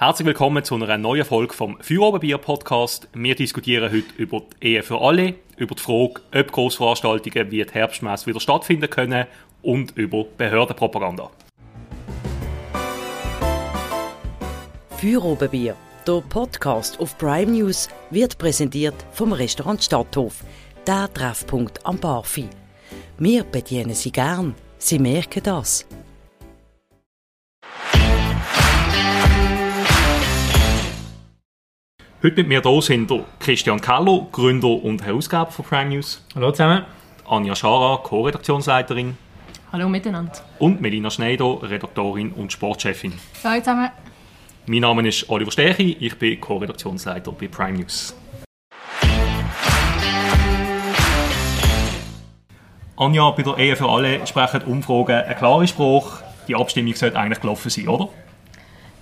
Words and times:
Herzlich 0.00 0.26
willkommen 0.26 0.62
zu 0.62 0.76
einer 0.76 0.96
neuen 0.96 1.24
Folge 1.24 1.52
vom 1.52 1.76
Feuerobenbier 1.80 2.38
Podcast. 2.38 3.08
Wir 3.14 3.34
diskutieren 3.34 3.90
heute 3.90 4.14
über 4.16 4.42
die 4.62 4.68
Ehe 4.68 4.84
für 4.84 5.00
alle, 5.00 5.34
über 5.56 5.74
die 5.74 5.82
Frage, 5.82 6.20
ob 6.32 6.52
Großveranstaltungen 6.52 7.50
wie 7.50 7.64
die 7.64 7.72
Herbstmesse 7.72 8.26
wieder 8.26 8.38
stattfinden 8.38 8.88
können 8.88 9.26
und 9.60 9.96
über 9.96 10.22
Behördenpropaganda. 10.36 11.32
Feuerobenbier, 15.00 15.74
der 16.06 16.22
Podcast 16.28 17.00
auf 17.00 17.18
Prime 17.18 17.50
News, 17.50 17.88
wird 18.10 18.38
präsentiert 18.38 18.94
vom 19.10 19.32
Restaurant 19.32 19.82
Stadthof, 19.82 20.44
der 20.86 21.12
Treffpunkt 21.12 21.84
am 21.84 21.98
Barfi. 21.98 22.48
Wir 23.18 23.42
bedienen 23.42 23.94
Sie 23.94 24.12
gern. 24.12 24.54
Sie 24.78 25.00
merken 25.00 25.42
das. 25.42 25.88
Heute 32.20 32.34
mit 32.38 32.48
mir 32.48 32.60
hier 32.60 32.82
sind 32.82 33.08
der 33.08 33.24
Christian 33.38 33.80
Keller, 33.80 34.26
Gründer 34.32 34.82
und 34.82 35.04
Herausgeber 35.04 35.52
von 35.52 35.64
Prime 35.64 35.90
News. 35.90 36.20
Hallo 36.34 36.50
zusammen. 36.50 36.82
Anja 37.28 37.54
Schara, 37.54 37.98
Co-Redaktionsleiterin. 37.98 39.16
Hallo 39.70 39.88
miteinander. 39.88 40.32
Und 40.58 40.80
Melina 40.80 41.12
Schneider, 41.12 41.62
Redaktorin 41.62 42.32
und 42.32 42.52
Sportchefin. 42.52 43.12
Hallo 43.44 43.60
zusammen. 43.60 43.90
Mein 44.66 44.80
Name 44.80 45.06
ist 45.06 45.30
Oliver 45.30 45.52
Stechi, 45.52 45.96
ich 46.00 46.18
bin 46.18 46.40
Co-Redaktionsleiter 46.40 47.30
bei 47.30 47.46
Prime 47.46 47.78
News. 47.78 48.16
Anja, 52.96 53.30
bei 53.30 53.44
der 53.44 53.58
Ehe 53.58 53.76
für 53.76 53.88
alle 53.88 54.26
sprechen 54.26 54.62
Umfragen 54.62 55.22
einen 55.22 55.38
klaren 55.38 55.68
Spruch. 55.68 56.18
Die 56.48 56.56
Abstimmung 56.56 56.96
sollte 56.96 57.16
eigentlich 57.16 57.40
gelaufen 57.40 57.70
sein, 57.70 57.86
oder? 57.86 58.08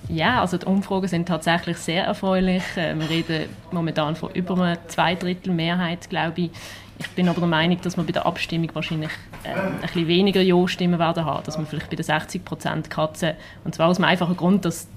Ja, 0.09 0.41
also 0.41 0.57
die 0.57 0.67
Umfragen 0.67 1.09
sind 1.09 1.27
tatsächlich 1.27 1.79
sehr 1.79 2.05
erfreulich. 2.05 2.63
Äh, 2.77 2.95
wir 2.99 3.11
reden 3.11 3.49
momentan 3.73 4.15
von 4.15 4.31
über 4.33 4.55
einer 4.55 4.89
Zweidrittel 4.89 5.53
Mehrheit, 5.53 6.09
glaube 6.09 6.43
ich. 6.43 6.51
Ich 6.99 7.09
bin 7.11 7.29
aber 7.29 7.41
der 7.41 7.49
Meinung, 7.49 7.79
dass 7.83 7.97
wir 7.97 8.05
bei 8.05 8.13
der 8.13 8.25
Abstimmung 8.25 8.71
wahrscheinlich 8.73 9.11
äh, 9.43 9.49
ein 9.49 9.81
bisschen 9.81 10.09
weniger 10.09 10.41
Ja-Stimmen 10.41 10.99
werden 10.99 11.25
haben, 11.25 11.43
dass 11.45 11.59
wir 11.59 11.67
vielleicht 11.67 11.91
bei 11.91 11.97
den 11.97 12.05
60 12.05 12.45
Prozent 12.45 12.89
kratzen. 12.89 13.33
Und 13.65 13.75
zwar 13.75 13.89
aus 13.89 13.97
dem 13.97 14.05
einfachen 14.05 14.37
Grund, 14.37 14.65
dass, 14.65 14.89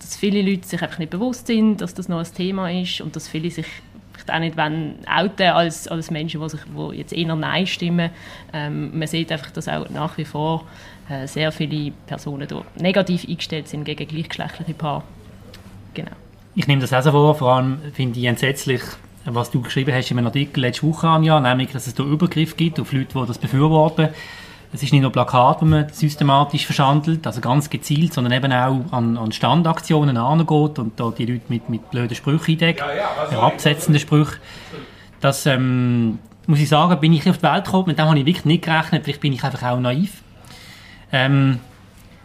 dass 0.00 0.16
viele 0.16 0.42
Leute 0.42 0.66
sich 0.66 0.82
einfach 0.82 0.98
nicht 0.98 1.10
bewusst 1.10 1.46
sind, 1.46 1.80
dass 1.80 1.94
das 1.94 2.08
noch 2.08 2.18
ein 2.18 2.34
Thema 2.34 2.70
ist 2.70 3.00
und 3.00 3.14
dass 3.14 3.28
viele 3.28 3.50
sich 3.50 3.66
auch 4.30 4.38
nicht 4.38 4.56
wollen 4.56 4.96
outen 5.06 5.48
als, 5.48 5.86
als 5.86 6.10
Menschen, 6.10 6.40
die, 6.40 6.48
sich, 6.48 6.60
die 6.64 6.96
jetzt 6.96 7.12
eher 7.12 7.36
Nein 7.36 7.66
stimmen. 7.66 8.10
Ähm, 8.52 8.98
man 8.98 9.06
sieht 9.06 9.30
einfach, 9.30 9.50
dass 9.50 9.68
auch 9.68 9.90
nach 9.90 10.16
wie 10.16 10.24
vor 10.24 10.64
äh, 11.08 11.26
sehr 11.26 11.52
viele 11.52 11.92
Personen 12.06 12.48
da 12.48 12.62
negativ 12.76 13.26
eingestellt 13.28 13.68
sind 13.68 13.84
gegen 13.84 14.06
gleichgeschlechtliche 14.06 14.74
Paare. 14.74 15.02
Genau. 15.94 16.12
Ich 16.54 16.66
nehme 16.66 16.80
das 16.80 16.92
auch 16.92 17.02
so 17.02 17.10
vor, 17.10 17.34
vor 17.34 17.52
allem 17.54 17.78
finde 17.92 18.18
ich 18.18 18.26
entsetzlich, 18.26 18.80
was 19.24 19.50
du 19.50 19.60
geschrieben 19.62 19.94
hast 19.94 20.10
in 20.10 20.18
einem 20.18 20.26
Artikel 20.26 20.60
letzte 20.60 20.86
Woche, 20.86 21.08
Anja, 21.08 21.40
nämlich, 21.40 21.72
dass 21.72 21.86
es 21.86 21.94
da 21.94 22.02
Übergriff 22.02 22.56
gibt 22.56 22.78
auf 22.78 22.92
Leute, 22.92 23.18
die 23.18 23.26
das 23.26 23.38
befürworten. 23.38 24.10
Es 24.72 24.82
ist 24.82 24.92
nicht 24.92 25.02
nur 25.02 25.12
Plakat, 25.12 25.62
wo 25.62 25.66
man 25.66 25.88
systematisch 25.90 26.66
verschandelt, 26.66 27.26
also 27.26 27.40
ganz 27.40 27.70
gezielt, 27.70 28.12
sondern 28.12 28.32
eben 28.32 28.52
auch 28.52 28.92
an, 28.92 29.16
an 29.16 29.30
Standaktionen 29.30 30.16
angeht 30.16 30.78
und 30.78 30.98
da 30.98 31.12
die 31.16 31.26
Leute 31.26 31.44
mit, 31.48 31.70
mit 31.70 31.90
blöden 31.90 32.14
Sprüchen 32.14 32.52
eindeckt, 32.52 32.82
herabsetzenden 33.30 34.00
Sprüchen. 34.00 34.40
Das, 35.20 35.46
ähm, 35.46 36.18
muss 36.46 36.58
ich 36.58 36.68
sagen, 36.68 36.98
bin 37.00 37.12
ich 37.12 37.28
auf 37.28 37.38
die 37.38 37.42
Welt 37.44 37.64
gekommen, 37.64 37.84
mit 37.86 37.98
dem 37.98 38.06
habe 38.06 38.18
ich 38.18 38.26
wirklich 38.26 38.44
nicht 38.44 38.64
gerechnet, 38.64 39.04
vielleicht 39.04 39.20
bin 39.20 39.32
ich 39.32 39.44
einfach 39.44 39.62
auch 39.62 39.78
naiv. 39.78 40.23
Ähm, 41.14 41.60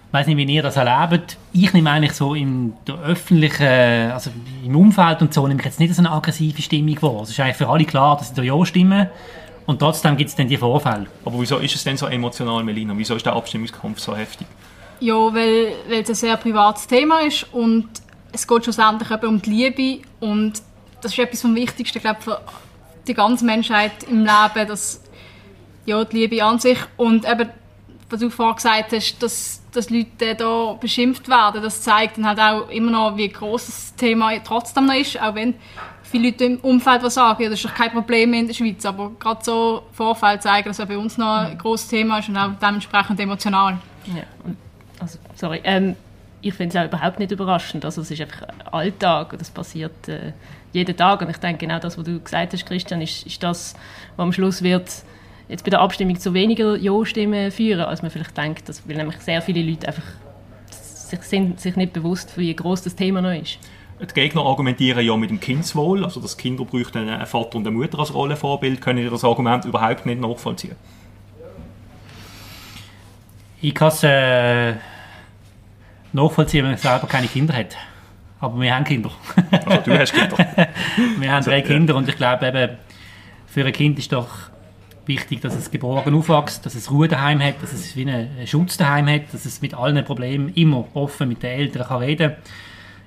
ich 0.07 0.13
weiß 0.13 0.25
nicht, 0.25 0.37
wie 0.37 0.51
ihr 0.51 0.63
das 0.63 0.75
erlebt. 0.75 1.37
Ich 1.53 1.71
nehme 1.73 1.91
eigentlich 1.91 2.13
so 2.13 2.33
in 2.33 2.73
der 2.87 2.95
öffentlichen, 2.95 4.11
also 4.11 4.31
im 4.65 4.75
Umfeld 4.75 5.21
und 5.21 5.31
so, 5.31 5.47
nehme 5.47 5.59
ich 5.59 5.65
jetzt 5.65 5.79
nicht 5.79 5.93
so 5.93 6.01
eine 6.01 6.11
aggressive 6.11 6.59
Stimmung 6.59 6.99
wahr. 7.03 7.21
Es 7.21 7.29
ist 7.29 7.39
eigentlich 7.39 7.57
für 7.57 7.69
alle 7.69 7.85
klar, 7.85 8.17
dass 8.17 8.29
sie 8.29 8.33
da 8.33 8.41
Ja 8.41 8.65
stimmen. 8.65 9.07
Und 9.67 9.77
trotzdem 9.77 10.17
gibt 10.17 10.31
es 10.31 10.35
dann 10.35 10.47
die 10.47 10.57
Vorfälle. 10.57 11.05
Aber 11.23 11.39
wieso 11.39 11.59
ist 11.59 11.75
es 11.75 11.83
denn 11.83 11.95
so 11.95 12.07
emotional, 12.07 12.63
Melina? 12.63 12.95
Wieso 12.97 13.15
ist 13.15 13.27
der 13.27 13.33
Abstimmungskampf 13.33 13.99
so 13.99 14.15
heftig? 14.15 14.47
Ja, 14.99 15.13
weil, 15.13 15.73
weil 15.87 16.01
es 16.01 16.09
ein 16.09 16.15
sehr 16.15 16.37
privates 16.37 16.87
Thema 16.87 17.19
ist 17.19 17.45
und 17.53 17.87
es 18.31 18.47
geht 18.47 18.63
schlussendlich 18.63 19.11
eben 19.11 19.27
um 19.27 19.39
die 19.39 19.49
Liebe 19.51 20.07
und 20.19 20.53
das 21.01 21.11
ist 21.11 21.19
etwas 21.19 21.41
vom 21.41 21.53
Wichtigsten, 21.53 21.99
glaube 21.99 22.21
für 22.21 22.41
die 23.07 23.13
ganze 23.13 23.45
Menschheit 23.45 24.03
im 24.09 24.21
Leben, 24.21 24.67
dass 24.67 25.03
ja, 25.85 26.03
die 26.03 26.17
Liebe 26.17 26.43
an 26.43 26.57
sich 26.57 26.79
und 26.97 27.29
eben 27.29 27.49
was 28.09 28.19
du 28.19 28.29
vorhin 28.29 28.55
gesagt 28.55 28.91
hast, 28.93 29.21
dass, 29.21 29.61
dass 29.71 29.89
Leute 29.89 30.35
da 30.35 30.73
beschimpft 30.73 31.27
werden, 31.27 31.61
das 31.61 31.81
zeigt 31.81 32.17
dann 32.17 32.25
halt 32.25 32.39
auch 32.39 32.69
immer 32.69 32.91
noch, 32.91 33.17
wie 33.17 33.29
groß 33.29 33.65
das 33.65 33.95
Thema 33.95 34.31
trotzdem 34.43 34.87
noch 34.87 34.95
ist, 34.95 35.21
auch 35.21 35.35
wenn 35.35 35.55
viele 36.03 36.29
Leute 36.29 36.45
im 36.45 36.57
Umfeld 36.57 37.03
was 37.03 37.13
sagen, 37.13 37.43
ja, 37.43 37.49
das 37.49 37.59
ist 37.59 37.65
doch 37.65 37.75
kein 37.75 37.91
Problem 37.91 38.33
in 38.33 38.47
der 38.47 38.53
Schweiz, 38.53 38.85
aber 38.85 39.11
gerade 39.19 39.43
so 39.43 39.83
Vorfälle 39.91 40.39
zeigen, 40.39 40.67
dass 40.67 40.79
es 40.79 40.87
bei 40.87 40.97
uns 40.97 41.17
noch 41.17 41.37
ein 41.39 41.57
großes 41.57 41.87
Thema 41.87 42.19
ist 42.19 42.29
und 42.29 42.37
auch 42.37 42.51
dementsprechend 42.61 43.19
emotional. 43.19 43.77
Ja, 44.07 44.23
also, 44.99 45.19
sorry, 45.35 45.61
ähm, 45.63 45.95
ich 46.41 46.53
finde 46.53 46.77
es 46.77 46.83
auch 46.83 46.87
überhaupt 46.87 47.19
nicht 47.19 47.31
überraschend, 47.31 47.85
also 47.85 48.01
es 48.01 48.11
ist 48.11 48.21
einfach 48.21 48.47
Alltag, 48.71 49.35
das 49.37 49.49
passiert 49.49 50.07
äh, 50.07 50.33
jeden 50.73 50.95
Tag 50.95 51.21
und 51.21 51.29
ich 51.29 51.37
denke 51.37 51.65
genau 51.65 51.79
das, 51.79 51.97
was 51.97 52.05
du 52.05 52.19
gesagt 52.19 52.53
hast, 52.53 52.65
Christian, 52.65 53.01
ist, 53.01 53.25
ist 53.25 53.41
das, 53.43 53.75
was 54.15 54.23
am 54.23 54.33
Schluss 54.33 54.61
wird 54.61 54.89
jetzt 55.49 55.63
bei 55.65 55.71
der 55.71 55.81
Abstimmung 55.81 56.17
zu 56.17 56.33
weniger 56.33 56.77
Ja-Stimmen 56.77 57.51
führen, 57.51 57.81
als 57.81 58.01
man 58.01 58.11
vielleicht 58.11 58.37
denkt, 58.37 58.69
dass, 58.69 58.87
weil 58.87 58.95
nämlich 58.95 59.17
sehr 59.17 59.41
viele 59.41 59.61
Leute 59.63 59.87
einfach 59.87 60.03
sich, 60.71 61.21
sind 61.23 61.59
sich 61.59 61.75
nicht 61.75 61.91
bewusst, 61.91 62.37
wie 62.37 62.55
groß 62.55 62.83
das 62.83 62.95
Thema 62.95 63.21
noch 63.21 63.33
ist. 63.33 63.59
Die 63.99 64.13
Gegner 64.13 64.45
argumentieren 64.45 65.05
ja 65.05 65.17
mit 65.17 65.29
dem 65.29 65.41
Kindswohl, 65.41 66.05
also 66.05 66.21
dass 66.21 66.37
Kinder 66.37 66.63
bräuchten 66.63 67.09
einen 67.09 67.25
Vater 67.25 67.57
und 67.57 67.67
eine 67.67 67.75
Mutter 67.75 67.99
als 67.99 68.13
Rollenvorbild. 68.13 68.79
Können 68.79 69.03
Sie 69.03 69.09
das 69.09 69.25
Argument 69.25 69.65
überhaupt 69.65 70.05
nicht 70.05 70.21
nachvollziehen? 70.21 70.75
Ich 73.61 73.75
kann 73.75 73.89
es 73.89 74.03
äh, 74.03 74.75
nachvollziehen, 76.13 76.63
wenn 76.63 76.71
man 76.71 76.79
selber 76.79 77.07
keine 77.07 77.27
Kinder 77.27 77.53
hat. 77.53 77.75
Aber 78.39 78.61
wir 78.61 78.73
haben 78.73 78.85
Kinder. 78.85 79.11
Also 79.65 79.81
du 79.81 79.99
hast 79.99 80.13
Kinder. 80.13 80.37
wir 81.17 81.31
haben 81.31 81.43
drei 81.43 81.61
Kinder 81.61 81.95
und 81.95 82.07
ich 82.07 82.15
glaube 82.15 82.47
eben, 82.47 82.77
für 83.47 83.65
ein 83.65 83.73
Kind 83.73 83.99
ist 83.99 84.13
doch 84.13 84.49
wichtig, 85.09 85.41
dass 85.41 85.55
es 85.55 85.69
geborgen 85.69 86.15
aufwächst, 86.15 86.65
dass 86.65 86.75
es 86.75 86.89
Ruhe 86.89 87.09
daheim 87.09 87.41
hat, 87.41 87.61
dass 87.61 87.73
es 87.73 87.97
wie 87.97 88.09
einen 88.09 88.47
Schutz 88.47 88.77
daheim 88.77 89.09
hat, 89.09 89.33
dass 89.33 89.45
es 89.45 89.61
mit 89.61 89.73
allen 89.73 90.05
Problemen 90.05 90.53
immer 90.53 90.85
offen 90.93 91.27
mit 91.27 91.43
den 91.43 91.51
Eltern 91.51 91.85
kann 91.85 92.01
reden 92.01 92.33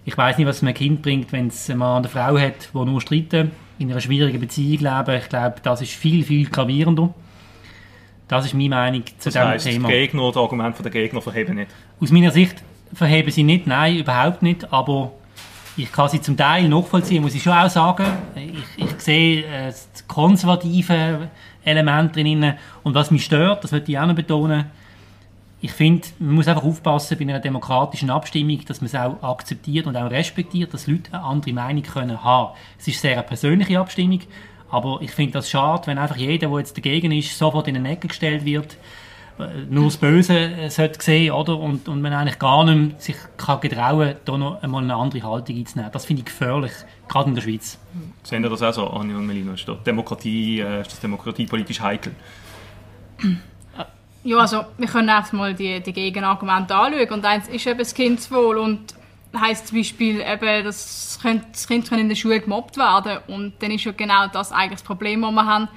Ich 0.04 0.18
weiß 0.18 0.36
nicht, 0.36 0.46
was 0.46 0.62
einem 0.62 0.74
Kind 0.74 1.00
bringt, 1.00 1.32
wenn 1.32 1.46
es 1.46 1.70
einen 1.70 1.78
Mann 1.78 1.98
und 1.98 2.14
eine 2.14 2.24
Frau 2.24 2.38
hat, 2.38 2.68
die 2.74 2.78
nur 2.84 3.00
streiten, 3.00 3.52
in 3.78 3.90
einer 3.90 4.00
schwierigen 4.00 4.38
Beziehung 4.38 4.80
leben. 4.80 5.18
Ich 5.22 5.28
glaube, 5.30 5.56
das 5.62 5.80
ist 5.80 5.92
viel, 5.92 6.22
viel 6.24 6.48
gravierender. 6.50 7.14
Das 8.28 8.44
ist 8.44 8.54
meine 8.54 8.70
Meinung 8.70 9.06
zu 9.06 9.12
das 9.14 9.34
diesem 9.34 9.48
heisst, 9.48 9.66
Thema. 9.66 9.88
Die 9.88 9.94
Gegner, 9.94 10.26
das 10.28 10.36
Argument 10.36 10.76
der 10.84 10.90
Gegner 10.90 11.22
verheben 11.22 11.56
nicht? 11.56 11.70
Aus 12.00 12.10
meiner 12.10 12.30
Sicht 12.30 12.62
verheben 12.92 13.30
sie 13.30 13.42
nicht, 13.42 13.66
nein, 13.66 13.96
überhaupt 13.96 14.42
nicht, 14.42 14.72
aber 14.72 15.12
ich 15.76 15.90
kann 15.90 16.08
sie 16.08 16.20
zum 16.20 16.36
Teil 16.36 16.68
nachvollziehen, 16.68 17.22
muss 17.22 17.34
ich 17.34 17.42
schon 17.42 17.52
auch 17.52 17.70
sagen. 17.70 18.06
Ich, 18.34 18.84
ich 18.84 19.00
sehe 19.00 19.44
äh, 19.44 19.66
das 19.66 20.06
konservative 20.06 21.30
Element 21.64 22.14
drin. 22.14 22.54
Und 22.82 22.94
was 22.94 23.10
mich 23.10 23.24
stört, 23.24 23.64
das 23.64 23.72
möchte 23.72 23.92
ich 23.92 23.98
auch 23.98 24.06
noch 24.06 24.14
betonen, 24.14 24.66
ich 25.64 25.72
finde, 25.72 26.08
man 26.18 26.34
muss 26.34 26.48
einfach 26.48 26.64
aufpassen 26.64 27.16
bei 27.16 27.22
einer 27.22 27.38
demokratischen 27.38 28.10
Abstimmung, 28.10 28.64
dass 28.66 28.80
man 28.80 28.86
es 28.86 28.96
auch 28.96 29.22
akzeptiert 29.22 29.86
und 29.86 29.96
auch 29.96 30.10
respektiert, 30.10 30.74
dass 30.74 30.88
Leute 30.88 31.14
eine 31.14 31.22
andere 31.22 31.52
Meinung 31.52 31.84
können 31.84 32.24
haben. 32.24 32.54
Es 32.80 32.88
ist 32.88 33.00
sehr 33.00 33.12
eine 33.12 33.22
persönliche 33.22 33.78
Abstimmung, 33.78 34.20
aber 34.70 34.98
ich 35.02 35.12
finde 35.12 35.34
das 35.34 35.48
schade, 35.48 35.86
wenn 35.86 35.98
einfach 35.98 36.16
jeder, 36.16 36.48
der 36.48 36.58
jetzt 36.58 36.76
dagegen 36.76 37.12
ist, 37.12 37.38
sofort 37.38 37.68
in 37.68 37.76
eine 37.76 37.90
Ecke 37.90 38.08
gestellt 38.08 38.44
wird, 38.44 38.76
nur 39.68 39.84
das 39.84 39.96
Böse 39.96 40.50
sollte 40.68 41.02
sehen, 41.02 41.32
oder? 41.32 41.58
Und, 41.58 41.88
und 41.88 42.02
man 42.02 42.12
eigentlich 42.12 42.38
gar 42.38 42.64
nicht 42.64 42.76
mehr 42.76 43.00
sich 43.00 43.16
kann 43.36 43.60
getrauen, 43.60 44.16
da 44.24 44.38
noch 44.38 44.62
einmal 44.62 44.82
eine 44.82 44.94
andere 44.94 45.22
Haltung 45.22 45.56
einzunehmen. 45.56 45.92
Das 45.92 46.04
finde 46.04 46.20
ich 46.20 46.26
gefährlich, 46.26 46.72
gerade 47.08 47.28
in 47.28 47.34
der 47.34 47.42
Schweiz. 47.42 47.78
Sehen 48.22 48.42
Sie 48.42 48.48
das 48.48 48.62
auch 48.62 48.72
so, 48.72 48.90
Anja 48.90 49.16
und 49.16 49.26
Melina? 49.26 49.54
Ist, 49.54 49.66
Demokratie, 49.86 50.60
äh, 50.60 50.80
ist 50.80 50.92
das 50.92 51.00
Demokratie 51.00 51.46
politisch 51.46 51.80
heikel? 51.80 52.14
Ja, 54.24 54.38
also 54.38 54.64
wir 54.78 54.88
können 54.88 55.08
einfach 55.10 55.32
mal 55.32 55.54
die, 55.54 55.80
die 55.80 55.92
Gegenargumente 55.92 56.74
anschauen. 56.74 57.10
Und 57.10 57.24
eins 57.24 57.48
ist 57.48 57.66
eben 57.66 57.78
das 57.78 57.94
Kindeswohl 57.94 58.58
und 58.58 58.94
heisst 59.38 59.68
zum 59.68 59.78
Beispiel 59.78 60.20
eben, 60.20 60.64
dass 60.64 61.18
das 61.22 61.66
Kind 61.66 61.92
in 61.92 62.08
der 62.08 62.16
Schule 62.16 62.40
gemobbt 62.40 62.76
werden 62.76 63.18
Und 63.28 63.54
dann 63.60 63.70
ist 63.70 63.84
ja 63.84 63.92
genau 63.92 64.26
das 64.28 64.52
eigentlich 64.52 64.80
das 64.80 64.82
Problem, 64.82 65.22
das 65.22 65.32
wir 65.32 65.46
haben, 65.46 65.68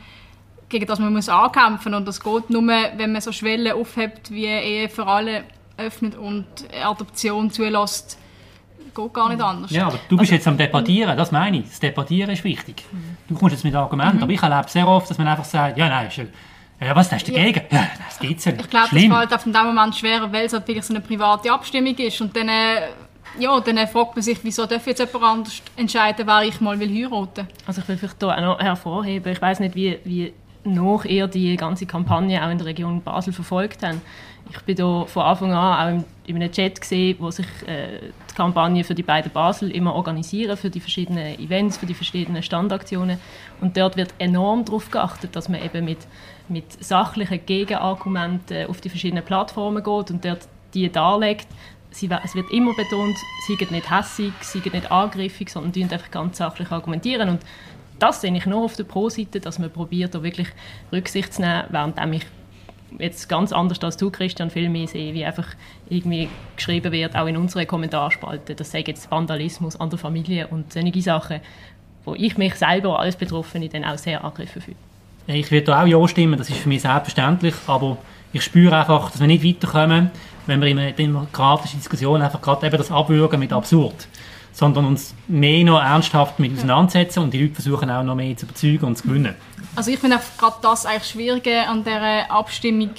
gegen 0.75 0.88
das 0.88 1.00
man 1.00 1.13
muss 1.13 1.30
ankämpfen 1.30 1.94
und 1.94 2.06
das 2.06 2.19
geht 2.19 2.50
nur, 2.50 2.68
wenn 2.68 3.12
man 3.12 3.22
so 3.22 3.31
Schwellen 3.31 3.72
aufhebt, 3.72 4.30
wie 4.31 4.45
Ehe 4.45 4.89
für 4.89 5.07
alle 5.07 5.44
öffnet 5.77 6.16
und 6.16 6.45
Adoption 6.83 7.50
zulässt. 7.50 8.19
Geht 8.94 9.13
gar 9.13 9.30
nicht 9.30 9.42
anders. 9.42 9.72
Ja, 9.72 9.88
aber 9.88 10.00
du 10.10 10.18
bist 10.18 10.31
also, 10.31 10.36
jetzt 10.36 10.48
am 10.48 10.57
Debattieren, 10.57 11.18
das 11.18 11.31
meine 11.31 11.57
ich. 11.60 11.66
Das 11.66 11.80
Debattieren 11.80 12.30
ist 12.30 12.44
wichtig. 12.44 12.83
Du 13.27 13.36
kommst 13.36 13.54
jetzt 13.56 13.63
mit 13.63 13.75
Argumenten, 13.75 14.18
mhm. 14.18 14.24
aber 14.24 14.31
ich 14.31 14.42
erlebe 14.42 14.69
sehr 14.69 14.88
oft, 14.88 15.10
dass 15.10 15.18
man 15.18 15.27
einfach 15.27 15.45
sagt, 15.45 15.77
ja, 15.77 15.89
nein, 15.89 16.07
ist 16.07 16.18
ja, 16.18 16.94
was 16.94 17.12
hast 17.12 17.28
du 17.28 17.31
dagegen? 17.31 17.62
Ja, 17.71 17.78
ja 17.78 17.88
das 18.06 18.19
geht's 18.19 18.45
ja 18.45 18.51
nicht. 18.51 18.66
Ich 18.66 18.69
glaube, 18.69 18.89
das 18.92 19.01
fällt 19.01 19.33
auf 19.33 19.44
dem 19.44 19.54
Moment 19.54 19.95
schwerer, 19.95 20.31
weil 20.31 20.45
es 20.45 20.54
halt 20.54 20.68
wirklich 20.68 20.86
so 20.86 20.94
eine 20.94 21.01
private 21.01 21.51
Abstimmung 21.51 21.95
ist 21.95 22.19
und 22.19 22.36
dann 22.36 22.50
äh, 22.50 22.81
ja, 23.39 23.60
dann 23.60 23.88
fragt 23.88 24.16
man 24.16 24.24
sich, 24.24 24.39
wieso 24.44 24.66
darf 24.66 24.86
jetzt 24.88 25.00
jemand 25.00 25.24
anders 25.24 25.62
entscheiden, 25.75 26.25
wer 26.25 26.44
ich 26.44 26.62
mal 26.62 26.80
will 26.80 26.89
heiraten 26.89 27.48
Also 27.66 27.81
ich 27.81 27.88
will 27.88 27.98
vielleicht 27.98 28.19
hier 28.19 28.30
auch 28.30 28.42
noch 28.42 28.60
hervorheben, 28.60 29.31
ich 29.31 29.42
weiß 29.42 29.60
nicht, 29.60 29.75
wie, 29.75 30.00
wie 30.04 30.33
noch 30.65 31.06
ihr 31.06 31.27
die 31.27 31.56
ganze 31.56 31.85
Kampagne 31.85 32.44
auch 32.44 32.50
in 32.50 32.57
der 32.57 32.67
Region 32.67 33.01
Basel 33.01 33.33
verfolgt 33.33 33.83
haben. 33.83 34.01
Ich 34.50 34.59
bin 34.62 34.75
da 34.75 35.06
von 35.06 35.23
Anfang 35.23 35.53
an 35.53 35.79
auch 35.79 36.00
in, 36.00 36.06
in 36.27 36.35
einem 36.41 36.51
Chat 36.51 36.79
gesehen, 36.79 37.17
wo 37.19 37.31
sich 37.31 37.47
äh, 37.65 38.00
die 38.29 38.35
Kampagne 38.35 38.83
für 38.83 38.94
die 38.94 39.03
beiden 39.03 39.31
Basel 39.31 39.71
immer 39.71 39.95
organisieren, 39.95 40.56
für 40.56 40.69
die 40.69 40.79
verschiedenen 40.79 41.39
Events, 41.39 41.77
für 41.77 41.88
die 41.88 41.94
verschiedenen 41.94 42.44
Standaktionen. 42.44 43.19
Und 43.62 43.75
dort 43.75 43.97
wird 43.97 44.13
enorm 44.19 44.63
darauf 44.63 44.91
geachtet, 44.91 45.35
dass 45.35 45.50
man 45.50 45.63
eben 45.63 45.85
mit, 45.85 46.00
mit 46.47 46.83
sachlichen 46.83 47.44
Gegenargumenten 47.45 48.68
auf 48.68 48.81
die 48.81 48.89
verschiedenen 48.89 49.23
Plattformen 49.23 49.83
geht 49.83 50.11
und 50.11 50.23
dort 50.23 50.47
die 50.73 50.91
darlegt. 50.91 51.47
Sie, 51.89 52.09
es 52.23 52.35
wird 52.35 52.51
immer 52.51 52.73
betont, 52.75 53.15
sie 53.47 53.56
sind 53.56 53.71
nicht 53.71 53.89
hässig, 53.89 54.33
sie 54.41 54.59
sind 54.59 54.73
nicht 54.73 54.91
angriffig, 54.91 55.50
sondern 55.50 55.83
einfach 55.83 56.11
ganz 56.11 56.38
sachlich 56.38 56.69
argumentieren. 56.69 57.29
Und 57.29 57.41
das 58.00 58.21
sehe 58.21 58.36
ich 58.36 58.45
nur 58.45 58.63
auf 58.63 58.75
der 58.75 58.83
Pro-Seite, 58.83 59.39
dass 59.39 59.59
man 59.59 59.71
probiert, 59.71 60.15
da 60.15 60.24
wirklich 60.24 60.47
Rücksicht 60.92 61.33
zu 61.33 61.42
nehmen, 61.42 61.63
während 61.69 62.15
ich 62.15 62.25
jetzt 63.00 63.27
ganz 63.27 63.51
anders 63.51 63.81
als 63.81 63.97
du, 63.97 64.09
Christian, 64.09 64.50
viel 64.50 64.69
mehr 64.69 64.88
sehe, 64.88 65.13
wie 65.13 65.25
einfach 65.25 65.47
irgendwie 65.89 66.30
geschrieben 66.56 66.92
wird, 66.92 67.15
auch 67.15 67.27
in 67.27 67.38
unserer 67.38 67.65
Kommentarspalte, 67.65 68.56
das 68.56 68.71
sei 68.71 68.83
jetzt 68.86 69.09
Vandalismus 69.12 69.80
an 69.80 69.89
der 69.89 70.00
Familie 70.00 70.47
und 70.47 70.71
solche 70.71 71.01
Sachen, 71.01 71.42
wo 72.06 72.13
ich 72.15 72.38
mich 72.38 72.56
selber 72.56 73.00
als 73.00 73.15
Betroffene 73.15 73.69
dann 73.69 73.83
auch 73.83 73.97
sehr 73.97 74.24
angegriffen 74.24 74.62
fühle. 74.62 74.77
Ich 75.27 75.50
würde 75.51 75.65
da 75.65 75.83
auch 75.83 75.88
Ja 75.88 76.07
stimmen, 76.07 76.38
das 76.38 76.50
ist 76.50 76.59
für 76.59 76.69
mich 76.69 76.83
selbstverständlich, 76.83 77.56
aber 77.68 77.97
ich 78.31 78.44
spüre 78.44 78.77
einfach, 78.77 79.12
dass 79.12 79.19
wir 79.19 79.27
nicht 79.27 79.44
weiterkommen, 79.44 80.12
wenn 80.45 80.62
wir 80.62 80.68
in 80.68 80.77
einer 80.77 80.92
demokratischen 80.92 81.80
Diskussion 81.80 82.21
einfach 82.21 82.42
gerade 82.42 82.68
eben 82.68 82.77
das 82.77 82.92
abwürgen 82.92 83.39
mit 83.39 83.51
absurd 83.51 84.07
sondern 84.56 84.86
uns 84.86 85.13
mehr 85.28 85.66
noch 85.66 85.81
ernsthaft 85.81 86.40
mit 86.40 86.54
auseinandersetzen 86.54 87.19
und 87.19 87.34
die 87.34 87.42
Leute 87.42 87.56
versuchen 87.56 87.90
auch 87.92 88.04
noch 88.04 88.16
mehr 88.16 88.38
zu 88.38 88.46
überzeugen 88.46 88.86
und 88.86 88.98
zu 88.98 89.04
gewinnen. 89.04 89.36
Also 89.75 89.92
ich 89.92 90.00
finde 90.00 90.18
gerade 90.38 90.56
das 90.62 90.86
eigentlich 90.86 91.10
Schwierige 91.10 91.68
an 91.68 91.84
dieser 91.84 92.31
Abstimmung, 92.31 92.92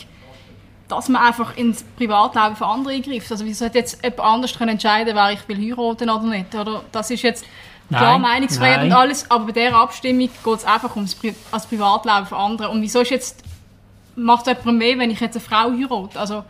dass 0.87 1.08
man 1.08 1.23
einfach 1.23 1.56
ins 1.56 1.82
Privatleben 1.82 2.56
von 2.56 2.69
anderen 2.69 2.97
eingreift. 2.97 3.32
Also 3.32 3.47
wie 3.47 3.55
sollte 3.55 3.79
jetzt 3.79 4.05
jemand 4.05 4.20
anders 4.20 4.58
können 4.58 4.73
entscheiden, 4.73 5.14
wer 5.14 5.32
ich 5.32 5.49
will 5.49 5.56
heiraten 5.56 6.11
oder 6.11 6.25
nicht? 6.25 6.55
Oder 6.55 6.82
das 6.93 7.11
ist 7.11 7.23
jetzt 7.23 7.47
klar 7.88 8.19
Meinungsfreiheit 8.19 8.85
und 8.85 8.93
alles, 8.93 9.31
aber 9.31 9.47
bei 9.47 9.53
dieser 9.53 9.76
Abstimmung 9.76 10.29
geht 10.29 10.55
es 10.55 10.64
einfach 10.67 10.94
ums 10.94 11.14
Pri 11.14 11.35
das 11.50 11.67
Privatleben 11.67 12.26
von 12.26 12.37
anderen. 12.37 12.73
Und 12.73 12.82
wieso 12.82 13.00
ist 13.00 13.11
jetzt, 13.11 13.43
macht 14.14 14.47
jemand 14.47 14.76
mehr, 14.76 14.99
wenn 14.99 15.11
ich 15.11 15.20
jetzt 15.20 15.37
eine 15.37 15.44
Frau 15.44 15.70
heirate? 15.70 16.20
Also 16.20 16.44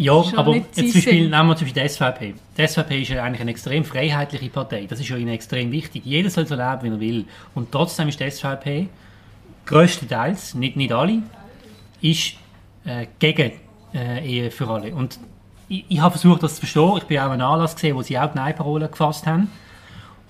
ja, 0.00 0.24
aber 0.36 0.56
jetzt 0.56 0.74
zum 0.74 0.92
Beispiel, 0.92 1.28
nehmen 1.28 1.48
wir 1.48 1.56
zum 1.56 1.66
Beispiel 1.66 1.82
die 1.82 1.88
SVP. 1.88 2.34
Die 2.56 2.66
SVP 2.66 3.02
ist 3.02 3.08
ja 3.10 3.22
eigentlich 3.22 3.40
eine 3.42 3.50
extrem 3.50 3.84
freiheitliche 3.84 4.48
Partei. 4.48 4.86
Das 4.86 4.98
ist 4.98 5.08
ja 5.08 5.16
ihnen 5.16 5.28
extrem 5.28 5.70
wichtig. 5.72 6.06
Jeder 6.06 6.30
soll 6.30 6.46
so 6.46 6.54
leben, 6.54 6.82
wie 6.82 6.88
er 6.88 7.00
will. 7.00 7.24
Und 7.54 7.70
trotzdem 7.70 8.08
ist 8.08 8.18
die 8.18 8.30
SVP, 8.30 8.88
größtenteils, 9.66 10.54
nicht, 10.54 10.76
nicht 10.76 10.92
alle, 10.92 11.22
ist 12.00 12.34
äh, 12.86 13.06
gegen 13.18 13.52
äh, 13.92 14.26
Ehe 14.26 14.50
für 14.50 14.68
alle. 14.68 14.94
Und 14.94 15.18
ich, 15.68 15.84
ich 15.88 16.00
habe 16.00 16.12
versucht, 16.12 16.42
das 16.42 16.54
zu 16.54 16.60
verstehen. 16.60 16.96
Ich 16.96 17.04
bin 17.04 17.18
auch 17.18 17.30
einen 17.30 17.42
Anlass 17.42 17.74
gesehen, 17.74 17.94
wo 17.94 18.02
sie 18.02 18.18
auch 18.18 18.32
die 18.32 18.38
Nein-Parole 18.38 18.88
gefasst 18.88 19.26
haben. 19.26 19.50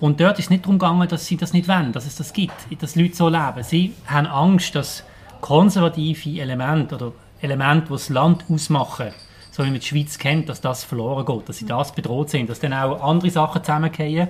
Und 0.00 0.20
dort 0.20 0.38
ist 0.40 0.46
es 0.46 0.50
nicht 0.50 0.64
darum 0.64 0.80
gegangen, 0.80 1.06
dass 1.08 1.26
sie 1.26 1.36
das 1.36 1.52
nicht 1.52 1.68
wollen, 1.68 1.92
dass 1.92 2.06
es 2.06 2.16
das 2.16 2.32
gibt, 2.32 2.54
dass 2.80 2.96
Leute 2.96 3.14
so 3.14 3.28
leben. 3.28 3.62
Sie 3.62 3.94
haben 4.06 4.26
Angst, 4.26 4.74
dass 4.74 5.04
konservative 5.40 6.40
Elemente 6.40 6.96
oder 6.96 7.12
Elemente, 7.40 7.86
die 7.86 7.92
das 7.92 8.08
Land 8.08 8.44
ausmachen, 8.48 9.12
so 9.50 9.64
wie 9.64 9.70
man 9.70 9.80
die 9.80 9.86
Schweiz 9.86 10.18
kennt, 10.18 10.48
dass 10.48 10.60
das 10.60 10.84
verloren 10.84 11.26
geht, 11.26 11.48
dass 11.48 11.58
sie 11.58 11.66
das 11.66 11.92
bedroht 11.92 12.30
sind, 12.30 12.48
dass 12.48 12.60
dann 12.60 12.72
auch 12.72 13.02
andere 13.02 13.30
Sachen 13.30 13.62
zusammengehen. 13.62 14.28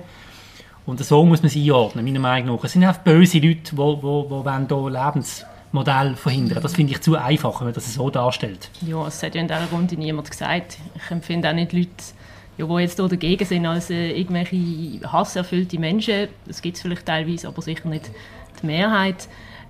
Und 0.85 1.03
so 1.03 1.23
muss 1.25 1.41
man 1.41 1.49
sie 1.49 1.63
einordnen, 1.63 2.05
meiner 2.05 2.19
Meinung 2.19 2.55
nach. 2.55 2.63
Es 2.63 2.73
sind 2.73 2.83
einfach 2.83 3.01
böse 3.01 3.37
Leute, 3.37 3.59
die, 3.71 3.75
die, 3.75 4.67
die 4.67 4.75
hier 4.75 4.89
Lebensmodell 4.89 6.15
verhindern. 6.15 6.61
Das 6.61 6.73
finde 6.73 6.93
ich 6.93 7.01
zu 7.01 7.15
einfach, 7.15 7.59
wenn 7.59 7.67
man 7.67 7.73
das 7.73 7.93
so 7.93 8.09
darstellt. 8.09 8.69
Ja, 8.81 9.05
es 9.07 9.21
hat 9.21 9.35
ja 9.35 9.41
in 9.41 9.47
dieser 9.47 9.69
Runde 9.71 9.95
niemand 9.95 10.29
gesagt. 10.29 10.77
Ich 10.95 11.11
empfinde 11.11 11.49
auch 11.49 11.53
nicht 11.53 11.71
Leute, 11.71 11.89
ja, 12.57 12.65
die 12.65 12.81
jetzt 12.81 12.97
hier 12.97 13.07
dagegen 13.07 13.45
sind, 13.45 13.65
als 13.65 13.89
äh, 13.91 14.11
irgendwelche 14.11 15.01
hasserfüllte 15.11 15.79
Menschen. 15.79 16.29
Das 16.47 16.61
gibt 16.61 16.77
es 16.77 16.81
vielleicht 16.81 17.05
teilweise, 17.05 17.47
aber 17.47 17.61
sicher 17.61 17.87
nicht 17.87 18.09
die 18.61 18.65
Mehrheit. 18.65 19.27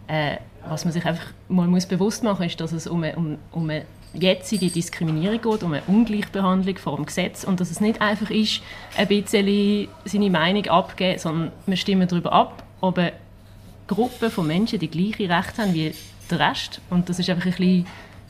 Äh, 0.07 0.37
was 0.67 0.85
man 0.85 0.93
sich 0.93 1.05
einfach 1.05 1.25
mal 1.49 1.67
muss 1.67 1.85
bewusst 1.85 2.23
machen 2.23 2.43
muss, 2.43 2.51
ist, 2.51 2.61
dass 2.61 2.71
es 2.71 2.87
um, 2.87 3.03
um, 3.03 3.37
um 3.51 3.69
eine 3.69 3.85
jetzige 4.13 4.67
Diskriminierung 4.67 5.41
geht, 5.41 5.63
um 5.63 5.73
eine 5.73 5.83
Ungleichbehandlung 5.87 6.77
vor 6.77 6.95
dem 6.97 7.05
Gesetz 7.05 7.43
und 7.43 7.59
dass 7.59 7.71
es 7.71 7.79
nicht 7.79 8.01
einfach 8.01 8.29
ist, 8.29 8.61
ein 8.97 9.07
bisschen 9.07 9.87
seine 10.05 10.29
Meinung 10.29 10.65
abgeben, 10.67 11.19
sondern 11.19 11.51
wir 11.65 11.77
stimmen 11.77 12.07
darüber 12.07 12.33
ab, 12.33 12.63
ob 12.81 12.97
eine 12.97 13.13
Gruppe 13.87 14.29
von 14.29 14.47
Menschen 14.47 14.79
die 14.79 14.89
gleiche 14.89 15.29
Rechte 15.29 15.61
haben 15.61 15.73
wie 15.73 15.93
der 16.29 16.39
Rest 16.39 16.81
und 16.89 17.09
das 17.09 17.19
ist 17.19 17.29
einfach 17.29 17.45
ein 17.45 17.51
bisschen 17.51 17.87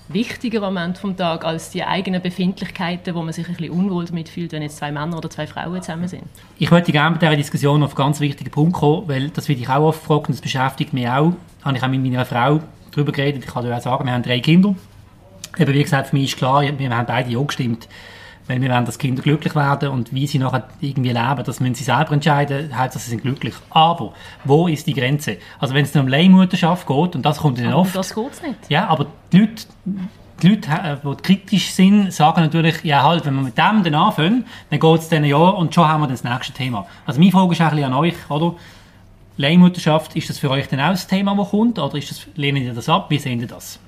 wichtiger 0.09 0.59
Moment 0.59 0.97
vom 0.97 1.15
Tag 1.15 1.45
als 1.45 1.69
die 1.69 1.83
eigenen 1.83 2.21
Befindlichkeiten, 2.21 3.15
wo 3.15 3.21
man 3.21 3.33
sich 3.33 3.47
ein 3.47 3.55
bisschen 3.55 3.71
unwohl 3.71 4.05
damit 4.05 4.29
fühlt, 4.29 4.51
wenn 4.51 4.61
jetzt 4.61 4.77
zwei 4.77 4.91
Männer 4.91 5.17
oder 5.17 5.29
zwei 5.29 5.47
Frauen 5.47 5.81
zusammen 5.81 6.07
sind. 6.07 6.23
Ich 6.57 6.69
möchte 6.69 6.91
gerne 6.91 7.11
mit 7.11 7.21
dieser 7.21 7.35
Diskussion 7.35 7.81
auf 7.81 7.91
einen 7.91 7.97
ganz 7.97 8.19
wichtigen 8.19 8.51
Punkt 8.51 8.73
kommen, 8.73 9.07
weil 9.07 9.29
das 9.29 9.47
werde 9.47 9.61
ich 9.61 9.69
auch 9.69 9.87
oft 9.87 10.03
fragen, 10.03 10.25
das 10.27 10.41
beschäftigt 10.41 10.93
mich 10.93 11.07
auch. 11.07 11.33
Da 11.61 11.67
habe 11.67 11.77
ich 11.77 11.83
auch 11.83 11.87
mit 11.87 12.01
meiner 12.01 12.25
Frau 12.25 12.59
darüber 12.91 13.11
geredet. 13.11 13.45
Ich 13.45 13.51
kann 13.51 13.63
dir 13.63 13.75
auch 13.75 13.81
sagen, 13.81 14.05
wir 14.05 14.11
haben 14.11 14.23
drei 14.23 14.39
Kinder 14.39 14.75
eben 15.57 15.73
wie 15.73 15.83
gesagt, 15.83 16.09
für 16.09 16.15
mich 16.15 16.31
ist 16.31 16.37
klar, 16.37 16.61
wir 16.61 16.97
haben 16.97 17.05
beide 17.05 17.29
ja 17.29 17.41
gestimmt, 17.41 17.87
weil 18.47 18.61
wir 18.61 18.69
wollen, 18.69 18.85
dass 18.85 18.97
Kinder 18.97 19.21
glücklich 19.21 19.55
werden 19.55 19.89
und 19.89 20.13
wie 20.13 20.27
sie 20.27 20.39
nachher 20.39 20.67
irgendwie 20.79 21.11
leben, 21.11 21.43
das 21.45 21.59
müssen 21.59 21.75
sie 21.75 21.83
selber 21.83 22.11
entscheiden, 22.11 22.75
heißt, 22.75 22.95
dass 22.95 23.05
sie 23.05 23.11
sind 23.11 23.21
glücklich. 23.21 23.53
Aber 23.69 24.13
wo 24.43 24.67
ist 24.67 24.87
die 24.87 24.93
Grenze? 24.93 25.37
Also 25.59 25.73
wenn 25.73 25.85
es 25.85 25.93
nur 25.93 26.03
um 26.03 26.09
Leihmutterschaft 26.09 26.87
geht, 26.87 27.15
und 27.15 27.23
das 27.23 27.39
kommt 27.39 27.59
dann 27.59 27.73
oft... 27.73 27.95
das 27.95 28.13
geht's 28.13 28.41
nicht. 28.41 28.57
Ja, 28.69 28.87
aber 28.87 29.07
die 29.31 29.39
Leute, 29.39 29.63
die 30.41 30.49
Leute, 30.49 30.69
äh, 30.71 30.97
die 31.03 31.21
kritisch 31.21 31.71
sind, 31.71 32.11
sagen 32.11 32.41
natürlich, 32.41 32.83
ja 32.83 33.03
halt, 33.03 33.25
wenn 33.25 33.35
wir 33.35 33.43
mit 33.43 33.57
dem 33.57 33.83
dann 33.83 33.95
anfangen, 33.95 34.45
dann 34.69 34.79
geht 34.79 34.99
es 34.99 35.09
dann 35.09 35.23
ja 35.23 35.37
und 35.37 35.73
schon 35.73 35.87
haben 35.87 36.01
wir 36.01 36.07
dann 36.07 36.15
das 36.15 36.23
nächste 36.23 36.53
Thema. 36.53 36.87
Also 37.05 37.19
meine 37.19 37.31
Frage 37.31 37.53
ist 37.53 37.61
eigentlich 37.61 37.85
an 37.85 37.93
euch, 37.93 38.15
oder? 38.29 38.55
Leihmutterschaft, 39.37 40.15
ist 40.15 40.29
das 40.29 40.39
für 40.39 40.49
euch 40.49 40.67
dann 40.67 40.79
auch 40.79 40.91
das 40.91 41.07
Thema, 41.07 41.35
das 41.35 41.49
kommt, 41.49 41.79
oder 41.79 41.97
ist 41.97 42.11
das, 42.11 42.27
lehnen 42.35 42.63
ihr 42.63 42.73
das 42.73 42.89
ab? 42.89 43.09
Wie 43.09 43.17
sehen 43.17 43.39
ihr 43.39 43.47
das? 43.47 43.79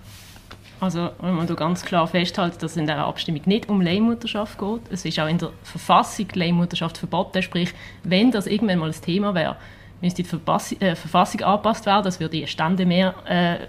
Also 0.83 1.11
wenn 1.21 1.33
man 1.33 1.47
da 1.47 1.53
ganz 1.53 1.83
klar 1.85 2.07
festhält, 2.07 2.61
dass 2.61 2.71
es 2.71 2.77
in 2.77 2.85
dieser 2.85 3.05
Abstimmung 3.05 3.41
nicht 3.45 3.69
um 3.69 3.79
Leihmutterschaft 3.79 4.59
geht. 4.59 4.81
Es 4.91 5.05
ist 5.05 5.17
auch 5.17 5.27
in 5.27 5.37
der 5.37 5.51
Verfassung 5.63 6.27
Leihmutterschaft 6.33 6.97
verboten. 6.97 7.41
Sprich, 7.41 7.73
wenn 8.03 8.31
das 8.31 8.47
irgendwann 8.47 8.79
mal 8.79 8.89
ein 8.89 9.01
Thema 9.01 9.33
wäre, 9.33 9.55
müsste 10.01 10.23
die 10.23 10.27
Verfassung, 10.27 10.81
äh, 10.81 10.95
Verfassung 10.95 11.41
angepasst 11.41 11.85
werden. 11.85 12.03
Das 12.03 12.19
würde 12.19 12.45
Stände 12.47 12.85
mehr 12.85 13.15
äh, 13.25 13.59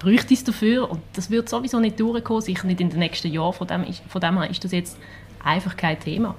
bräuchte 0.00 0.34
es 0.34 0.42
dafür. 0.42 0.90
Und 0.90 1.00
das 1.12 1.30
wird 1.30 1.48
sowieso 1.48 1.78
nicht 1.78 2.00
durchkommen, 2.00 2.42
sicher 2.42 2.66
nicht 2.66 2.80
in 2.80 2.90
den 2.90 2.98
nächsten 2.98 3.32
Jahren. 3.32 3.52
Von 3.52 3.68
dem, 3.68 3.84
von 4.08 4.20
dem 4.20 4.40
her 4.40 4.50
ist 4.50 4.64
das 4.64 4.72
jetzt 4.72 4.98
einfach 5.44 5.76
kein 5.76 6.00
Thema. 6.00 6.34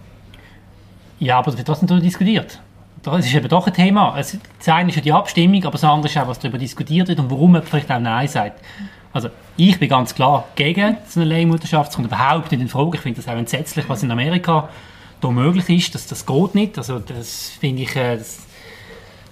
Ja, 1.20 1.40
aber 1.40 1.52
es 1.52 1.58
wird 1.58 1.66
trotzdem 1.66 1.88
darüber 1.88 2.04
diskutiert. 2.04 2.60
Das 3.04 3.26
ist 3.26 3.34
eben 3.34 3.48
doch 3.48 3.68
ein 3.68 3.74
Thema. 3.74 4.16
das 4.18 4.38
eine 4.68 4.90
ist 4.90 4.96
ja 4.96 5.02
die 5.02 5.14
Abstimmung, 5.14 5.64
aber 5.64 5.74
das 5.74 5.84
andere 5.84 6.08
ist 6.10 6.18
auch, 6.18 6.28
was 6.28 6.40
darüber 6.40 6.58
diskutiert 6.58 7.08
wird 7.08 7.20
und 7.20 7.32
warum 7.32 7.54
man 7.54 7.64
vielleicht 7.64 7.90
auch 7.90 8.00
Nein 8.00 8.28
sagt. 8.28 8.60
Also 9.16 9.30
ich 9.56 9.80
bin 9.80 9.88
ganz 9.88 10.14
klar 10.14 10.44
gegen 10.56 10.98
so 11.08 11.22
eine 11.22 11.30
Leihmutterschaft. 11.30 11.90
Es 11.90 11.96
kommt 11.96 12.08
überhaupt 12.08 12.52
nicht 12.52 12.60
in 12.60 12.68
Frage. 12.68 12.98
Ich 12.98 13.02
finde 13.02 13.22
das 13.22 13.30
auch 13.30 13.38
entsetzlich, 13.38 13.88
was 13.88 14.04
in 14.04 14.12
Amerika 14.12 14.68
da 15.22 15.32
möglich 15.32 15.70
ist. 15.70 15.96
Das, 15.96 16.06
das 16.06 16.26
geht 16.26 16.54
nicht. 16.54 16.78
Also 16.78 17.00
das 17.00 17.52
finde 17.58 17.84
ich... 17.84 17.96
Äh, 17.96 18.18
das, 18.18 18.46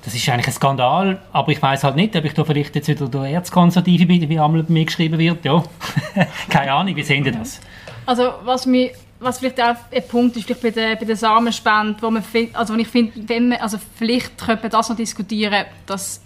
das 0.05 0.15
ist 0.15 0.27
eigentlich 0.29 0.47
ein 0.47 0.53
Skandal, 0.53 1.21
aber 1.31 1.51
ich 1.51 1.61
weiß 1.61 1.83
halt 1.83 1.95
nicht, 1.97 2.15
ob 2.15 2.25
ich 2.25 2.33
da 2.33 2.43
vielleicht 2.43 2.75
jetzt 2.75 2.87
wieder 2.89 3.07
der 3.07 3.23
Erzkonservative 3.23 4.05
bin, 4.05 4.29
wie 4.29 4.39
einmal 4.39 4.63
bei 4.63 4.73
mir 4.73 4.85
geschrieben 4.85 5.17
wird. 5.17 5.43
Ja, 5.43 5.63
keine 6.49 6.73
Ahnung, 6.73 6.95
wie 6.95 7.03
sehen 7.03 7.23
Sie 7.25 7.31
das? 7.31 7.59
Also 8.05 8.31
was 8.43 8.65
mir 8.65 8.91
was 9.19 9.39
vielleicht 9.39 9.61
auch 9.61 9.75
ein 9.91 10.07
Punkt 10.09 10.35
ist, 10.35 10.45
vielleicht 10.45 10.61
bei 10.61 10.71
der, 10.71 10.95
bei 10.97 11.05
der 11.05 11.15
Samenspende, 11.15 11.95
wo 12.01 12.09
man 12.09 12.23
also 12.53 12.75
ich 12.75 12.87
finde, 12.87 13.61
also 13.61 13.77
vielleicht 13.95 14.37
könnte 14.37 14.63
man 14.63 14.71
das 14.71 14.89
noch 14.89 14.97
diskutieren, 14.97 15.65
dass 15.85 16.21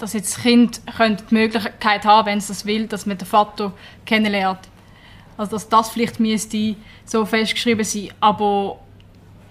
dass 0.00 0.12
jetzt 0.12 0.36
das 0.36 0.42
Kind 0.42 0.80
könnte 0.96 1.24
die 1.30 1.34
Möglichkeit 1.34 2.04
haben, 2.04 2.26
wenn 2.26 2.38
es 2.38 2.48
das 2.48 2.66
will, 2.66 2.86
dass 2.86 3.06
man 3.06 3.18
den 3.18 3.26
Vater 3.26 3.72
kennenlernt. 4.06 4.60
Also 5.36 5.52
dass 5.52 5.68
das 5.68 5.90
vielleicht 5.90 6.20
müsste 6.20 6.76
so 7.04 7.24
festgeschrieben 7.24 7.84
sein. 7.84 8.10
Aber 8.20 8.78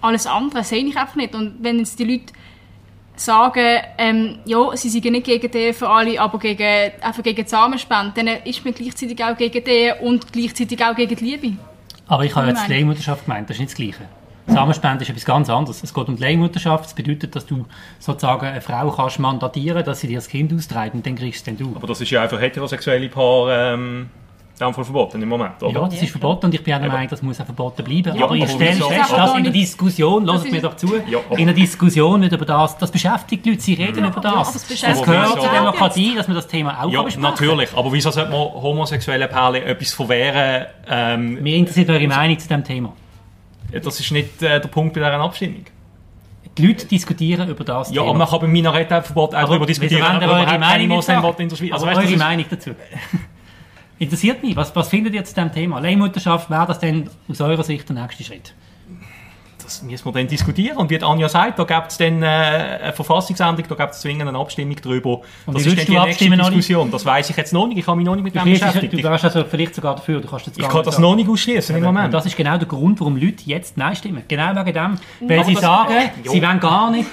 alles 0.01 0.27
andere 0.27 0.63
sehe 0.63 0.84
ich 0.86 0.98
einfach 0.98 1.15
nicht. 1.15 1.34
Und 1.36 1.58
wenn 1.62 1.79
jetzt 1.79 2.00
die 2.00 2.03
Leute 2.03 2.34
sagen, 3.15 3.79
ähm, 3.98 4.39
ja, 4.46 4.75
sie 4.75 4.89
sind 4.89 5.06
nicht 5.06 5.25
gegen 5.25 5.51
die 5.51 5.74
für 5.74 5.89
alle, 5.89 6.20
aber 6.20 6.39
gegen, 6.39 6.91
einfach 7.01 7.24
gegen 7.24 7.46
Zusammenspende, 7.46 8.13
dann 8.15 8.27
ist 8.44 8.63
man 8.63 8.74
gleichzeitig 8.74 9.24
auch 9.24 9.36
gegen 9.36 9.63
die 9.63 9.91
und 10.01 10.32
gleichzeitig 10.32 10.84
auch 10.84 10.96
gegen 10.96 11.15
die 11.15 11.25
Liebe. 11.25 11.58
Aber 12.08 12.24
ich 12.24 12.36
habe 12.36 12.48
jetzt 12.48 12.68
die 12.68 12.74
Leihmutterschaft 12.74 13.25
gemeint, 13.25 13.50
das 13.50 13.58
ist 13.58 13.60
nicht 13.60 13.72
das 13.72 13.77
Gleiche. 13.77 14.19
Samenspende 14.50 15.03
ist 15.03 15.10
etwas 15.10 15.25
ganz 15.25 15.50
anderes. 15.50 15.84
Es 15.84 15.94
geht 15.94 16.08
um 16.08 16.15
die 16.15 16.22
Leihmutterschaft. 16.22 16.86
Das 16.86 16.94
bedeutet, 16.94 17.36
dass 17.36 17.46
du 17.46 17.65
sozusagen 18.00 18.46
eine 18.48 18.62
Frau 18.62 18.89
kannst 18.91 19.20
mandatieren, 19.20 19.84
dass 19.84 20.00
sie 20.01 20.08
dir 20.08 20.18
das 20.18 20.27
Kind 20.27 20.53
austreibt 20.53 20.96
und 20.96 21.06
dann 21.06 21.15
kriegst 21.15 21.46
du 21.48 21.51
es 21.51 21.58
dann 21.58 21.68
du. 21.68 21.75
Aber 21.75 21.88
das 21.88 22.01
ist 22.01 22.10
ja 22.12 22.22
einfach 22.24 22.39
heterosexuelle 22.41 23.10
Paar 23.10 23.50
ähm, 23.75 24.10
dem 24.60 24.74
Fall 24.74 24.84
verboten 24.84 25.22
im 25.22 25.29
Moment, 25.29 25.63
oder? 25.63 25.79
Ja, 25.82 25.88
das 25.88 26.01
ist 26.01 26.12
verboten 26.12 26.48
und 26.48 26.53
ich 26.53 26.62
bin 26.62 26.74
auch 26.74 26.79
der 26.82 26.89
Meinung, 26.89 27.08
das 27.08 27.22
muss 27.22 27.39
auch 27.39 27.46
verboten 27.46 27.82
bleiben. 27.82 28.13
Ja, 28.18 28.25
aber 28.25 28.36
ich 28.36 28.50
stelle 28.50 28.74
fest, 28.74 28.82
Das 29.00 29.10
dass 29.15 29.36
in 29.38 29.44
der 29.46 29.53
Diskussion, 29.53 30.25
Das 30.25 30.34
lasst 30.36 30.46
ist- 30.48 30.51
mir 30.51 30.62
doch 30.62 30.75
zu, 30.75 30.88
Ja, 31.08 31.20
in 31.38 31.46
der 31.46 31.56
Diskussion 31.56 32.20
nicht 32.20 32.34
über 32.34 32.44
das, 32.46 32.77
das 32.77 32.91
beschäftigt 32.91 33.46
die 33.46 33.51
Leute, 33.51 33.62
sie 33.62 33.75
reden 33.75 34.00
über 34.03 34.22
Ja, 34.22 34.29
aber 34.32 34.39
das. 34.39 34.48
es 34.50 34.53
das 34.56 34.63
beschäftigt 34.65 35.06
gehört 35.06 35.29
zur 35.29 35.39
auch. 35.50 35.53
Demokratie, 35.53 36.13
dass 36.15 36.27
man 36.27 36.36
das 36.36 36.48
Thema 36.48 36.84
auch 36.84 36.91
Ja, 36.91 37.03
besprechen 37.03 37.22
natürlich. 37.32 37.70
Aber 37.74 37.94
wieso 37.94 38.12
sollte 38.12 38.32
man 38.32 38.39
homosexuellen 38.39 39.29
Pärchen 39.29 39.63
etwas 39.65 39.94
verwehren? 39.94 40.65
Ähm, 40.89 41.41
Mir 41.41 41.56
interessiert 41.56 41.89
eure 41.89 42.08
Meinung 42.08 42.38
zu 42.38 42.48
diesem 42.50 42.63
Thema. 42.65 42.91
Das 43.72 44.00
ist 44.00 44.12
nicht 44.12 44.42
äh, 44.42 44.60
der 44.60 44.68
Punkt 44.68 44.94
bei 44.94 45.00
dieser 45.02 45.14
Abstimmung. 45.20 45.66
Die 46.58 46.68
Leute 46.68 46.86
diskutieren 46.88 47.48
über 47.50 47.64
das 47.64 47.90
Ja, 47.90 48.02
Thema. 48.02 48.10
aber 48.10 48.18
man 48.20 48.28
kann 48.28 48.40
beim 48.42 48.52
Minarettenverbot 48.52 49.36
auch 49.36 49.48
darüber 49.48 49.66
diskutieren, 49.66 50.04
ob 50.18 50.22
man 50.22 50.46
keine 50.46 50.60
Meinung 50.60 51.00
in 51.38 51.50
der 51.50 51.56
Schweiz. 51.56 51.72
Also, 51.74 51.86
weißt, 51.86 51.98
eure 52.00 52.12
ist- 52.12 52.18
Meinung 52.18 52.46
dazu. 52.50 52.72
Interessiert 54.00 54.42
mich. 54.44 54.56
Was, 54.56 54.76
was 54.76 54.88
findet 54.90 55.14
ihr 55.14 55.24
zu 55.26 55.34
diesem 55.36 55.52
Thema? 55.52 55.80
Leihmutterschaft, 55.80 56.50
wäre 56.50 56.66
das 56.68 56.80
denn 56.80 57.10
aus 57.30 57.42
eurer 57.42 57.64
Sicht 57.64 57.88
der 57.90 57.96
nächste 58.02 58.24
Schritt? 58.24 58.54
Das 59.70 59.84
müssen 59.84 60.06
wir 60.06 60.12
dann 60.12 60.28
diskutieren. 60.28 60.78
Und 60.78 60.90
wie 60.90 61.02
Anja 61.02 61.30
sagt, 61.30 61.60
da 61.60 61.64
gibt 61.64 61.92
es 61.92 61.98
dann 61.98 62.24
äh, 62.24 62.26
eine 62.26 62.94
Verfassungsänderung, 62.94 63.66
da 63.70 63.76
gibt 63.76 63.94
es 63.94 64.02
zwingend 64.02 64.28
eine 64.28 64.38
Abstimmung 64.38 64.76
darüber. 64.82 65.22
Und 65.46 65.56
das 65.56 65.66
ist 65.66 65.78
dann 65.78 65.86
die 65.86 66.00
nächste? 66.00 66.30
Diskussion. 66.30 66.90
Das 66.92 67.06
weiß 67.06 67.30
ich 67.30 67.38
jetzt 67.38 67.54
noch 67.54 67.68
nicht. 67.68 67.78
Ich 67.78 67.88
habe 67.88 67.98
mich 67.98 68.06
noch 68.06 68.16
nicht 68.16 68.24
mit 68.24 68.36
dem 68.36 68.44
beschäftigt. 68.44 68.94
du 68.94 69.04
wärst 69.04 69.26
also 69.26 69.44
vielleicht 69.46 69.76
sogar 69.76 69.96
dafür. 69.96 70.22
Du 70.22 70.28
kannst 70.28 70.48
jetzt 70.48 70.58
ich 70.60 70.68
kann 70.68 70.84
das 70.84 70.98
noch 70.98 71.16
nicht 71.16 71.30
ausschließen 71.30 71.76
im 71.76 71.84
Und 71.86 71.94
Moment. 71.94 72.14
das 72.14 72.26
ist 72.26 72.36
genau 72.36 72.58
der 72.58 72.68
Grund, 72.68 73.00
warum 73.00 73.16
Leute 73.16 73.44
jetzt 73.46 73.78
Nein 73.78 73.96
stimmen. 73.96 74.24
Genau 74.28 74.56
wegen 74.56 74.74
dem. 74.74 74.98
Weil 75.28 75.40
Aber 75.40 75.46
sie 75.48 75.54
das- 75.54 75.62
sagen, 75.62 75.94
Jo. 76.24 76.32
sie 76.32 76.42
wollen 76.42 76.60
gar 76.60 76.92
nicht 76.92 77.08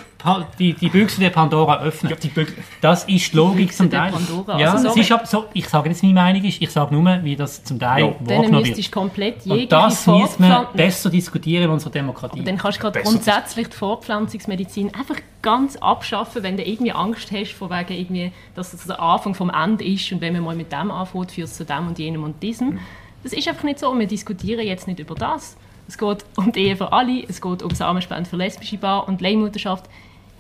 die, 0.58 0.72
die 0.74 0.88
Büchse 0.88 1.20
der 1.20 1.30
Pandora 1.30 1.80
öffnen. 1.82 2.10
Ja, 2.10 2.16
die 2.16 2.46
Das 2.80 3.04
ist 3.04 3.32
die 3.32 3.36
Logik 3.36 3.66
Büchse 3.66 3.76
zum 3.76 3.90
Teil. 3.90 4.12
Pandora. 4.12 4.58
Ja, 4.58 4.72
Also 4.72 4.94
ist 4.94 5.12
ab, 5.12 5.26
so, 5.26 5.44
ich 5.52 5.68
sage 5.68 5.88
nicht, 5.88 5.98
was 5.98 6.02
meine 6.02 6.14
Meinung 6.14 6.44
ist, 6.44 6.60
ich 6.60 6.70
sage 6.70 6.94
nur, 6.94 7.22
wie 7.22 7.36
das 7.36 7.62
zum 7.62 7.78
Teil 7.78 8.04
Ja. 8.04 8.14
Dann 8.18 8.28
wahrgenommen 8.38 8.64
wird. 8.66 8.92
komplett 8.92 9.36
Und 9.46 9.52
jegliche 9.52 9.68
das 9.68 10.06
müssen 10.06 10.16
wir 10.16 10.24
Fortpflanzung... 10.26 10.76
besser 10.76 11.10
diskutieren 11.10 11.64
in 11.64 11.70
unserer 11.70 11.90
Demokratie. 11.90 12.42
Dann 12.42 12.58
kannst 12.58 12.78
du 12.78 12.82
gerade 12.82 13.00
grundsätzlich 13.02 13.68
die 13.68 13.76
Fortpflanzungsmedizin 13.76 14.94
einfach 14.94 15.16
ganz 15.42 15.76
abschaffen, 15.76 16.42
wenn 16.42 16.56
du 16.56 16.64
irgendwie 16.64 16.92
Angst 16.92 17.30
hast, 17.30 17.52
von 17.52 17.70
wegen 17.70 17.92
irgendwie, 17.92 18.32
dass 18.54 18.72
das 18.72 18.84
der 18.84 19.00
Anfang 19.00 19.34
vom 19.34 19.50
Ende 19.50 19.84
ist 19.84 20.10
und 20.12 20.20
wenn 20.20 20.32
man 20.32 20.42
mal 20.42 20.56
mit 20.56 20.72
dem 20.72 20.90
anfängt, 20.90 21.32
führt 21.32 21.48
es 21.48 21.56
zu 21.56 21.64
dem 21.64 21.86
und 21.86 21.98
jenem 21.98 22.24
und 22.24 22.42
diesem. 22.42 22.78
Das 23.22 23.32
ist 23.32 23.46
einfach 23.48 23.64
nicht 23.64 23.78
so. 23.78 23.96
Wir 23.98 24.06
diskutieren 24.06 24.66
jetzt 24.66 24.86
nicht 24.86 24.98
über 24.98 25.14
das. 25.14 25.56
Es 25.88 25.98
geht 25.98 26.24
um 26.36 26.52
die 26.52 26.60
Ehe 26.60 26.76
für 26.76 26.92
alle, 26.92 27.24
es 27.28 27.40
geht 27.40 27.62
um 27.62 27.70
Samenspende 27.70 28.28
für 28.28 28.36
lesbische 28.36 28.78
Paar 28.78 29.06
und 29.08 29.20
Leihmutterschaft. 29.20 29.88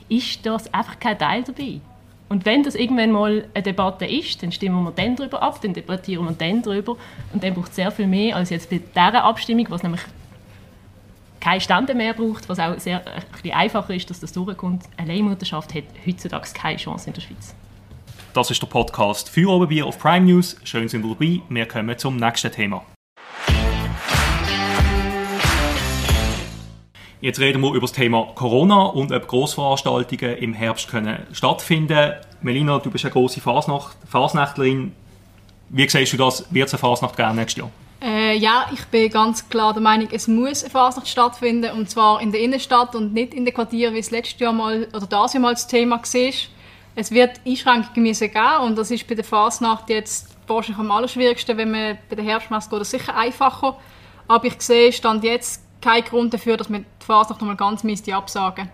Ist 0.08 0.44
das 0.44 0.72
einfach 0.72 0.98
kein 0.98 1.18
Teil 1.18 1.42
dabei? 1.42 1.80
Und 2.28 2.44
wenn 2.44 2.64
das 2.64 2.74
irgendwann 2.74 3.12
mal 3.12 3.48
eine 3.54 3.62
Debatte 3.62 4.04
ist, 4.04 4.42
dann 4.42 4.50
stimmen 4.50 4.82
wir 4.82 4.90
dann 4.90 5.14
darüber 5.14 5.42
ab, 5.42 5.60
dann 5.62 5.74
debattieren 5.74 6.24
wir 6.24 6.32
dann 6.32 6.62
darüber. 6.62 6.96
Und 7.32 7.42
dann 7.42 7.54
braucht 7.54 7.70
es 7.70 7.76
sehr 7.76 7.90
viel 7.92 8.08
mehr 8.08 8.34
als 8.34 8.50
jetzt 8.50 8.68
bei 8.68 8.78
dieser 8.78 9.22
Abstimmung, 9.22 9.66
was 9.68 9.82
nämlich 9.84 10.00
keine 11.38 11.60
Stände 11.60 11.94
mehr 11.94 12.14
braucht, 12.14 12.48
was 12.48 12.58
auch 12.58 12.76
sehr 12.80 13.06
ein 13.06 13.22
bisschen 13.30 13.52
einfacher 13.52 13.94
ist, 13.94 14.10
dass 14.10 14.18
das 14.18 14.32
durchkommt. 14.32 14.82
Eine 14.96 15.14
Leihmutterschaft 15.14 15.74
hat 15.74 15.84
heutzutage 16.04 16.48
keine 16.52 16.78
Chance 16.78 17.08
in 17.08 17.14
der 17.14 17.20
Schweiz. 17.20 17.54
Das 18.34 18.50
ist 18.50 18.60
der 18.60 18.66
Podcast 18.66 19.30
für 19.30 19.48
Oberbier 19.48 19.86
auf 19.86 19.98
Prime 19.98 20.26
News. 20.26 20.56
Schön 20.64 20.88
sind 20.88 21.04
ihr 21.04 21.14
dabei. 21.14 21.40
Wir 21.48 21.66
kommen 21.66 21.96
zum 21.96 22.16
nächsten 22.16 22.50
Thema. 22.50 22.84
Jetzt 27.26 27.40
reden 27.40 27.60
wir 27.60 27.70
über 27.70 27.80
das 27.80 27.90
Thema 27.90 28.28
Corona 28.36 28.84
und 28.84 29.10
ob 29.10 29.26
Grossveranstaltungen 29.26 30.36
im 30.36 30.54
Herbst 30.54 30.88
können 30.88 31.26
stattfinden. 31.32 32.12
Melina, 32.40 32.78
du 32.78 32.88
bist 32.88 33.04
eine 33.04 33.10
große 33.10 33.40
Fasnacht, 33.40 33.96
Fasnächtlerin. 34.08 34.94
Wie 35.70 35.88
siehst 35.88 36.12
du 36.12 36.18
das? 36.18 36.46
Wird 36.54 36.68
es 36.68 36.74
eine 36.74 36.78
Fasnacht 36.78 37.16
geben 37.16 37.34
nächstes 37.34 37.62
Jahr? 37.62 37.70
Äh, 38.00 38.36
ja, 38.36 38.66
ich 38.72 38.84
bin 38.84 39.10
ganz 39.10 39.48
klar 39.48 39.72
der 39.72 39.82
Meinung, 39.82 40.06
es 40.12 40.28
muss 40.28 40.62
eine 40.62 40.70
Fasnacht 40.70 41.08
stattfinden 41.08 41.72
und 41.72 41.90
zwar 41.90 42.20
in 42.20 42.30
der 42.30 42.40
Innenstadt 42.40 42.94
und 42.94 43.12
nicht 43.12 43.34
in 43.34 43.44
den 43.44 43.52
Quartieren, 43.52 43.92
wie 43.94 43.98
es 43.98 44.12
letztes 44.12 44.38
Jahr 44.38 44.52
mal 44.52 44.86
oder 44.94 45.06
das 45.08 45.32
Jahr 45.32 45.40
mal 45.40 45.54
das 45.54 45.66
Thema 45.66 45.96
war. 45.96 46.32
Es 46.94 47.10
wird 47.10 47.40
Einschränkungen 47.44 48.04
müssen 48.04 48.30
geben 48.30 48.60
und 48.62 48.78
das 48.78 48.92
ist 48.92 49.04
bei 49.08 49.16
der 49.16 49.24
Fasnacht 49.24 49.90
jetzt 49.90 50.36
wahrscheinlich 50.46 50.78
am 50.78 50.92
allerschwierigsten, 50.92 51.56
wenn 51.56 51.72
man 51.72 51.98
bei 52.08 52.14
der 52.14 52.24
Herbstmesse 52.24 52.70
geht, 52.70 52.80
das 52.80 52.90
sicher 52.92 53.16
einfacher. 53.16 53.76
Aber 54.28 54.44
ich 54.44 54.60
sehe 54.60 54.92
stand 54.92 55.24
jetzt 55.24 55.65
keinen 55.86 56.04
Grund 56.04 56.34
dafür, 56.34 56.56
dass 56.56 56.68
man 56.68 56.84
die 57.00 57.04
Fasnacht 57.04 57.40
nochmal 57.40 57.56
ganz 57.56 57.84
müsste 57.84 58.14
absagen. 58.14 58.68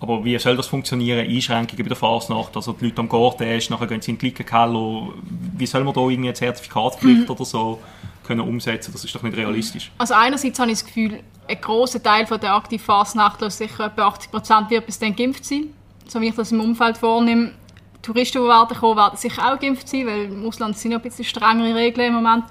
Aber 0.00 0.24
wie 0.24 0.38
soll 0.38 0.56
das 0.56 0.66
funktionieren? 0.66 1.28
Einschränkungen 1.28 1.84
bei 1.84 1.88
der 1.88 1.96
Fasnacht, 1.96 2.56
also 2.56 2.72
die 2.72 2.86
Leute 2.86 3.00
am 3.00 3.08
Garten 3.08 3.42
ist, 3.42 3.68
nachher 3.68 3.86
gehen 3.86 4.00
sie 4.00 4.12
in 4.12 4.16
den 4.16 4.20
Glickenkeller. 4.20 5.08
Wie 5.58 5.66
soll 5.66 5.84
man 5.84 5.92
da 5.92 6.00
irgendwie 6.00 6.28
eine 6.28 6.34
Zertifikatspflicht 6.34 7.28
oder 7.28 7.44
so 7.44 7.80
können 8.26 8.40
umsetzen? 8.40 8.92
Das 8.92 9.04
ist 9.04 9.14
doch 9.14 9.22
nicht 9.22 9.36
realistisch. 9.36 9.92
Also 9.98 10.14
einerseits 10.14 10.58
habe 10.58 10.70
ich 10.70 10.78
das 10.78 10.86
Gefühl, 10.86 11.20
ein 11.46 11.60
grosser 11.60 12.02
Teil 12.02 12.26
von 12.26 12.40
der 12.40 12.54
aktiven 12.54 12.82
Fasnachtler, 12.82 13.50
sicher 13.50 13.86
etwa 13.86 14.06
80 14.06 14.30
Prozent, 14.30 14.70
wird 14.70 14.86
bis 14.86 14.98
dann 14.98 15.14
geimpft 15.14 15.44
sein. 15.44 15.66
So 16.08 16.18
wie 16.22 16.28
ich 16.28 16.34
das 16.34 16.50
im 16.50 16.60
Umfeld 16.60 16.96
vornehme. 16.96 17.52
Touristen, 18.00 18.38
die 18.38 18.48
werden 18.48 18.74
kommen, 18.74 18.96
werden 18.96 19.18
sicher 19.18 19.52
auch 19.52 19.58
geimpft 19.58 19.86
sein, 19.86 20.06
weil 20.06 20.24
im 20.24 20.48
Ausland 20.48 20.78
sind 20.78 20.92
ja 20.92 20.96
ein 20.96 21.02
bisschen 21.02 21.26
strengere 21.26 21.74
Regeln 21.74 22.08
im 22.08 22.14
Moment. 22.14 22.44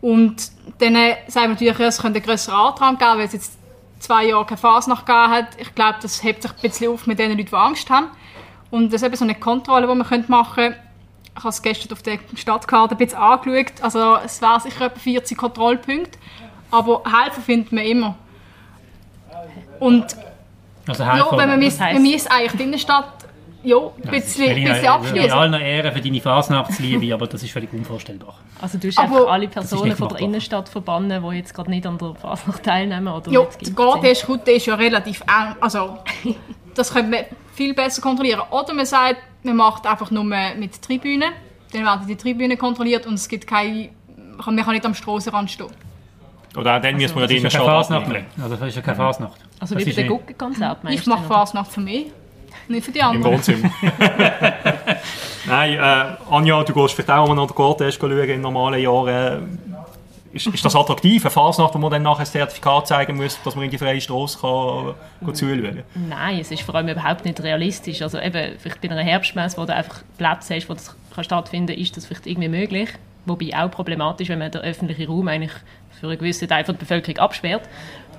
Und 0.00 0.50
dann 0.78 0.94
sagen 1.26 1.58
wir 1.58 1.68
natürlich, 1.70 1.80
es 1.80 2.00
könnte 2.00 2.18
einen 2.18 2.26
grösseren 2.26 2.58
Andrang 2.58 2.98
geben, 2.98 3.18
weil 3.18 3.26
es 3.26 3.32
jetzt 3.32 3.58
zwei 3.98 4.26
Jahre 4.26 4.44
keine 4.46 4.58
Fasnacht 4.58 5.06
gegeben 5.06 5.30
hat. 5.30 5.48
Ich 5.58 5.74
glaube, 5.74 5.98
das 6.00 6.22
hebt 6.22 6.42
sich 6.42 6.50
ein 6.52 6.58
bisschen 6.62 6.92
auf 6.92 7.06
mit 7.06 7.18
den 7.18 7.30
Leuten, 7.32 7.46
die 7.46 7.52
Angst 7.54 7.90
haben. 7.90 8.08
Und 8.70 8.92
das 8.92 9.02
ist 9.02 9.06
eben 9.06 9.16
so 9.16 9.24
eine 9.24 9.34
Kontrolle, 9.34 9.86
die 9.88 9.94
man 9.94 10.24
machen 10.28 10.54
könnte. 10.54 10.78
Ich 11.36 11.44
habe 11.44 11.48
es 11.50 11.62
gestern 11.62 11.92
auf 11.92 12.02
der 12.02 12.18
Stadtkarte 12.36 12.94
ein 12.94 12.98
bisschen 12.98 13.18
angeschaut. 13.18 13.72
Also 13.82 14.16
es 14.24 14.40
wären 14.42 14.60
sicher 14.60 14.86
etwa 14.86 14.98
40 14.98 15.36
Kontrollpunkte. 15.38 16.18
Aber 16.70 17.02
helfen 17.04 17.42
findet 17.42 17.72
man 17.72 17.84
immer. 17.84 18.14
Und 19.80 20.16
Also 20.86 21.02
ja, 21.02 21.14
helfen. 21.14 21.38
wenn 21.38 21.48
man 21.48 21.60
Das 21.60 21.72
mis, 21.72 21.80
heisst- 21.80 21.92
man 21.94 22.02
mis 22.02 22.26
eigentlich 22.26 22.52
die 22.52 22.62
Innenstadt 22.64 23.12
ja, 23.68 23.76
ein 23.76 24.10
bisschen, 24.10 24.46
Melina, 24.46 24.70
bisschen 24.72 24.84
in 24.84 24.90
abschließen. 24.90 25.30
aller 25.32 25.60
Ehre 25.60 25.92
für 25.92 26.00
deine 26.00 26.20
Fasnachtsliebe, 26.20 27.14
aber 27.14 27.26
das 27.26 27.42
ist 27.42 27.52
völlig 27.52 27.72
unvorstellbar. 27.72 28.34
Also 28.60 28.78
du 28.78 28.88
hast 28.88 28.98
Aber- 28.98 29.16
einfach 29.18 29.32
alle 29.32 29.48
Personen 29.48 29.96
von 29.96 30.08
der. 30.08 30.18
Innenstadt 30.20 30.68
verbannen, 30.68 31.22
die 31.22 31.36
jetzt 31.36 31.54
gerade 31.54 31.70
nicht 31.70 31.86
an 31.86 31.98
der 31.98 32.14
Fasnacht 32.14 32.62
teilnehmen 32.62 33.08
oder 33.08 33.30
Ja, 33.30 33.40
sind. 33.60 33.76
Gartenroute 33.76 34.50
ist 34.52 34.66
ja 34.66 34.74
relativ 34.74 35.20
eng. 35.22 35.54
Also, 35.60 35.98
das 36.74 36.92
könnte 36.92 37.10
man 37.10 37.20
viel 37.54 37.74
besser 37.74 38.00
kontrollieren. 38.02 38.42
Oder 38.50 38.72
man 38.74 38.86
sagt, 38.86 39.18
man 39.42 39.56
macht 39.56 39.86
einfach 39.86 40.10
nur 40.10 40.24
mit 40.24 40.80
Tribünen. 40.82 41.30
Dann 41.72 41.84
werden 41.84 42.06
die 42.06 42.16
Tribünen 42.16 42.56
kontrolliert 42.56 43.06
und 43.06 43.14
es 43.14 43.28
gibt 43.28 43.46
keine... 43.46 43.90
Man 44.16 44.64
kann 44.64 44.72
nicht 44.74 44.86
am 44.86 44.94
Strassenrand 44.94 45.50
stehen. 45.50 45.66
Oder 46.56 46.76
auch 46.78 46.80
dann 46.82 46.96
müssen 46.96 47.14
wir 47.16 47.22
ja 47.22 47.26
die 47.26 47.36
Innenstadt. 47.36 47.68
Also 47.68 48.56
das 48.56 48.68
ist 48.68 48.76
ja 48.76 48.82
keine 48.82 48.96
Fasnacht. 48.96 49.38
Also 49.60 49.76
wie 49.76 49.84
bei 49.84 49.90
den 49.90 49.96
nicht- 49.96 50.08
Guggenkonzert 50.08 50.82
meinst 50.84 51.00
Ich 51.00 51.06
mache 51.06 51.24
Fasnacht 51.24 51.70
für 51.70 51.80
mich, 51.80 52.06
nicht 52.66 52.84
für 52.84 52.92
die 52.92 52.98
Im 52.98 53.06
anderen. 53.06 53.34
Wohnzimmer. 53.34 53.70
Nein, 55.46 55.74
äh, 55.74 56.34
Anja, 56.34 56.62
du 56.62 56.74
gehst 56.74 56.94
vielleicht 56.94 57.10
auch 57.10 57.26
mal 57.26 57.34
nach 57.34 57.46
der 57.46 57.56
Garten 57.56 57.90
schauen 57.92 58.28
in 58.28 58.40
normalen 58.40 58.82
Jahren. 58.82 59.58
Ist, 60.32 60.46
ist 60.46 60.64
das 60.64 60.76
attraktiv, 60.76 61.24
eine 61.24 61.30
Fasnacht, 61.30 61.74
wo 61.74 61.78
man 61.78 61.90
dann 61.90 62.02
nachher 62.02 62.20
ein 62.20 62.26
Zertifikat 62.26 62.86
zeigen 62.86 63.16
muss, 63.16 63.40
dass 63.42 63.54
man 63.54 63.64
in 63.64 63.70
die 63.70 63.78
freie 63.78 64.00
Straße 64.00 64.38
kann, 64.38 64.94
kann 65.24 65.34
zuschauen 65.34 65.82
Nein, 65.94 66.38
es 66.40 66.50
ist 66.50 66.62
vor 66.62 66.74
allem 66.74 66.88
überhaupt 66.88 67.24
nicht 67.24 67.42
realistisch. 67.42 68.02
Also 68.02 68.18
eben, 68.18 68.58
vielleicht 68.58 68.80
bei 68.82 68.90
einer 68.90 69.02
Herbstmesse, 69.02 69.56
wo 69.56 69.64
du 69.64 69.74
einfach 69.74 70.02
Plätze 70.18 70.54
hast, 70.54 70.68
wo 70.68 70.74
das 70.74 70.94
kann 71.14 71.24
stattfinden 71.24 71.74
kann, 71.74 71.82
ist 71.82 71.96
das 71.96 72.04
vielleicht 72.04 72.26
irgendwie 72.26 72.48
möglich. 72.48 72.90
Wobei 73.24 73.50
auch 73.56 73.70
problematisch, 73.70 74.28
wenn 74.28 74.38
man 74.38 74.50
den 74.50 74.60
öffentlichen 74.60 75.06
Raum 75.06 75.28
eigentlich 75.28 75.52
für 75.98 76.08
einen 76.08 76.18
gewissen 76.18 76.46
Teil 76.46 76.64
der 76.64 76.74
Bevölkerung 76.74 77.18
absperrt. 77.18 77.62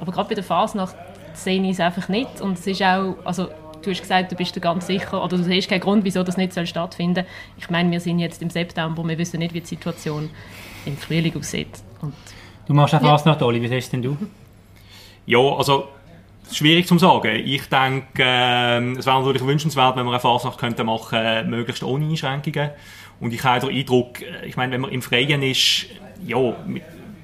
Aber 0.02 0.12
gerade 0.12 0.30
bei 0.30 0.36
der 0.36 0.44
Fasnacht 0.44 0.96
sehe 1.34 1.62
ich 1.62 1.72
es 1.72 1.80
einfach 1.80 2.10
nicht. 2.10 2.42
Und 2.42 2.58
es 2.58 2.66
ist 2.66 2.82
auch, 2.82 3.16
also 3.24 3.50
du 3.82 3.92
hast 3.92 4.02
gesagt, 4.02 4.32
du 4.32 4.36
bist 4.36 4.56
dir 4.56 4.62
ganz 4.62 4.88
sicher, 4.88 5.24
oder 5.24 5.38
du 5.38 5.44
siehst 5.44 5.70
keinen 5.70 5.82
Grund, 5.82 6.04
wieso 6.04 6.24
das 6.24 6.38
nicht 6.38 6.54
soll 6.54 6.68
stattfinden 6.68 7.24
soll. 7.24 7.26
Ich 7.58 7.70
meine, 7.70 7.92
wir 7.92 8.00
sind 8.00 8.20
jetzt 8.20 8.42
im 8.42 8.50
September, 8.50 9.08
wir 9.08 9.18
wissen 9.18 9.40
nicht, 9.40 9.54
wie 9.54 9.62
die 9.62 9.68
Situation 9.68 10.30
im 10.86 10.98
Frühling 10.98 11.36
aussieht. 11.38 11.70
Und 12.02 12.14
Du 12.70 12.76
machst 12.76 12.94
auch 12.94 13.02
Fasnacht, 13.02 13.42
Oli, 13.42 13.60
wie 13.64 13.68
siehst 13.68 13.92
denn 13.94 14.04
du? 14.04 14.16
Ja, 15.26 15.40
also 15.40 15.88
schwierig 16.52 16.86
zu 16.86 17.00
sagen. 17.00 17.42
Ich 17.44 17.68
denke, 17.68 18.06
ähm, 18.20 18.96
es 18.96 19.08
wäre 19.08 19.20
natürlich 19.20 19.44
wünschenswert, 19.44 19.96
wenn 19.96 20.06
wir 20.06 20.12
eine 20.12 20.20
Fasnacht 20.20 20.60
könnten 20.60 20.86
machen, 20.86 21.50
möglichst 21.50 21.82
ohne 21.82 22.06
Einschränkungen. 22.06 22.70
Und 23.20 23.34
ich 23.34 23.44
habe 23.44 23.66
den 23.66 23.76
Eindruck, 23.76 24.22
äh, 24.22 24.46
ich 24.46 24.56
meine, 24.56 24.74
wenn 24.74 24.82
man 24.82 24.92
im 24.92 25.02
Freien 25.02 25.42
ist, 25.42 25.88
ja, 26.24 26.38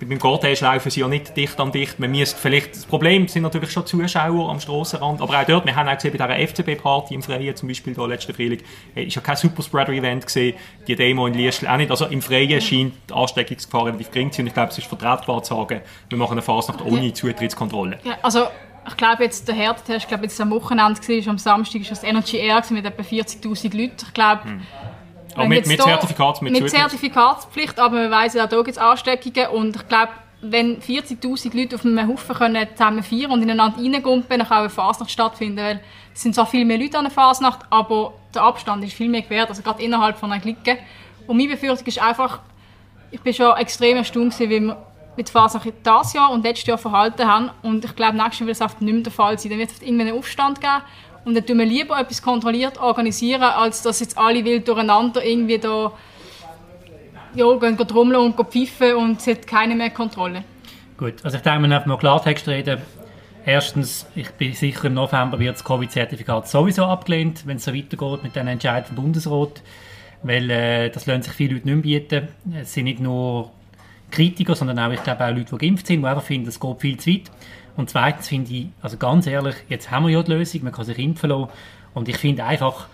dem 0.01 0.19
Garten 0.19 0.53
laufen 0.61 0.89
sie 0.89 0.99
ja 0.99 1.07
nicht 1.07 1.35
dicht 1.35 1.59
an 1.59 1.71
dicht. 1.71 1.99
Man 1.99 2.11
müsste 2.11 2.37
vielleicht, 2.37 2.75
das 2.75 2.85
Problem 2.85 3.27
sind 3.27 3.43
natürlich 3.43 3.71
schon 3.71 3.85
Zuschauer 3.85 4.49
am 4.49 4.59
Strassenrand, 4.59 5.21
aber 5.21 5.39
auch 5.39 5.45
dort, 5.45 5.65
wir 5.65 5.75
haben 5.75 5.87
auch 5.87 5.95
gesehen, 5.95 6.15
bei 6.17 6.27
dieser 6.27 6.47
FCB-Party 6.47 7.13
im 7.15 7.23
Freien 7.23 7.55
zum 7.55 7.67
Beispiel, 7.67 7.93
da 7.93 8.05
letzten 8.05 8.33
Frühling, 8.33 8.61
äh, 8.95 9.03
ist 9.03 9.15
ja 9.15 9.21
kein 9.21 9.35
Superspreader-Event 9.35 10.25
gesehen, 10.25 10.55
die 10.87 10.95
Demo 10.95 11.27
in 11.27 11.33
Liestl 11.33 11.67
auch 11.67 11.77
nicht. 11.77 11.91
Also 11.91 12.05
im 12.05 12.21
Freien 12.21 12.61
scheint 12.61 12.93
die 13.09 13.13
Ansteckungsgefahr 13.13 13.85
relativ 13.87 14.11
gering 14.11 14.31
zu 14.31 14.37
sein 14.37 14.43
und 14.45 14.47
ich 14.47 14.53
glaube, 14.53 14.71
es 14.71 14.77
ist 14.77 14.87
vertretbar 14.87 15.43
zu 15.43 15.55
sagen, 15.55 15.81
wir 16.09 16.17
machen 16.17 16.33
eine 16.33 16.41
Fasnacht 16.41 16.81
ohne 16.81 17.13
Zutrittskontrolle. 17.13 17.99
Ja, 18.03 18.17
also 18.21 18.47
ich 18.87 18.97
glaube 18.97 19.23
jetzt, 19.23 19.47
der 19.47 19.55
Härtetest, 19.55 20.03
ich 20.03 20.07
glaube 20.07 20.23
jetzt 20.23 20.39
am 20.39 20.51
Wochenende 20.51 20.99
war, 20.99 21.27
am 21.27 21.37
Samstag 21.37 21.81
war 21.81 21.89
das 21.89 22.03
Energy 22.03 22.37
Air 22.37 22.61
mit 22.69 22.85
etwa 22.85 23.01
40'000 23.01 23.75
Leuten. 23.75 23.95
Ich 24.05 24.13
glaube, 24.13 24.41
Aber 24.41 24.94
Wenn 25.35 25.49
mit, 25.49 25.67
mit 25.67 25.81
Zertifikat, 25.81 26.41
mit, 26.41 26.53
mit. 26.53 26.69
Zertifikatspflicht, 26.69 27.79
aber 27.79 27.95
man 27.95 28.11
weiss 28.11 28.33
ja, 28.33 28.47
da 28.47 28.55
gibt 28.57 28.69
es 28.69 28.77
Ansteckungen 28.77 29.47
und 29.49 29.75
ich 29.75 29.87
glaube, 29.87 30.11
wenn 30.41 30.79
40'000 30.79 31.55
Leute 31.55 31.75
auf 31.75 31.85
einem 31.85 32.07
Haufen 32.07 32.35
können 32.35 32.67
zusammen 32.75 33.03
feiern 33.03 33.31
und 33.31 33.41
ineinander 33.41 33.77
reingumpen, 33.77 34.37
dann 34.37 34.47
kann 34.47 34.57
auch 34.57 34.61
eine 34.61 34.69
Fasnacht 34.69 35.11
stattfinden, 35.11 35.57
weil 35.57 35.81
es 36.13 36.21
sind 36.21 36.35
zwar 36.35 36.45
viel 36.45 36.65
mehr 36.65 36.77
Leute 36.77 36.97
an 36.97 37.05
der 37.05 37.11
Fasnacht, 37.11 37.59
aber 37.69 38.13
der 38.33 38.43
Abstand 38.43 38.83
ist 38.83 38.93
viel 38.93 39.09
mehr 39.09 39.21
gewährt, 39.21 39.49
also 39.49 39.61
gerade 39.61 39.81
innerhalb 39.83 40.17
von 40.17 40.31
einer 40.31 40.41
Clique. 40.41 40.77
Und 41.27 41.37
meine 41.37 41.49
Befürchtung 41.49 41.87
ist 41.87 42.01
einfach, 42.01 42.39
ich 43.11 43.21
bin 43.21 43.33
schon 43.33 43.55
extrem 43.57 43.97
erstaunt 43.97 44.37
wie 44.39 44.49
wir 44.49 44.77
mit 45.17 45.29
Fasnacht 45.29 45.65
dieses 45.65 46.13
Jahr 46.13 46.31
und 46.31 46.43
letztes 46.43 46.67
Jahr 46.67 46.77
verhalten 46.77 47.25
haben 47.25 47.49
und 47.61 47.85
ich 47.85 47.95
glaube, 47.95 48.17
nächstes 48.17 48.39
Jahr 48.39 48.47
wird 48.47 48.57
es 48.57 48.81
nicht 48.81 48.93
mehr 48.93 49.03
der 49.03 49.11
Fall 49.11 49.39
sein. 49.39 49.51
Dann 49.51 49.59
wird 49.59 49.71
es 49.71 49.81
irgendwann 49.81 50.07
einen 50.07 50.17
Aufstand 50.17 50.61
geben 50.61 50.81
und 51.25 51.35
dann 51.35 51.45
tun 51.45 51.57
wir 51.57 51.65
lieber 51.65 51.99
etwas 51.99 52.21
kontrolliert 52.21 52.79
organisieren, 52.79 53.43
als 53.43 53.81
dass 53.81 53.99
jetzt 53.99 54.17
alle 54.17 54.45
wild 54.45 54.67
durcheinander 54.67 55.23
irgendwie 55.23 55.57
da 55.57 55.91
ja, 57.33 57.53
gehen 57.57 57.77
trommeln 57.77 58.21
und 58.21 58.35
pfeifen 58.35 58.95
und 58.95 59.19
es 59.19 59.27
hat 59.27 59.45
keine 59.45 59.75
mehr 59.75 59.89
Kontrolle. 59.89 60.43
Gut, 60.97 61.15
also 61.23 61.35
ich 61.35 61.43
denke, 61.43 61.61
wir 61.61 61.67
müssen 61.67 61.89
mal 61.89 61.97
Klartext 61.97 62.47
reden. 62.47 62.81
Erstens, 63.45 64.07
ich 64.15 64.29
bin 64.31 64.53
sicher, 64.53 64.85
im 64.85 64.93
November 64.93 65.37
wird 65.37 65.55
das 65.55 65.63
Covid-Zertifikat 65.63 66.47
sowieso 66.47 66.85
abgelehnt, 66.85 67.45
wenn 67.45 67.57
es 67.57 67.65
so 67.65 67.73
weitergeht 67.73 68.23
mit 68.23 68.35
den 68.35 68.47
Entscheid 68.47 68.87
vom 68.87 68.95
Bundesrat. 68.95 69.61
Weil 70.23 70.49
äh, 70.49 70.89
das 70.89 71.05
lassen 71.05 71.21
sich 71.21 71.33
viele 71.33 71.55
Leute 71.55 71.69
nicht 71.69 71.81
bieten. 71.83 72.29
Es 72.59 72.73
sind 72.73 72.85
nicht 72.85 72.99
nur 72.99 73.51
Kritiker, 74.09 74.55
sondern 74.55 74.79
auch, 74.79 74.91
ich 74.91 75.03
glaube, 75.03 75.25
auch 75.25 75.29
Leute, 75.29 75.57
die 75.57 75.67
geimpft 75.67 75.85
sind, 75.85 76.01
die 76.01 76.07
einfach 76.07 76.23
finden, 76.23 76.47
es 76.47 76.59
geht 76.59 76.81
viel 76.81 76.97
zu 76.97 77.11
weit. 77.11 77.31
Und 77.77 77.89
zweitens 77.89 78.27
finde 78.27 78.53
ich, 78.53 78.67
also 78.81 78.97
ganz 78.97 79.27
ehrlich, 79.27 79.55
jetzt 79.67 79.91
haben 79.91 80.05
wir 80.05 80.11
ja 80.11 80.23
die 80.23 80.31
Lösung, 80.31 80.63
man 80.63 80.73
kann 80.73 80.85
sich 80.85 80.97
impfen 80.97 81.29
lassen. 81.29 81.49
Und 81.93 82.09
ich 82.09 82.17
finde 82.17 82.43
einfach, 82.43 82.87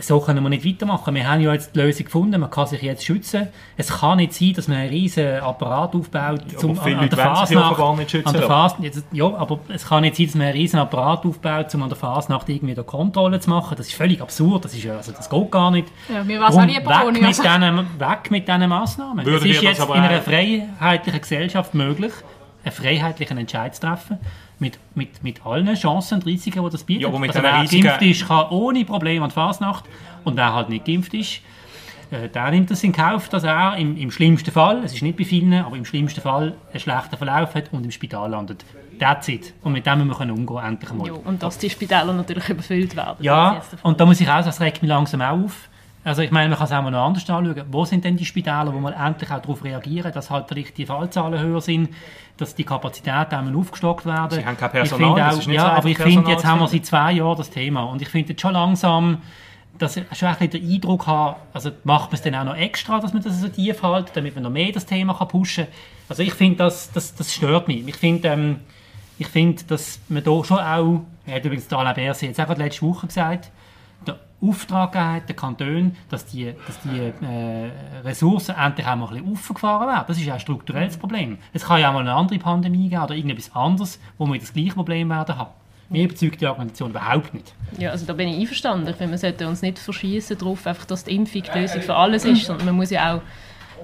so 0.00 0.20
können 0.20 0.42
wir 0.42 0.50
nicht 0.50 0.64
weitermachen. 0.66 1.14
Wir 1.14 1.28
haben 1.28 1.40
ja 1.40 1.52
jetzt 1.52 1.74
die 1.74 1.80
Lösung 1.80 2.06
gefunden, 2.06 2.40
man 2.40 2.50
kann 2.50 2.66
sich 2.66 2.82
jetzt 2.82 3.04
schützen. 3.04 3.48
Es 3.76 3.88
kann 4.00 4.16
nicht 4.16 4.32
sein, 4.32 4.52
dass 4.54 4.66
man 4.66 4.78
einen 4.78 4.90
riesen 4.90 5.38
Apparat 5.40 5.94
aufbaut, 5.94 6.42
zum, 6.58 6.78
an 6.78 6.84
der 6.84 7.18
ja 7.18 7.34
Fasnacht, 7.34 7.98
nicht 7.98 8.10
schützen 8.10 8.28
an 8.28 8.34
der. 8.34 8.42
Fasnacht, 8.42 8.84
jetzt, 8.84 9.04
ja, 9.12 9.26
aber 9.26 9.60
es 9.68 9.86
kann 9.86 10.02
nicht 10.02 10.16
sein, 10.16 10.26
dass 10.26 10.34
man 10.34 10.46
einen 10.48 10.56
riesen 10.56 10.80
Apparat 10.80 11.24
aufbaut, 11.24 11.74
um 11.74 11.82
an 11.82 11.88
der 11.88 11.98
Fasnacht 11.98 12.48
irgendwie 12.48 12.74
da 12.74 12.82
Kontrolle 12.82 13.38
zu 13.40 13.50
machen. 13.50 13.76
Das 13.76 13.86
ist 13.86 13.94
völlig 13.94 14.20
absurd, 14.20 14.64
das, 14.64 14.74
ist 14.74 14.86
also 14.86 15.12
das 15.12 15.30
geht 15.30 15.50
gar 15.50 15.70
nicht. 15.70 15.88
Ja, 16.12 16.24
mir 16.24 16.40
war 16.40 16.48
es 16.48 16.54
Drum 16.54 16.64
auch 16.64 16.68
lieber 16.68 16.90
weg, 16.90 17.06
ohne. 17.06 17.18
mit 17.18 17.26
Also, 17.26 17.42
diesen, 17.42 18.00
weg 18.00 18.30
mit 18.30 18.48
diesen 18.48 18.68
Massnahmen. 18.68 19.24
Würde 19.24 19.44
dir 19.44 19.50
ist 19.50 19.62
das 19.62 19.78
jetzt 19.78 19.88
in 19.88 19.92
einer 19.92 20.22
freiheitlichen 20.22 21.20
Gesellschaft 21.20 21.74
möglich, 21.74 22.12
einen 22.64 22.72
freiheitlichen 22.72 23.38
Entscheid 23.38 23.74
zu 23.74 23.82
treffen, 23.82 24.18
mit, 24.58 24.78
mit, 24.94 25.22
mit 25.22 25.44
allen 25.44 25.74
Chancen 25.74 26.14
und 26.16 26.26
Risiken, 26.26 26.64
die 26.64 26.70
das 26.70 26.84
bietet. 26.84 27.02
Ja, 27.02 27.08
also 27.08 27.42
wer 27.42 27.60
Risiken- 27.62 27.84
geimpft 27.84 28.02
ist, 28.02 28.26
kann 28.28 28.48
ohne 28.50 28.84
Probleme 28.84 29.24
an 29.24 29.30
die 29.30 29.34
Fasnacht 29.34 29.84
und 30.24 30.36
wer 30.36 30.54
halt 30.54 30.68
nicht 30.68 30.84
geimpft 30.84 31.12
ist, 31.14 31.40
äh, 32.10 32.28
der 32.28 32.50
nimmt 32.50 32.70
das 32.70 32.82
in 32.84 32.92
Kauf, 32.92 33.28
dass 33.28 33.44
er 33.44 33.76
im, 33.76 33.96
im 33.96 34.10
schlimmsten 34.10 34.50
Fall, 34.52 34.82
es 34.84 34.94
ist 34.94 35.02
nicht 35.02 35.16
bei 35.18 35.24
vielen, 35.24 35.52
aber 35.54 35.76
im 35.76 35.84
schlimmsten 35.84 36.20
Fall 36.20 36.54
einen 36.72 36.80
schlechten 36.80 37.16
Verlauf 37.16 37.54
hat 37.54 37.72
und 37.72 37.84
im 37.84 37.90
Spital 37.90 38.30
landet. 38.30 38.64
That's 38.98 39.26
it. 39.28 39.52
Und 39.62 39.72
mit 39.72 39.84
dem 39.86 39.98
müssen 39.98 40.08
wir 40.10 40.16
können 40.16 40.30
umgehen, 40.30 40.64
endlich 40.64 40.90
einmal. 40.90 41.08
Ja, 41.08 41.14
und 41.14 41.42
dass 41.42 41.58
die 41.58 41.68
Spitäler 41.68 42.12
natürlich 42.12 42.48
überfüllt 42.48 42.94
werden. 42.94 43.16
Ja, 43.20 43.60
und 43.82 44.00
da 44.00 44.06
muss 44.06 44.20
ich 44.20 44.28
auch 44.28 44.34
sagen, 44.34 44.46
das 44.46 44.60
regt 44.60 44.82
mich 44.82 44.88
langsam 44.88 45.20
auch 45.20 45.32
auf. 45.44 45.68
Also 46.04 46.20
ich 46.20 46.30
meine, 46.30 46.50
man 46.50 46.58
kann 46.58 46.66
es 46.66 46.72
auch 46.72 46.82
mal 46.82 46.90
noch 46.90 47.06
anders 47.06 47.28
anschauen. 47.28 47.64
Wo 47.70 47.84
sind 47.86 48.04
denn 48.04 48.16
die 48.16 48.26
Spitäler, 48.26 48.72
wo 48.74 48.78
man 48.78 48.92
endlich 48.92 49.30
auch 49.30 49.40
darauf 49.40 49.64
reagieren, 49.64 50.12
dass 50.12 50.30
halt 50.30 50.46
die 50.76 50.86
Fallzahlen 50.86 51.40
höher 51.40 51.62
sind, 51.62 51.88
dass 52.36 52.54
die 52.54 52.64
Kapazitäten 52.64 53.34
einmal 53.34 53.56
aufgestockt 53.56 54.04
werden. 54.04 54.38
Sie 54.38 54.44
haben 54.44 54.56
kein 54.56 54.66
Ich 54.66 54.72
Personal, 54.72 55.08
finde 55.08 55.20
das 55.20 55.34
auch, 55.34 55.40
ist 55.40 55.46
nicht 55.46 55.56
ja, 55.56 55.62
so 55.62 55.68
aber 55.68 55.88
ich 55.88 55.98
finde, 55.98 56.30
jetzt 56.30 56.44
haben 56.44 56.60
wir 56.60 56.68
seit 56.68 56.86
zwei 56.86 57.12
Jahren 57.12 57.38
das 57.38 57.50
Thema 57.50 57.84
und 57.84 58.02
ich 58.02 58.08
finde 58.08 58.30
jetzt 58.30 58.42
schon 58.42 58.52
langsam, 58.52 59.22
dass 59.78 59.96
ich 59.96 60.04
schon 60.12 60.28
ein 60.28 60.36
bisschen 60.36 60.62
den 60.62 60.72
Eindruck 60.74 61.06
habe, 61.06 61.36
also 61.52 61.70
macht 61.84 62.10
man 62.10 62.14
es 62.14 62.22
dann 62.22 62.34
auch 62.34 62.44
noch 62.44 62.56
extra, 62.56 63.00
dass 63.00 63.12
man 63.12 63.22
das 63.22 63.40
so 63.40 63.48
tief 63.48 63.82
hält, 63.82 64.12
damit 64.14 64.34
man 64.34 64.44
noch 64.44 64.50
mehr 64.50 64.72
das 64.72 64.86
Thema 64.86 65.14
kann 65.14 65.28
pushen 65.28 65.64
kann. 65.64 65.74
Also 66.08 66.22
ich 66.22 66.34
finde, 66.34 66.58
das, 66.58 66.92
das, 66.92 67.14
das 67.14 67.32
stört 67.32 67.66
mich. 67.66 67.86
Ich 67.86 67.96
finde, 67.96 68.28
ähm, 68.28 68.60
ich 69.18 69.28
finde, 69.28 69.62
dass 69.64 70.00
man 70.08 70.22
da 70.22 70.44
schon 70.44 70.58
auch, 70.58 71.00
er 71.26 71.36
hat 71.36 71.44
übrigens 71.44 71.72
Alain 71.72 71.94
Berset 71.94 72.28
jetzt 72.28 72.40
auch 72.40 72.46
gerade 72.46 72.62
letzte 72.62 72.82
Woche 72.82 73.06
gesagt, 73.06 73.50
Auftrag 74.48 74.92
gegeben 74.92 75.12
hat, 75.12 75.28
den 75.28 75.36
Kantonen, 75.36 75.96
dass 76.08 76.26
die, 76.26 76.54
dass 76.66 76.80
die 76.80 76.98
äh, 76.98 77.70
Ressourcen 78.04 78.54
endlich 78.56 78.86
auch 78.86 78.96
mal 78.96 79.08
ein 79.08 79.14
bisschen 79.14 79.32
aufgefahren 79.32 79.88
werden. 79.88 80.04
Das 80.06 80.16
ist 80.18 80.24
ja 80.24 80.34
ein 80.34 80.40
strukturelles 80.40 80.96
Problem. 80.96 81.38
Es 81.52 81.64
kann 81.64 81.80
ja 81.80 81.88
auch 81.88 81.94
mal 81.94 82.00
eine 82.00 82.14
andere 82.14 82.38
Pandemie 82.38 82.88
geben 82.88 83.02
oder 83.02 83.14
irgendetwas 83.14 83.54
anderes, 83.54 84.00
wo 84.18 84.26
wir 84.26 84.38
das 84.38 84.52
gleiche 84.52 84.72
Problem 84.72 85.08
werden 85.10 85.36
haben. 85.36 85.50
Mir 85.90 86.04
überzeugt 86.04 86.40
die 86.40 86.46
Organisation 86.46 86.90
überhaupt 86.90 87.34
nicht. 87.34 87.54
Ja, 87.78 87.90
also 87.90 88.06
da 88.06 88.14
bin 88.14 88.28
ich 88.28 88.40
einverstanden. 88.40 88.88
Ich 88.88 88.96
finde, 88.96 89.12
wir 89.12 89.18
sollten 89.18 89.44
uns 89.44 89.62
nicht 89.62 89.78
verschießen 89.78 90.38
darauf, 90.38 90.66
einfach, 90.66 90.86
dass 90.86 91.04
die 91.04 91.14
Impfung 91.14 91.42
die 91.42 91.58
Lösung 91.58 91.82
für 91.82 91.94
alles 91.94 92.24
ist, 92.24 92.46
sondern 92.46 92.66
man 92.66 92.76
muss 92.76 92.90
ja 92.90 93.14
auch 93.14 93.20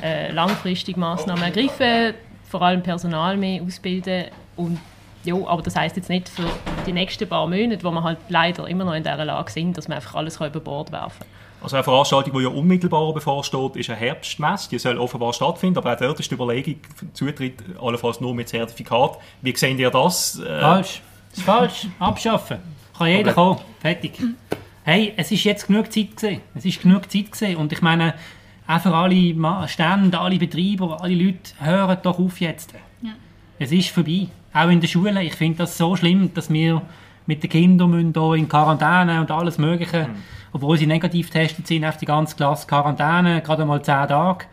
äh, 0.03 0.33
langfristig 0.33 0.97
Massnahmen 0.97 1.43
ergreifen, 1.43 2.15
vor 2.49 2.63
allem 2.63 2.83
Personal 2.83 3.37
mehr 3.37 3.63
ausbilden 3.63 4.27
und 4.57 4.81
ja, 5.25 5.35
aber 5.35 5.63
das 5.63 5.77
heißt 5.77 5.97
jetzt 5.97 6.09
nicht 6.09 6.29
für 6.29 6.51
die 6.87 6.93
nächsten 6.93 7.29
paar 7.29 7.47
Monate, 7.47 7.85
wo 7.85 7.91
wir 7.91 8.03
halt 8.03 8.19
leider 8.29 8.67
immer 8.69 8.85
noch 8.85 8.95
in 8.95 9.03
dieser 9.03 9.25
Lage 9.25 9.51
sind, 9.51 9.77
dass 9.77 9.89
wir 9.89 9.97
einfach 9.97 10.15
alles 10.15 10.37
über 10.37 10.61
Bord 10.61 10.93
werfen 10.93 11.19
kann. 11.21 11.29
Also 11.63 11.77
eine 11.77 11.85
Veranstaltung, 11.85 12.39
die 12.39 12.45
ja 12.45 12.49
unmittelbar 12.49 13.13
bevorsteht, 13.13 13.77
ist 13.77 13.91
eine 13.91 13.99
Herbstmesse. 13.99 14.71
Die 14.71 14.79
soll 14.79 14.99
offenbar 14.99 15.35
stattfinden, 15.35 15.79
aber 15.79 15.93
auch 15.93 15.99
dort 15.99 16.21
ist 16.21 16.31
die 16.31 16.35
Überlegung, 16.35 16.77
Zutritt 17.13 17.63
allenfalls 17.81 18.21
nur 18.21 18.35
mit 18.35 18.49
Zertifikat. 18.49 19.19
Wie 19.43 19.55
sehen 19.55 19.79
ihr 19.79 19.91
das? 19.91 20.39
Äh, 20.39 20.61
Falsch. 20.61 21.03
Das 21.31 21.39
ist 21.39 21.45
falsch. 21.45 21.87
Abschaffen. 21.99 22.59
Kann 22.97 23.09
jeder 23.09 23.35
kommen. 23.35 23.61
Fertig. 23.81 24.13
Hey, 24.85 25.13
es 25.17 25.31
ist 25.31 25.45
jetzt 25.45 25.67
genug 25.67 25.93
Zeit 25.93 26.17
gesehen. 26.17 26.41
Es 26.55 26.65
ist 26.65 26.81
genug 26.81 27.11
Zeit 27.11 27.31
gesehen. 27.31 27.57
Und 27.57 27.73
ich 27.73 27.83
meine, 27.83 28.15
auch 28.67 28.81
für 28.81 28.95
alle 28.95 29.69
Stände, 29.69 30.19
alle 30.19 30.39
Betreiber, 30.39 31.03
alle 31.03 31.15
Leute, 31.15 31.53
hören 31.59 31.99
doch 32.03 32.19
auf 32.19 32.41
jetzt. 32.41 32.73
Es 33.59 33.71
ist 33.71 33.91
vorbei. 33.91 34.29
Auch 34.53 34.69
in 34.69 34.81
der 34.81 34.89
Schule. 34.89 35.23
Ich 35.23 35.35
finde 35.35 35.59
das 35.59 35.77
so 35.79 35.95
schlimm, 35.97 36.33
dass 36.35 36.51
wir 36.53 36.83
mit 37.27 37.43
den 37.43 37.51
Kindern 37.51 37.91
müssen 37.91 38.13
hier 38.13 38.35
in 38.35 38.49
Quarantäne 38.49 39.21
und 39.21 39.31
alles 39.31 39.59
Mögliche, 39.59 40.09
obwohl 40.53 40.77
sie 40.77 40.87
negativ 40.87 41.29
getestet 41.31 41.67
sind, 41.67 41.85
auf 41.85 41.97
die 41.99 42.07
ganze 42.07 42.35
Klasse 42.35 42.67
Quarantäne, 42.67 43.41
gerade 43.43 43.65
mal 43.65 43.81
10 43.83 44.09
Tage. 44.09 44.47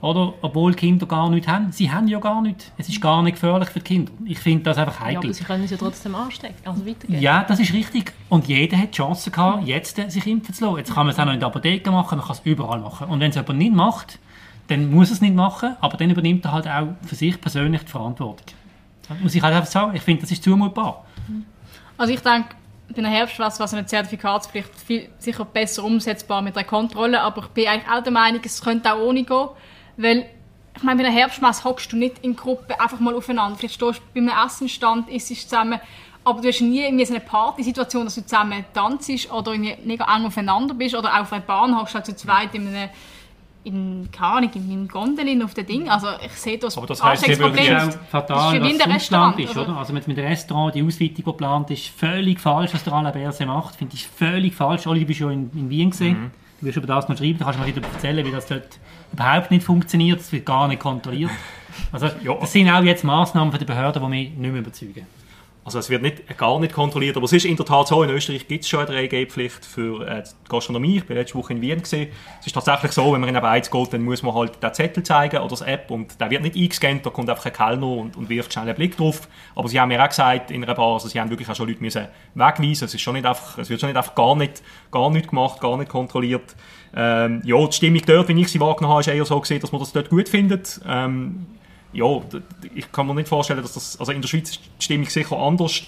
Oder, 0.00 0.34
obwohl 0.42 0.72
die 0.72 0.76
Kinder 0.78 1.06
gar 1.06 1.30
nichts 1.30 1.48
haben. 1.48 1.72
Sie 1.72 1.90
haben 1.90 2.06
ja 2.08 2.18
gar 2.18 2.42
nichts. 2.42 2.70
Es 2.76 2.90
ist 2.90 3.00
gar 3.00 3.22
nicht 3.22 3.34
gefährlich 3.34 3.70
für 3.70 3.78
die 3.78 3.84
Kinder. 3.84 4.12
Ich 4.26 4.38
finde 4.38 4.64
das 4.64 4.76
einfach 4.76 5.00
Ja, 5.00 5.06
heikel. 5.06 5.24
aber 5.24 5.32
sie 5.32 5.44
können 5.44 5.64
es 5.64 5.70
ja 5.70 5.78
trotzdem 5.78 6.14
anstecken, 6.14 6.56
also 6.66 6.84
weitergeben. 6.84 7.22
Ja, 7.22 7.42
das 7.44 7.58
ist 7.60 7.72
richtig. 7.72 8.12
Und 8.28 8.46
jeder 8.46 8.76
hat 8.76 8.88
die 8.88 8.96
Chance 8.98 9.30
gehabt, 9.30 9.66
jetzt 9.66 9.98
äh, 9.98 10.10
sich 10.10 10.26
impfen 10.26 10.52
zu 10.54 10.64
lassen. 10.66 10.76
Jetzt 10.78 10.92
kann 10.92 11.06
man 11.06 11.14
es 11.14 11.18
auch 11.20 11.24
noch 11.24 11.32
in 11.32 11.40
der 11.40 11.46
Apotheke 11.48 11.90
machen, 11.90 12.18
man 12.18 12.26
kann 12.26 12.36
es 12.36 12.42
überall 12.44 12.80
machen. 12.80 13.08
Und 13.08 13.20
wenn 13.20 13.30
es 13.30 13.36
jemand 13.36 13.58
nicht 13.58 13.72
macht, 13.72 14.18
dann 14.68 14.90
muss 14.90 15.08
er 15.08 15.14
es 15.14 15.20
nicht 15.22 15.34
machen, 15.34 15.74
aber 15.80 15.96
dann 15.96 16.10
übernimmt 16.10 16.44
er 16.44 16.52
halt 16.52 16.68
auch 16.68 16.88
für 17.06 17.14
sich 17.14 17.40
persönlich 17.40 17.82
die 17.84 17.90
Verantwortung. 17.90 18.44
Das 19.08 19.18
muss 19.20 19.34
ich 19.34 19.42
halt 19.42 19.54
einfach 19.54 19.70
sagen. 19.70 19.94
Ich 19.94 20.02
finde, 20.02 20.22
das 20.22 20.30
ist 20.30 20.42
zumutbar. 20.42 21.04
Also 21.96 22.12
ich 22.12 22.20
denke, 22.20 22.48
bei 22.94 23.04
einer 23.04 23.50
so 23.50 23.76
eine 23.76 23.86
Zertifikatspflicht 23.86 24.70
viel, 24.86 25.08
sicher 25.18 25.44
besser 25.44 25.84
umsetzbar 25.84 26.42
mit 26.42 26.56
der 26.56 26.64
Kontrolle, 26.64 27.20
aber 27.20 27.42
ich 27.42 27.48
bin 27.48 27.66
eigentlich 27.66 27.90
auch 27.90 28.02
der 28.02 28.12
Meinung, 28.12 28.40
es 28.44 28.62
könnte 28.62 28.92
auch 28.92 29.00
ohne 29.00 29.24
gehen, 29.24 29.48
weil 29.96 30.26
ich 30.76 30.82
meine, 30.82 31.02
bei 31.02 31.08
einer 31.08 31.16
Herbstmesse 31.16 31.64
hockst 31.64 31.92
du 31.92 31.96
nicht 31.96 32.18
in 32.22 32.34
Gruppen 32.34 32.72
einfach 32.78 32.98
mal 32.98 33.14
aufeinander. 33.14 33.56
Vielleicht 33.56 33.74
stehst 33.74 34.00
du 34.00 34.02
bei 34.12 34.20
einem 34.20 34.46
Essenstand, 34.46 35.08
isst 35.08 35.28
zusammen, 35.28 35.78
aber 36.24 36.40
du 36.40 36.48
hast 36.48 36.60
nie 36.62 36.82
irgendwie 36.82 37.04
so 37.04 37.14
eine 37.14 37.22
Partysituation, 37.22 38.04
dass 38.04 38.16
du 38.16 38.22
zusammen 38.22 38.64
tanzt 38.74 39.08
oder 39.30 39.52
irgendwie 39.52 39.76
mega 39.84 40.04
eng 40.16 40.26
aufeinander 40.26 40.74
bist 40.74 40.94
oder 40.94 41.20
auf 41.20 41.32
einer 41.32 41.42
Bahn 41.42 41.78
hockst 41.78 41.94
du 41.94 41.98
halt 41.98 42.06
zu 42.06 42.16
zweit 42.16 42.54
in 42.54 42.66
einem 42.68 42.90
in, 43.64 44.08
keine 44.12 44.32
Ahnung, 44.34 44.50
in 44.54 44.68
meinem 44.68 44.88
Gondelin 44.88 45.42
auf 45.42 45.54
dem 45.54 45.66
Ding. 45.66 45.88
Also 45.88 46.08
ich 46.24 46.32
sehe 46.32 46.58
das 46.58 46.76
Aber 46.76 46.86
das 46.86 46.98
Das 46.98 47.06
Ansteckungsproblem. 47.06 47.76
ist 47.88 47.98
auch 47.98 48.02
fatal, 48.10 48.60
Das 48.60 48.70
ist 48.72 48.80
was 48.80 48.88
Restaurant, 48.94 49.38
ist. 49.40 49.48
also- 49.48 49.60
Oder? 49.62 49.76
Also 49.78 49.92
mit, 49.92 50.06
mit 50.06 50.16
dem 50.16 50.26
Restaurant, 50.26 50.74
die 50.74 50.82
Ausweitung, 50.82 51.14
die 51.16 51.22
geplant 51.22 51.70
ist, 51.70 51.86
völlig 51.88 52.40
falsch, 52.40 52.74
was 52.74 52.84
der 52.84 52.92
Alain 52.92 53.12
Berset 53.12 53.46
macht. 53.46 53.76
Finde 53.76 53.94
ich 53.94 54.06
völlig 54.06 54.54
falsch. 54.54 54.86
Oli, 54.86 55.00
du 55.00 55.06
bist 55.06 55.18
schon 55.20 55.32
in, 55.32 55.50
in 55.54 55.70
Wien 55.70 55.90
gesehen. 55.90 56.30
Du 56.60 56.66
wirst 56.66 56.76
über 56.76 56.86
das 56.86 57.08
noch 57.08 57.16
schreiben, 57.18 57.38
da 57.38 57.46
kannst 57.46 57.58
du 57.60 57.64
mir 57.64 57.74
wieder 57.74 57.86
erzählen, 57.86 58.24
wie 58.24 58.30
das 58.30 58.46
dort 58.46 58.78
überhaupt 59.12 59.50
nicht 59.50 59.64
funktioniert. 59.64 60.20
Das 60.20 60.30
wird 60.32 60.46
gar 60.46 60.68
nicht 60.68 60.80
kontrolliert. 60.80 61.30
Also, 61.90 62.06
Ja. 62.22 62.34
das 62.40 62.52
sind 62.52 62.70
auch 62.70 62.84
jetzt 62.84 63.02
Massnahmen 63.02 63.50
von 63.50 63.58
der 63.58 63.66
Behörden, 63.66 64.00
die 64.00 64.08
mich 64.08 64.30
nicht 64.30 64.38
mehr 64.52 64.60
überzeugen. 64.60 65.06
Also 65.64 65.78
es 65.78 65.88
wird 65.88 66.02
nicht, 66.02 66.36
gar 66.36 66.60
nicht 66.60 66.74
kontrolliert, 66.74 67.16
aber 67.16 67.24
es 67.24 67.32
ist 67.32 67.46
in 67.46 67.56
der 67.56 67.64
Tat 67.64 67.88
so, 67.88 68.02
in 68.02 68.10
Österreich 68.10 68.46
gibt 68.46 68.64
es 68.64 68.68
schon 68.68 68.86
eine 68.86 69.08
3G-Pflicht 69.08 69.64
für 69.64 70.06
äh, 70.06 70.22
die 70.22 70.48
Gastronomie. 70.50 70.98
Ich 70.98 71.08
war 71.08 71.16
letzte 71.16 71.38
Woche 71.38 71.54
in 71.54 71.62
Wien. 71.62 71.78
Gewesen. 71.78 72.08
Es 72.40 72.46
ist 72.46 72.52
tatsächlich 72.52 72.92
so, 72.92 73.04
wenn 73.14 73.20
man 73.20 73.30
in 73.30 73.36
eine 73.36 73.40
Beiz 73.40 73.70
geht, 73.70 73.92
dann 73.94 74.02
muss 74.02 74.22
man 74.22 74.34
halt 74.34 74.62
den 74.62 74.74
Zettel 74.74 75.02
zeigen 75.02 75.38
oder 75.38 75.48
das 75.48 75.62
App 75.62 75.90
und 75.90 76.20
der 76.20 76.30
wird 76.30 76.42
nicht 76.42 76.54
eingescannt, 76.54 77.06
da 77.06 77.10
kommt 77.10 77.30
einfach 77.30 77.46
ein 77.46 77.52
Kellner 77.54 77.86
und, 77.86 78.14
und 78.14 78.28
wirft 78.28 78.52
schnell 78.52 78.66
einen 78.66 78.76
Blick 78.76 78.96
drauf. 78.98 79.26
Aber 79.54 79.68
sie 79.68 79.80
haben 79.80 79.88
mir 79.88 80.02
auch 80.02 80.08
gesagt, 80.08 80.50
in 80.50 80.62
einer 80.62 80.74
Bar, 80.74 80.94
also 80.94 81.08
sie 81.08 81.18
haben 81.18 81.30
wirklich 81.30 81.48
auch 81.48 81.56
schon 81.56 81.66
Leute 81.66 81.80
müssen 81.80 82.08
wegweisen. 82.34 82.84
Es, 82.84 82.94
ist 82.94 83.00
schon 83.00 83.14
nicht 83.14 83.24
einfach, 83.24 83.56
es 83.56 83.70
wird 83.70 83.80
schon 83.80 83.88
nicht 83.88 83.96
einfach 83.96 84.14
gar 84.14 84.36
nicht, 84.36 84.62
gar 84.90 85.10
nicht 85.10 85.30
gemacht, 85.30 85.60
gar 85.60 85.78
nicht 85.78 85.88
kontrolliert. 85.88 86.54
Ähm, 86.94 87.40
ja, 87.42 87.66
die 87.66 87.72
Stimmung 87.72 88.02
dort, 88.04 88.28
wie 88.28 88.38
ich 88.38 88.48
sie 88.48 88.60
wahrgenommen 88.60 88.92
habe, 88.92 89.00
ist 89.00 89.08
eher 89.08 89.24
so 89.24 89.40
gesehen, 89.40 89.60
dass 89.60 89.72
man 89.72 89.80
das 89.80 89.92
dort 89.92 90.10
gut 90.10 90.28
findet. 90.28 90.80
Ähm, 90.86 91.46
ja, 91.94 92.20
ich 92.74 92.90
kann 92.92 93.06
mir 93.06 93.14
nicht 93.14 93.28
vorstellen, 93.28 93.62
dass 93.62 93.74
das, 93.74 93.98
also 93.98 94.12
in 94.12 94.20
der 94.20 94.28
Schweiz 94.28 94.50
ist 94.50 94.60
die 94.80 94.84
Stimmung 94.84 95.08
sicher 95.08 95.38
anders. 95.38 95.82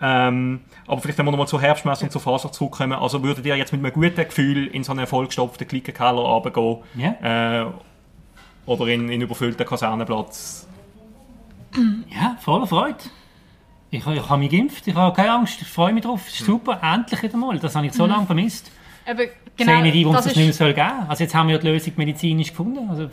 Ähm, 0.00 0.60
aber 0.86 1.00
vielleicht, 1.00 1.18
wenn 1.18 1.24
wir 1.24 1.30
nochmal 1.30 1.48
zur 1.48 1.60
Herbstmesse 1.60 2.04
und 2.04 2.10
zur 2.10 2.20
Faser 2.20 2.52
zurückkommen, 2.52 2.92
also 2.92 3.22
würdet 3.22 3.46
ihr 3.46 3.56
jetzt 3.56 3.72
mit 3.72 3.82
einem 3.82 3.92
guten 3.92 4.16
Gefühl 4.16 4.66
in 4.66 4.84
so 4.84 4.92
einen 4.92 5.06
vollgestopften 5.06 5.66
Klickenkeller 5.66 6.20
runtergehen? 6.20 6.78
Ja. 6.96 7.62
Äh, 7.62 7.66
oder 8.66 8.86
in, 8.88 9.08
in 9.08 9.20
überfüllten 9.20 9.66
Kasernenplatz? 9.66 10.66
Ja, 12.08 12.36
voller 12.40 12.68
Freude. 12.68 12.98
Ich, 13.90 14.06
ich 14.06 14.28
habe 14.28 14.38
mich 14.38 14.50
geimpft, 14.50 14.86
ich 14.86 14.94
habe 14.94 15.14
keine 15.14 15.32
Angst, 15.32 15.60
ich 15.60 15.68
freue 15.68 15.92
mich 15.92 16.04
drauf. 16.04 16.22
Es 16.28 16.34
ist 16.34 16.46
super, 16.46 16.80
endlich 16.82 17.22
wieder 17.22 17.36
mal. 17.36 17.58
Das 17.58 17.74
habe 17.74 17.86
ich 17.86 17.92
so 17.92 18.06
lange 18.06 18.26
vermisst. 18.26 18.70
Aber 19.06 19.24
Ich 19.24 19.30
genau, 19.56 19.72
sehe 19.72 19.82
nicht, 19.82 20.04
warum 20.04 20.16
es 20.16 20.24
das 20.24 20.36
nicht 20.36 20.44
mehr 20.44 20.52
soll 20.52 20.72
geben 20.72 21.06
Also 21.08 21.24
jetzt 21.24 21.34
haben 21.34 21.48
wir 21.48 21.56
ja 21.56 21.60
die 21.60 21.68
Lösung 21.68 21.92
medizinisch 21.96 22.50
gefunden. 22.50 22.88
Also, 22.88 23.08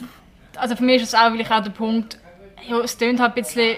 also 0.56 0.76
für 0.76 0.84
mich 0.84 1.02
ist 1.02 1.10
es 1.10 1.16
auch, 1.16 1.32
weil 1.32 1.42
ich 1.42 1.52
auch 1.52 1.64
der 1.64 1.72
Punkt, 1.72 2.20
ja, 2.68 2.80
es 2.80 2.98
klingt 2.98 3.20
halt 3.20 3.32
ein 3.32 3.44
bisschen, 3.44 3.78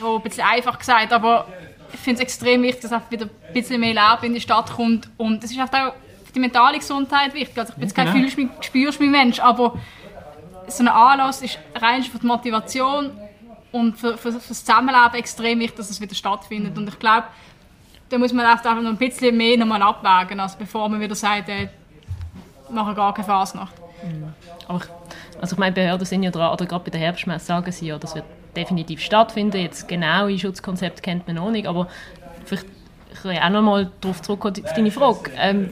ja, 0.00 0.14
ein 0.14 0.22
bisschen 0.22 0.44
einfach 0.44 0.78
gesagt, 0.78 1.12
aber 1.12 1.46
ich 1.92 2.00
finde 2.00 2.18
es 2.18 2.22
extrem 2.22 2.62
wichtig, 2.62 2.90
dass 2.90 3.10
wieder 3.10 3.26
ein 3.26 3.52
bisschen 3.52 3.80
mehr 3.80 3.94
Leben 3.94 4.24
in 4.24 4.34
die 4.34 4.40
Stadt 4.40 4.72
kommt 4.72 5.08
und 5.16 5.42
es 5.44 5.50
ist 5.52 5.60
auch 5.60 5.68
für 5.68 5.92
die 6.34 6.40
mentale 6.40 6.78
Gesundheit 6.78 7.32
wichtig. 7.34 7.56
Also 7.56 7.72
ich 7.72 7.76
bin 7.76 7.84
jetzt 7.84 7.94
kein 7.94 8.12
Genau. 8.12 8.28
fühlst 8.28 8.64
spürst 8.64 9.00
mich 9.00 9.10
Mensch, 9.10 9.38
aber 9.40 9.74
so 10.66 10.82
ein 10.82 10.88
Anlass 10.88 11.42
ist 11.42 11.58
rein 11.74 12.02
für 12.02 12.18
die 12.18 12.26
Motivation 12.26 13.12
und 13.70 13.96
für, 13.98 14.16
für, 14.16 14.32
für 14.32 14.48
das 14.48 14.64
Zusammenleben 14.64 15.14
extrem 15.14 15.60
wichtig, 15.60 15.76
dass 15.76 15.90
es 15.90 16.00
wieder 16.00 16.14
stattfindet 16.14 16.76
und 16.76 16.88
ich 16.88 16.98
glaube, 16.98 17.24
da 18.08 18.18
muss 18.18 18.32
man 18.32 18.46
einfach 18.46 18.74
noch 18.80 18.90
ein 18.90 18.96
bisschen 18.96 19.36
mehr 19.36 19.56
nochmal 19.56 19.82
abwägen, 19.82 20.40
also 20.40 20.56
bevor 20.58 20.88
man 20.88 21.00
wieder 21.00 21.14
sagt, 21.14 21.48
äh, 21.48 21.68
machen 22.70 22.94
gar 22.94 23.14
keine 23.14 23.26
Fasnacht. 23.26 23.74
Aber 24.68 24.78
ich, 24.78 25.03
also 25.40 25.54
ich 25.54 25.58
meine, 25.58 25.74
Behörden 25.74 26.06
sind 26.06 26.22
ja 26.22 26.30
dran, 26.30 26.52
oder 26.52 26.66
gerade 26.66 26.84
bei 26.84 26.90
der 26.90 27.00
Herbstmesse 27.00 27.46
sagen 27.46 27.70
sie 27.72 27.86
ja, 27.86 27.98
das 27.98 28.14
wird 28.14 28.24
definitiv 28.56 29.00
stattfinden. 29.00 29.58
Jetzt 29.58 29.88
genaue 29.88 30.38
Schutzkonzept 30.38 31.02
kennt 31.02 31.26
man 31.26 31.36
noch 31.36 31.50
nicht, 31.50 31.66
aber 31.66 31.88
vielleicht 32.44 32.66
kann 33.22 33.32
ich 33.32 33.40
auch 33.40 33.50
noch 33.50 33.62
mal 33.62 33.90
darauf 34.00 34.22
zurückkommen, 34.22 34.64
auf 34.64 34.72
deine 34.72 34.90
Frage. 34.90 35.30
Ähm, 35.38 35.70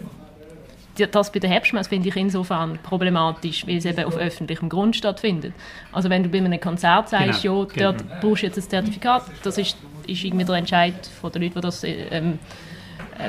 das 1.11 1.33
bei 1.33 1.39
der 1.39 1.49
Herbstmesse 1.49 1.89
finde 1.89 2.09
ich 2.09 2.17
insofern 2.17 2.79
problematisch, 2.83 3.67
weil 3.67 3.77
es 3.79 3.87
eben 3.87 4.05
auf 4.05 4.17
öffentlichem 4.17 4.69
Grund 4.69 4.95
stattfindet. 4.95 5.55
Also 5.91 6.11
wenn 6.11 6.23
du 6.23 6.29
bei 6.29 6.39
einem 6.39 6.61
Konzert 6.61 7.09
sagst, 7.09 7.43
Genau, 7.43 7.67
ja, 7.75 7.93
dort 7.93 8.21
brauchst 8.21 8.43
du 8.43 8.47
jetzt 8.47 8.59
ein 8.59 8.69
Zertifikat, 8.69 9.23
das 9.43 9.57
ist, 9.59 9.77
ist 10.07 10.25
irgendwie 10.25 10.45
der 10.45 10.57
Entscheid 10.57 10.95
von 11.21 11.33
den 11.33 11.43
Leuten, 11.43 11.55
die 11.55 11.61
das 11.61 11.85
äh, 11.85 12.09
ähm, 12.11 12.33
äh, 12.33 12.37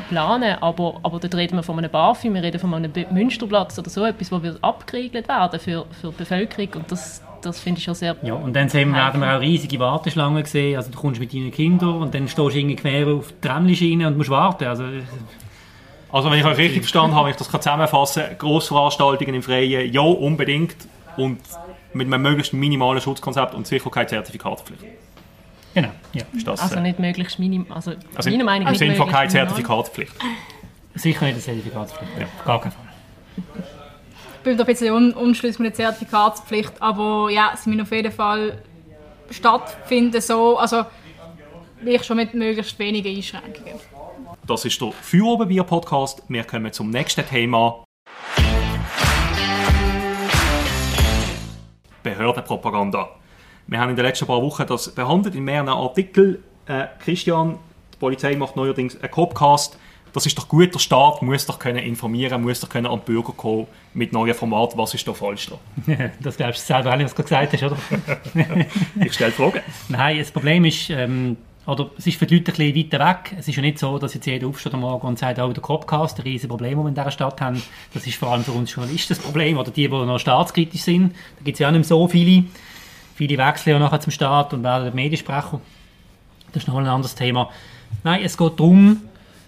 planen, 0.10 0.58
aber, 0.62 1.00
aber 1.04 1.20
dort 1.20 1.36
reden 1.36 1.58
wir 1.58 1.64
von 1.64 1.78
einem 1.78 1.92
BAFI, 1.92 2.34
wir 2.34 2.44
reden 2.44 2.60
von 2.60 2.74
einem 2.74 2.92
Münsterplatz 3.12 3.78
oder 3.80 3.90
so 3.90 4.06
etwas, 4.06 4.32
wo 4.32 4.42
wird 4.42 4.64
abgeriegelt 4.64 5.28
werden 5.28 5.60
für, 5.60 5.86
für 6.00 6.10
die 6.10 6.18
Bevölkerung 6.18 6.82
und 6.82 6.92
das, 6.92 7.24
das 7.42 7.60
finde 7.60 7.80
ich 7.80 7.84
schon 7.84 7.96
sehr... 7.96 8.16
ja, 8.22 8.34
und 8.34 8.54
dann 8.54 8.70
sehen 8.70 8.90
wir, 8.92 8.98
werden 8.98 9.22
wir 9.22 9.36
auch 9.36 9.42
riesige 9.42 9.80
Warteschlangen 9.80 10.46
sehen. 10.46 10.78
Also 10.78 10.92
du 10.92 10.98
kommst 10.98 11.20
mit 11.20 11.34
deinen 11.34 11.52
Kindern 11.52 12.02
und 12.02 12.14
dann 12.14 12.28
stehst 12.28 12.38
du 12.38 12.50
irgendwie 12.50 12.76
quer 12.76 13.08
auf 13.08 13.34
die 13.34 13.48
Tramschiene 13.48 14.08
und 14.08 14.18
musst 14.18 14.30
warten. 14.30 14.66
Also, 14.66 14.86
Also 16.12 16.30
wenn 16.30 16.40
ich 16.40 16.46
euch 16.46 16.58
richtig 16.58 16.84
verstanden 16.84 17.16
habe, 17.16 17.32
ich 17.32 17.36
das 17.36 17.50
kann 17.50 17.60
zusammenfassen 17.60 18.24
Grossveranstaltungen 18.38 19.34
im 19.34 19.42
Freien, 19.42 19.92
ja, 19.92 20.02
unbedingt. 20.02 20.76
Und 21.18 21.40
mit 21.94 22.08
einem 22.08 22.22
möglichst 22.22 22.54
minimalen 22.54 23.02
Schutzkonzept 23.02 23.54
und 23.56 23.68
Sicherheitszertifikatspflicht. 23.68 24.84
Genau, 25.74 25.90
ja. 26.14 26.24
Ist 26.34 26.48
das, 26.48 26.62
Also 26.62 26.76
äh, 26.76 26.82
nicht 26.82 27.00
möglichst 27.00 27.40
minim... 27.40 27.66
Also, 27.70 27.94
also 28.16 28.30
meiner 28.30 28.42
im, 28.42 28.46
Meinung 28.46 28.68
im 28.68 28.72
nicht 28.72 28.80
Sinne 28.80 28.96
von 28.96 29.10
keine. 29.10 29.30
Zertifikatspflicht. 29.30 30.14
Sicher 30.96 31.26
nicht 31.26 31.34
eine 31.34 31.42
Zertifikatspflicht. 31.42 32.12
Ja. 32.20 32.28
Gar 32.46 32.62
keinen 32.62 32.72
Fall. 32.72 32.86
Ich 34.38 34.44
bin 34.44 34.58
da 34.58 34.64
ein 34.64 34.68
bisschen 34.68 34.94
un 34.94 35.14
unschlüssig 35.14 35.60
mit 35.60 35.78
der 35.78 35.86
Zertifikatspflicht, 35.86 36.74
aber 36.82 37.30
ja, 37.32 37.52
es 37.54 37.66
müssen 37.66 37.82
auf 37.82 37.92
jeden 37.92 38.12
Fall 38.12 38.62
stattfinden, 39.32 40.22
so, 40.22 40.58
also 40.58 40.86
ich 41.86 42.04
schon 42.04 42.18
mit 42.18 42.34
möglichst 42.34 42.78
wenigen 42.80 43.16
Einschränkungen. 43.16 43.80
Das 44.46 44.66
ist 44.66 44.80
der 44.82 44.92
Feuerobenbier-Podcast. 44.92 46.24
Wir 46.28 46.44
kommen 46.44 46.72
zum 46.72 46.90
nächsten 46.90 47.26
Thema. 47.26 47.84
Behördenpropaganda. 52.04 53.10
Wir 53.68 53.80
haben 53.80 53.90
in 53.90 53.96
den 53.96 54.06
letzten 54.06 54.26
paar 54.26 54.42
Wochen 54.42 54.66
das 54.68 54.94
behandelt 54.94 55.36
in 55.36 55.44
mehreren 55.44 55.70
Artikeln. 55.70 56.44
Äh, 56.66 56.86
Christian, 57.00 57.58
die 57.94 57.98
Polizei 57.98 58.36
macht 58.36 58.56
neuerdings 58.56 59.00
einen 59.00 59.12
Copcast. 59.12 59.78
Das 60.14 60.28
ist 60.28 60.38
doch 60.38 60.48
gut, 60.48 60.74
der 60.74 60.80
Staat 60.80 61.24
muss 61.24 61.48
doch 61.48 61.58
können 61.58 61.80
informieren, 61.80 62.44
muss 62.44 62.60
doch 62.60 62.70
können 62.70 62.86
an 62.86 63.00
die 63.00 63.12
Bürger 63.12 63.34
kommen 63.34 63.66
mit 63.96 64.14
neuen 64.14 64.36
Formaten. 64.36 64.78
Was 64.78 64.94
ist 64.94 65.08
da 65.08 65.14
falsch 65.14 65.48
dran? 65.48 66.12
das 66.22 66.38
glaubst 66.38 66.62
du 66.62 66.74
selber 66.74 66.96
nicht, 66.96 67.06
was 67.06 67.16
du 67.16 67.24
gesagt 67.24 67.54
hast, 67.54 67.64
oder? 67.64 67.78
Ich 69.04 69.14
stelle 69.14 69.32
Fragen. 69.32 69.62
Nein, 69.90 70.20
das 70.20 70.30
Problem 70.30 70.66
ist, 70.66 70.92
ähm, 70.92 71.38
oder 71.66 71.90
es 71.98 72.06
ist 72.06 72.20
für 72.20 72.28
die 72.28 72.36
Leute 72.36 72.52
ein 72.52 72.58
bisschen 72.58 72.92
weiter 72.92 73.10
weg. 73.10 73.36
Es 73.40 73.48
ist 73.48 73.56
ja 73.56 73.62
nicht 73.62 73.80
so, 73.80 73.98
dass 73.98 74.14
jetzt 74.14 74.26
jeder 74.26 74.48
aufsteht 74.48 74.74
am 74.74 74.82
Morgen 74.82 75.08
und 75.08 75.18
sagt, 75.18 75.40
oh, 75.40 75.52
der 75.52 75.64
Copcast, 75.64 76.20
ein 76.20 76.24
riesiges 76.24 76.50
Problem, 76.50 76.78
das 76.78 76.84
wir 76.84 76.90
in 76.90 76.96
dieser 76.96 77.12
Stadt 77.12 77.42
haben. 77.42 77.64
Das 77.94 78.06
ist 78.06 78.18
vor 78.18 78.30
allem 78.34 78.44
für 78.44 78.52
uns 78.52 78.74
Journalisten 78.74 79.16
das 79.16 79.24
Problem, 79.24 79.58
oder 79.58 79.72
die, 79.72 79.88
die 79.88 79.90
noch 79.90 80.20
staatskritisch 80.20 80.82
sind. 80.82 81.14
Da 81.38 81.44
gibt 81.44 81.56
es 81.56 81.60
ja 81.60 81.70
auch 81.70 81.72
nicht 81.72 81.86
so 81.86 82.08
viele. 82.08 82.44
Viele 83.16 83.38
wechseln 83.38 83.74
ja 83.74 83.80
nachher 83.80 84.00
zum 84.00 84.12
Staat 84.12 84.54
und 84.54 84.64
werden 84.64 84.94
Mediensprecher. 84.96 85.62
Das 86.52 86.64
ist 86.64 86.68
noch 86.68 86.78
ein 86.78 86.88
anderes 86.88 87.16
Thema. 87.16 87.50
Nein, 88.04 88.22
es 88.24 88.38
geht 88.38 88.60
darum, 88.60 89.02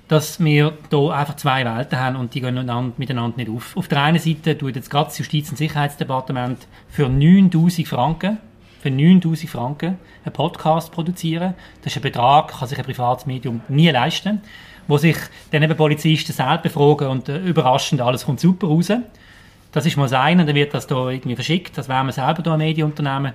dass 0.07 0.39
wir 0.39 0.73
hier 0.89 1.11
einfach 1.11 1.35
zwei 1.35 1.65
Welten 1.65 1.99
haben 1.99 2.15
und 2.15 2.33
die 2.35 2.41
gehen 2.41 2.57
einander- 2.57 2.93
miteinander 2.97 3.37
nicht 3.37 3.49
auf. 3.49 3.75
Auf 3.75 3.87
der 3.87 4.03
einen 4.03 4.19
Seite 4.19 4.57
tut 4.57 4.75
jetzt 4.75 4.89
gerade 4.89 5.05
das 5.05 5.17
Justiz- 5.17 5.49
und 5.49 5.57
Sicherheitsdepartement 5.57 6.67
für 6.89 7.09
9000 7.09 7.87
Franken, 7.87 8.37
für 8.81 8.91
9000 8.91 9.49
Franken 9.49 9.97
einen 10.23 10.33
Podcast 10.33 10.91
produzieren. 10.91 11.55
Das 11.81 11.91
ist 11.93 11.97
ein 11.97 12.03
Betrag, 12.03 12.49
kann 12.59 12.67
sich 12.67 12.77
ein 12.77 12.85
privates 12.85 13.25
Medium 13.25 13.61
nie 13.67 13.89
leisten, 13.89 14.41
wo 14.87 14.99
sich 14.99 15.17
dann 15.51 15.63
eben 15.63 15.75
Polizisten 15.75 16.33
selbst 16.33 16.61
befragen 16.61 17.07
und 17.07 17.27
äh, 17.29 17.39
überraschend 17.39 17.99
alles 18.01 18.25
kommt 18.25 18.39
super 18.39 18.67
raus. 18.67 18.91
Das 19.75 19.85
ist 19.85 19.97
mal 19.97 20.03
das 20.03 20.13
eine, 20.13 20.45
dann 20.45 20.55
wird 20.55 20.73
das 20.73 20.87
da 20.87 21.09
irgendwie 21.09 21.35
verschickt, 21.35 21.77
das 21.77 21.89
wären 21.89 22.05
wir 22.05 22.13
selber 22.13 22.41
da 22.41 22.53
ein 22.53 22.59
Medienunternehmen. 22.59 23.33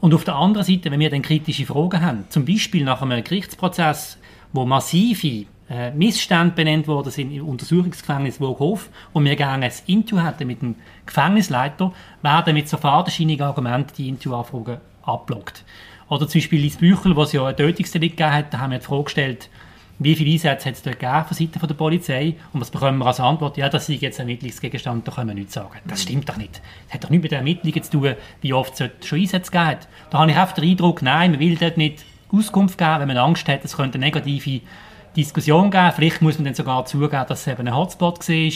Und 0.00 0.14
auf 0.14 0.24
der 0.24 0.36
anderen 0.36 0.64
Seite, 0.64 0.90
wenn 0.90 1.00
wir 1.00 1.10
dann 1.10 1.20
kritische 1.20 1.66
Fragen 1.66 2.00
haben, 2.00 2.24
zum 2.30 2.46
Beispiel 2.46 2.82
nach 2.82 3.02
einem 3.02 3.22
Gerichtsprozess, 3.22 4.16
wo 4.54 4.64
massive 4.64 5.44
äh, 5.68 5.90
Missstände 5.90 6.54
benannt 6.54 6.88
worden 6.88 7.10
sind 7.10 7.30
im 7.30 7.46
Untersuchungsgefängnis 7.46 8.40
Woghof 8.40 8.88
und 9.12 9.26
wir 9.26 9.36
gerne 9.36 9.66
ein 9.66 9.72
Interview 9.84 10.22
hatten 10.22 10.46
mit 10.46 10.62
dem 10.62 10.76
Gefängnisleiter, 11.04 11.92
werden 12.22 12.54
mit 12.54 12.70
so 12.70 12.78
fadenscheinigen 12.78 13.44
Argumenten 13.44 13.92
die 13.98 14.08
Interviewanfragen 14.08 14.78
abblockt. 15.02 15.62
Oder 16.08 16.26
zum 16.26 16.40
Beispiel 16.40 16.62
Lies 16.62 16.78
Büchel, 16.78 17.18
es 17.18 17.32
ja 17.32 17.44
ein 17.44 17.54
Tötungsdelikt 17.54 18.16
gegeben 18.16 18.34
hat, 18.34 18.54
da 18.54 18.60
haben 18.60 18.70
wir 18.70 18.78
die 18.78 18.86
Frage 18.86 19.04
gestellt, 19.04 19.50
wie 19.98 20.16
viele 20.16 20.32
Einsätze 20.32 20.68
hat 20.68 20.74
es 20.74 20.82
dort 20.82 20.98
gegeben 20.98 21.24
von 21.24 21.36
Seiten 21.36 21.66
der 21.66 21.74
Polizei? 21.74 22.34
Und 22.52 22.60
was 22.60 22.70
bekommen 22.70 22.98
wir 22.98 23.06
als 23.06 23.20
Antwort? 23.20 23.56
Ja, 23.56 23.68
das 23.68 23.86
sei 23.86 23.94
jetzt 23.94 24.18
ein 24.18 24.28
Ermittlungsgegenstand, 24.28 25.06
da 25.06 25.12
können 25.12 25.28
wir 25.28 25.34
nichts 25.34 25.54
sagen. 25.54 25.78
Das 25.86 26.02
stimmt 26.02 26.28
doch 26.28 26.36
nicht. 26.36 26.60
Das 26.86 26.94
hat 26.94 27.04
doch 27.04 27.10
nichts 27.10 27.22
mit 27.22 27.32
den 27.32 27.38
Ermittlungen 27.38 27.82
zu 27.82 27.90
tun, 27.90 28.14
wie 28.40 28.52
oft 28.52 28.80
es 28.80 28.90
schon 29.06 29.20
Einsätze 29.20 29.50
gegeben 29.50 29.70
hat. 29.70 29.88
Da 30.10 30.18
habe 30.18 30.30
ich 30.30 30.38
oft 30.38 30.56
den 30.56 30.64
Eindruck, 30.64 31.02
nein, 31.02 31.32
man 31.32 31.40
will 31.40 31.56
dort 31.56 31.76
nicht 31.76 32.04
Auskunft 32.32 32.78
geben, 32.78 33.00
wenn 33.00 33.08
man 33.08 33.18
Angst 33.18 33.46
hat, 33.48 33.64
es 33.64 33.76
könnte 33.76 33.98
eine 33.98 34.06
negative 34.06 34.62
Diskussion 35.16 35.70
geben. 35.70 35.92
Vielleicht 35.94 36.22
muss 36.22 36.36
man 36.38 36.46
dann 36.46 36.54
sogar 36.54 36.84
zugeben, 36.86 37.24
dass 37.28 37.42
es 37.42 37.46
eben 37.46 37.68
ein 37.68 37.76
Hotspot 37.76 38.28
war. 38.28 38.52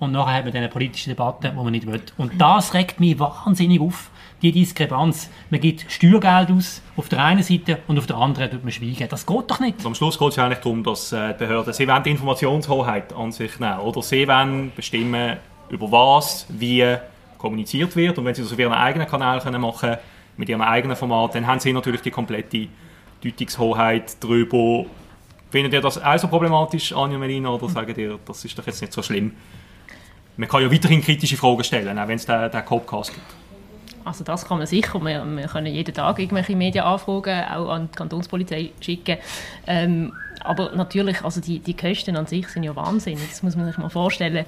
Und 0.00 0.12
nachher 0.12 0.34
haben 0.34 0.44
wir 0.44 0.52
dann 0.52 0.62
eine 0.62 0.68
politische 0.68 1.10
Debatte, 1.10 1.48
die 1.50 1.56
man 1.56 1.70
nicht 1.70 1.86
will. 1.86 2.02
Und 2.18 2.40
das 2.40 2.74
regt 2.74 3.00
mich 3.00 3.18
wahnsinnig 3.18 3.80
auf, 3.80 4.10
die 4.44 4.60
Diskrepanz. 4.60 5.30
Man 5.50 5.60
gibt 5.60 5.90
Steuergeld 5.90 6.50
aus 6.50 6.82
auf 6.96 7.08
der 7.08 7.24
einen 7.24 7.42
Seite 7.42 7.78
und 7.88 7.98
auf 7.98 8.06
der 8.06 8.16
anderen 8.16 8.50
tut 8.50 8.62
man 8.62 8.72
schweigen. 8.72 9.08
Das 9.08 9.24
geht 9.24 9.50
doch 9.50 9.60
nicht. 9.60 9.78
Und 9.78 9.86
am 9.86 9.94
Schluss 9.94 10.18
geht 10.18 10.28
es 10.28 10.36
ja 10.36 10.44
eigentlich 10.44 10.58
darum, 10.58 10.84
dass 10.84 11.12
äh, 11.12 11.32
die 11.32 11.38
Behörden, 11.38 11.72
sie 11.72 11.86
die 11.86 12.10
Informationshoheit 12.10 13.12
an 13.12 13.32
sich 13.32 13.58
nehmen, 13.58 13.78
oder? 13.80 14.02
Sie 14.02 14.28
wollen 14.28 14.72
bestimmen, 14.76 15.38
über 15.70 15.90
was, 15.90 16.46
wie 16.50 16.96
kommuniziert 17.38 17.96
wird. 17.96 18.18
Und 18.18 18.26
wenn 18.26 18.34
sie 18.34 18.42
das 18.42 18.52
auf 18.52 18.58
ihren 18.58 18.72
eigenen 18.72 19.08
Kanal 19.08 19.40
können 19.40 19.64
mit 20.36 20.48
ihrem 20.48 20.62
eigenen 20.62 20.96
Format, 20.96 21.34
dann 21.34 21.46
haben 21.46 21.60
sie 21.60 21.72
natürlich 21.72 22.02
die 22.02 22.10
komplette 22.10 22.68
Deutungshoheit 23.22 24.22
darüber. 24.22 24.84
Findet 25.50 25.72
ihr 25.72 25.80
das 25.80 26.02
auch 26.02 26.18
so 26.18 26.28
problematisch, 26.28 26.92
Anja 26.92 27.16
Melina, 27.16 27.50
oder 27.50 27.68
sagt 27.68 27.96
ihr, 27.96 28.18
das 28.26 28.44
ist 28.44 28.58
doch 28.58 28.66
jetzt 28.66 28.80
nicht 28.80 28.92
so 28.92 29.02
schlimm? 29.02 29.32
Man 30.36 30.48
kann 30.48 30.62
ja 30.62 30.70
weiterhin 30.70 31.00
kritische 31.00 31.36
Fragen 31.36 31.62
stellen, 31.62 31.98
auch 31.98 32.08
wenn 32.08 32.16
es 32.16 32.26
den, 32.26 32.50
den 32.50 32.64
Copcast 32.64 33.14
gibt. 33.14 33.43
Also 34.04 34.24
das 34.24 34.46
kann 34.46 34.58
man 34.58 34.66
sicher. 34.66 35.00
Wir, 35.02 35.24
wir 35.24 35.48
können 35.48 35.66
jeden 35.66 35.94
Tag 35.94 36.18
irgendwelche 36.18 36.54
Medienanfragen 36.54 37.44
auch 37.44 37.70
an 37.70 37.88
die 37.90 37.96
Kantonspolizei 37.96 38.70
schicken. 38.80 39.18
Ähm, 39.66 40.12
aber 40.40 40.72
natürlich, 40.74 41.24
also 41.24 41.40
die, 41.40 41.58
die 41.58 41.74
Kosten 41.74 42.16
an 42.16 42.26
sich 42.26 42.48
sind 42.48 42.64
ja 42.64 42.76
wahnsinnig. 42.76 43.28
Das 43.30 43.42
muss 43.42 43.56
man 43.56 43.66
sich 43.66 43.78
mal 43.78 43.88
vorstellen. 43.88 44.44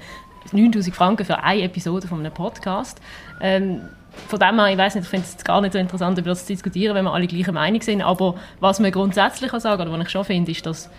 9000 0.53 0.95
Franken 0.95 1.25
für 1.25 1.43
eine 1.43 1.63
Episode 1.63 2.07
von 2.07 2.21
einem 2.21 2.33
Podcast. 2.33 3.01
Ähm, 3.41 3.81
von 4.29 4.39
dem 4.39 4.59
her, 4.59 4.69
ich 4.71 4.79
weiß 4.79 4.95
nicht, 4.95 5.05
ich 5.05 5.11
finde 5.11 5.27
es 5.27 5.45
gar 5.45 5.61
nicht 5.61 5.73
so 5.73 5.79
interessant, 5.79 6.19
über 6.19 6.31
das 6.31 6.47
zu 6.47 6.53
diskutieren, 6.53 6.95
wenn 6.95 7.05
wir 7.05 7.13
alle 7.13 7.27
gleicher 7.27 7.53
Meinung 7.53 7.81
sind. 7.81 8.03
Aber 8.03 8.35
was 8.61 8.81
man 8.81 8.91
grundsätzlich 8.91 9.51
kann 9.51 9.61
sagen, 9.61 9.83
oder 9.83 9.93
was 9.93 10.07
ich 10.07 10.11
schon 10.11 10.25
finde, 10.25 10.53
ist, 10.53 10.65
dass 10.65 10.91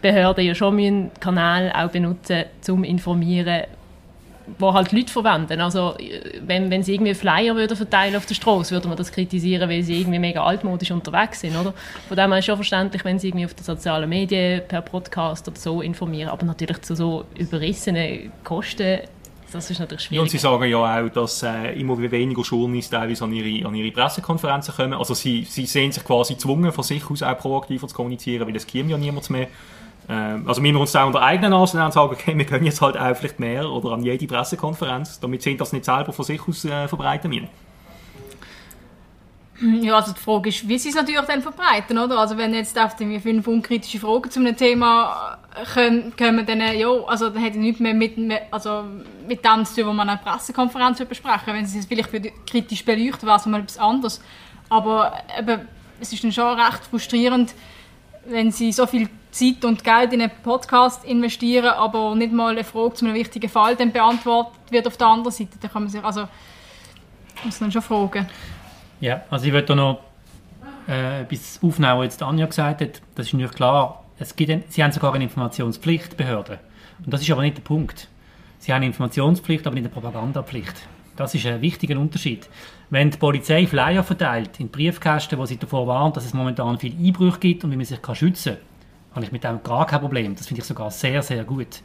Behörden 0.00 0.44
ja 0.44 0.54
schon 0.54 0.78
einen 0.78 1.10
Kanal 1.20 1.72
auch 1.74 1.90
benutzen, 1.90 2.44
zum 2.60 2.84
informieren, 2.84 3.64
wo 4.58 4.72
halt 4.72 4.92
Leute 4.92 5.12
verwenden. 5.12 5.60
Also 5.60 5.96
wenn, 6.46 6.70
wenn 6.70 6.82
sie 6.82 6.94
irgendwie 6.94 7.14
Flyer 7.14 7.54
würden 7.54 7.76
verteilen 7.76 8.16
auf 8.16 8.26
der 8.26 8.34
Straße, 8.34 8.74
würde 8.74 8.88
man 8.88 8.96
das 8.96 9.12
kritisieren, 9.12 9.68
weil 9.68 9.82
sie 9.82 10.00
irgendwie 10.00 10.18
mega 10.18 10.42
altmodisch 10.42 10.90
unterwegs 10.90 11.40
sind, 11.40 11.56
oder? 11.56 11.74
Von 12.08 12.16
dem 12.16 12.30
her 12.30 12.38
ist 12.38 12.46
schon 12.46 12.56
verständlich, 12.56 13.04
wenn 13.04 13.18
sie 13.18 13.28
irgendwie 13.28 13.46
auf 13.46 13.54
den 13.54 13.64
sozialen 13.64 14.08
Medien 14.08 14.62
per 14.66 14.82
Podcast 14.82 15.48
oder 15.48 15.58
so 15.58 15.82
informieren, 15.82 16.30
aber 16.30 16.46
natürlich 16.46 16.82
zu 16.82 16.94
so 16.94 17.24
überrissenen 17.36 18.32
Kosten 18.44 19.00
das 19.50 19.70
ist 19.70 19.78
natürlich 19.78 20.04
schwierig. 20.04 20.16
Ja, 20.16 20.22
und 20.22 20.30
Sie 20.30 20.38
sagen 20.38 20.64
ja 20.64 20.78
auch, 20.78 21.08
dass 21.08 21.42
äh, 21.42 21.72
immer 21.80 21.98
weniger 21.98 22.42
Journalisten 22.42 22.96
teilweise 22.96 23.24
an 23.24 23.32
ihre, 23.32 23.66
an 23.66 23.74
ihre 23.74 23.90
Pressekonferenzen 23.92 24.74
kommen. 24.74 24.92
Also 24.92 25.14
sie, 25.14 25.44
sie 25.44 25.64
sehen 25.64 25.90
sich 25.90 26.04
quasi 26.04 26.34
gezwungen, 26.34 26.70
von 26.70 26.84
sich 26.84 27.08
aus 27.10 27.22
auch 27.22 27.38
proaktiver 27.38 27.88
zu 27.88 27.94
kommunizieren, 27.94 28.46
weil 28.46 28.56
es 28.56 28.66
käme 28.66 28.90
ja 28.90 28.98
niemand 28.98 29.30
mehr. 29.30 29.48
Ähm, 30.08 30.48
also 30.48 30.60
müssen 30.60 30.74
wir 30.76 30.80
uns 30.80 30.96
auch 30.96 31.06
unter 31.06 31.22
eigenen 31.22 31.50
Nase 31.50 31.82
und 31.82 31.92
sagen, 31.92 32.12
okay, 32.12 32.36
wir 32.36 32.44
können 32.44 32.64
jetzt 32.64 32.80
halt 32.80 32.96
auch 32.96 33.14
vielleicht 33.16 33.40
mehr 33.40 33.68
oder 33.68 33.90
an 33.90 34.02
jede 34.02 34.26
Pressekonferenz, 34.26 35.20
damit 35.20 35.42
sie 35.42 35.56
das 35.56 35.72
nicht 35.72 35.84
selber 35.84 36.12
von 36.12 36.24
sich 36.24 36.40
aus 36.46 36.64
äh, 36.64 36.88
verbreiten 36.88 37.30
müssen. 37.30 37.48
Ja, 39.60 39.96
also 39.96 40.12
die 40.12 40.20
Frage 40.20 40.50
ist, 40.50 40.68
wie 40.68 40.78
sie 40.78 40.90
es 40.90 40.94
natürlich 40.94 41.20
dann 41.22 41.42
verbreiten, 41.42 41.98
oder? 41.98 42.18
Also 42.18 42.38
wenn 42.38 42.54
jetzt 42.54 42.78
auf 42.78 42.94
die 42.94 43.18
fünf 43.18 43.44
unkritische 43.48 43.98
Fragen 43.98 44.30
zu 44.30 44.38
einem 44.38 44.56
Thema 44.56 45.38
kommen, 45.74 46.12
kommen 46.16 46.46
dann, 46.46 46.60
ja, 46.60 46.88
also 47.08 47.28
dann 47.28 47.42
hätte 47.42 47.56
ich 47.56 47.62
nichts 47.62 47.80
mehr 47.80 47.92
mit, 47.92 48.14
also 48.52 48.84
mit 49.26 49.44
dem 49.44 49.64
zu 49.64 49.74
tun, 49.74 49.88
was 49.88 49.96
man 49.96 50.08
an 50.08 50.10
einer 50.10 50.18
Pressekonferenz 50.18 51.04
besprechen 51.04 51.54
Wenn 51.54 51.66
sie 51.66 51.80
es 51.80 51.86
vielleicht 51.86 52.10
kritisch 52.46 52.84
beleuchten, 52.84 53.26
wäre 53.26 53.38
es 53.38 53.46
mal 53.46 53.60
etwas 53.60 53.78
anderes. 53.78 54.22
Aber 54.68 55.12
eben, 55.36 55.62
es 55.98 56.12
ist 56.12 56.22
dann 56.22 56.30
schon 56.30 56.60
recht 56.60 56.84
frustrierend, 56.88 57.52
wenn 58.26 58.52
sie 58.52 58.70
so 58.70 58.86
viel 58.86 59.08
Zeit 59.30 59.64
und 59.64 59.84
Geld 59.84 60.12
in 60.12 60.22
einen 60.22 60.32
Podcast 60.42 61.04
investieren, 61.04 61.66
aber 61.66 62.14
nicht 62.14 62.32
mal 62.32 62.52
eine 62.52 62.64
Frage 62.64 62.94
zu 62.94 63.04
einem 63.04 63.14
wichtigen 63.14 63.48
Fall 63.48 63.76
dann 63.76 63.92
beantwortet 63.92 64.54
wird 64.70 64.86
auf 64.86 64.96
der 64.96 65.06
anderen 65.06 65.32
Seite. 65.32 65.58
Da 65.60 65.68
kann 65.68 65.82
man 65.82 65.90
sich, 65.90 66.02
also, 66.02 66.28
muss 67.44 67.60
man 67.60 67.70
schon 67.70 67.82
fragen. 67.82 68.26
Ja, 69.00 69.22
also 69.30 69.46
ich 69.46 69.52
würde 69.52 69.76
noch 69.76 70.00
äh, 70.88 71.24
aufnehmen, 71.62 71.98
was 71.98 72.04
jetzt 72.04 72.22
Anja 72.22 72.46
gesagt 72.46 72.80
hat. 72.80 73.02
Das 73.14 73.26
ist 73.26 73.32
natürlich 73.32 73.54
klar. 73.54 74.04
Es 74.18 74.34
gibt, 74.34 74.72
sie 74.72 74.82
haben 74.82 74.92
sogar 74.92 75.14
eine 75.14 75.24
Informationspflicht, 75.24 76.16
Behörden. 76.16 76.58
Und 77.04 77.12
das 77.12 77.22
ist 77.22 77.30
aber 77.30 77.42
nicht 77.42 77.58
der 77.58 77.62
Punkt. 77.62 78.08
Sie 78.58 78.72
haben 78.72 78.78
eine 78.78 78.86
Informationspflicht, 78.86 79.66
aber 79.66 79.74
nicht 79.74 79.84
eine 79.84 79.94
Propagandapflicht. 79.94 80.74
Das 81.14 81.34
ist 81.34 81.46
ein 81.46 81.60
wichtiger 81.60 81.98
Unterschied. 81.98 82.48
Wenn 82.90 83.10
die 83.10 83.18
Polizei 83.18 83.66
Flyer 83.66 84.02
verteilt 84.02 84.58
in 84.60 84.68
Briefkästen, 84.68 85.38
wo 85.38 85.46
sie 85.46 85.58
davor 85.58 85.86
warnt, 85.86 86.16
dass 86.16 86.24
es 86.24 86.34
momentan 86.34 86.78
viel 86.78 86.94
Einbrüche 86.94 87.38
gibt 87.38 87.64
und 87.64 87.72
wie 87.72 87.76
man 87.76 87.84
sich 87.84 87.98
schützen 88.14 88.54
kann, 88.54 88.67
habe 89.18 89.26
ich 89.26 89.32
mit 89.32 89.44
dem 89.44 89.62
gar 89.62 89.86
kein 89.86 90.00
Problem. 90.00 90.34
Das 90.36 90.46
finde 90.46 90.62
ich 90.62 90.66
sogar 90.66 90.90
sehr, 90.90 91.22
sehr 91.22 91.44
gut. 91.44 91.82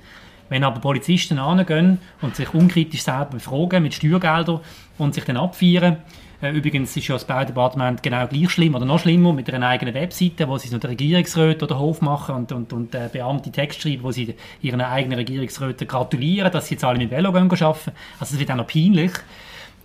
Wenn 0.49 0.63
aber 0.63 0.79
Polizisten 0.79 1.39
angehen 1.39 1.99
und 2.21 2.35
sich 2.35 2.53
unkritisch 2.53 3.01
selber 3.01 3.25
befragen 3.31 3.81
mit 3.81 3.93
Steuergeldern 3.93 4.59
und 4.97 5.15
sich 5.15 5.23
dann 5.23 5.37
abfeiern, 5.37 5.97
äh, 6.43 6.51
übrigens 6.51 6.95
ist 6.95 7.07
ja 7.07 7.15
das 7.15 7.25
Baudepartement 7.25 8.03
genau 8.03 8.27
gleich 8.27 8.51
schlimm 8.51 8.75
oder 8.75 8.85
noch 8.85 8.99
schlimmer 8.99 9.33
mit 9.33 9.51
einer 9.51 9.67
eigenen 9.67 9.95
Webseite, 9.95 10.47
wo 10.47 10.57
sie 10.57 10.67
es 10.67 10.73
noch 10.73 10.79
der 10.79 10.91
oder 10.91 11.79
Hof 11.79 12.01
machen 12.01 12.35
und, 12.35 12.51
und, 12.51 12.71
und 12.71 12.93
äh, 12.93 13.09
Beamte 13.11 13.51
Text 13.51 13.81
schreiben, 13.81 14.03
wo 14.03 14.11
sie 14.11 14.35
ihren 14.61 14.81
eigenen 14.81 15.17
Regierungsräten 15.17 15.87
gratulieren, 15.87 16.51
dass 16.51 16.67
sie 16.67 16.75
jetzt 16.75 16.83
alle 16.83 16.99
mit 16.99 17.09
Velo 17.09 17.31
gehen 17.31 17.49
arbeiten. 17.49 17.91
Also 18.19 18.35
das 18.35 18.39
wird 18.39 18.51
auch 18.51 18.55
noch 18.55 18.67
peinlich. 18.67 19.13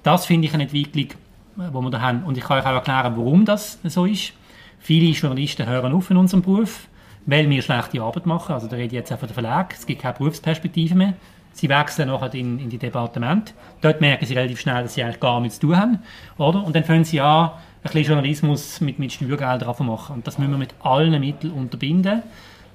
Das 0.02 0.26
finde 0.26 0.48
ich 0.48 0.54
eine 0.54 0.64
Entwicklung, 0.64 1.10
äh, 1.58 1.72
wo 1.72 1.80
wir 1.80 1.90
da 1.90 2.00
haben. 2.00 2.24
Und 2.24 2.36
ich 2.36 2.44
kann 2.44 2.58
euch 2.58 2.66
auch 2.66 2.74
erklären, 2.74 3.14
warum 3.16 3.44
das 3.44 3.78
so 3.84 4.04
ist. 4.04 4.32
Viele 4.80 5.12
Journalisten 5.12 5.66
hören 5.66 5.92
auf 5.92 6.10
in 6.10 6.16
unserem 6.16 6.42
Beruf, 6.42 6.88
weil 7.28 7.48
wir 7.50 7.60
schlechte 7.60 8.00
Arbeit 8.00 8.24
machen. 8.24 8.54
Also 8.54 8.66
da 8.68 8.76
rede 8.76 8.86
ich 8.86 8.92
jetzt 8.92 9.12
auch 9.12 9.18
von 9.18 9.28
der 9.28 9.34
Verlag. 9.34 9.74
Es 9.74 9.84
gibt 9.84 10.00
keine 10.00 10.14
Berufsperspektive 10.14 10.94
mehr. 10.94 11.12
Sie 11.52 11.68
wechseln 11.68 12.08
nachher 12.08 12.32
in, 12.32 12.58
in 12.58 12.70
die 12.70 12.78
Departement. 12.78 13.52
Dort 13.82 14.00
merken 14.00 14.24
sie 14.24 14.32
relativ 14.32 14.60
schnell, 14.60 14.82
dass 14.82 14.94
sie 14.94 15.02
eigentlich 15.02 15.20
gar 15.20 15.38
nichts 15.40 15.58
zu 15.58 15.66
tun 15.66 15.76
haben. 15.76 15.98
Oder? 16.38 16.64
Und 16.64 16.74
dann 16.74 16.84
fangen 16.84 17.04
sie 17.04 17.20
an, 17.20 17.50
ein 17.50 17.82
bisschen 17.82 18.04
Journalismus 18.04 18.80
mit, 18.80 18.98
mit 18.98 19.12
Steuergeldern 19.12 19.74
zu 19.74 19.84
machen. 19.84 20.16
Und 20.16 20.26
das 20.26 20.38
müssen 20.38 20.52
wir 20.52 20.58
mit 20.58 20.74
allen 20.80 21.20
Mitteln 21.20 21.52
unterbinden, 21.52 22.22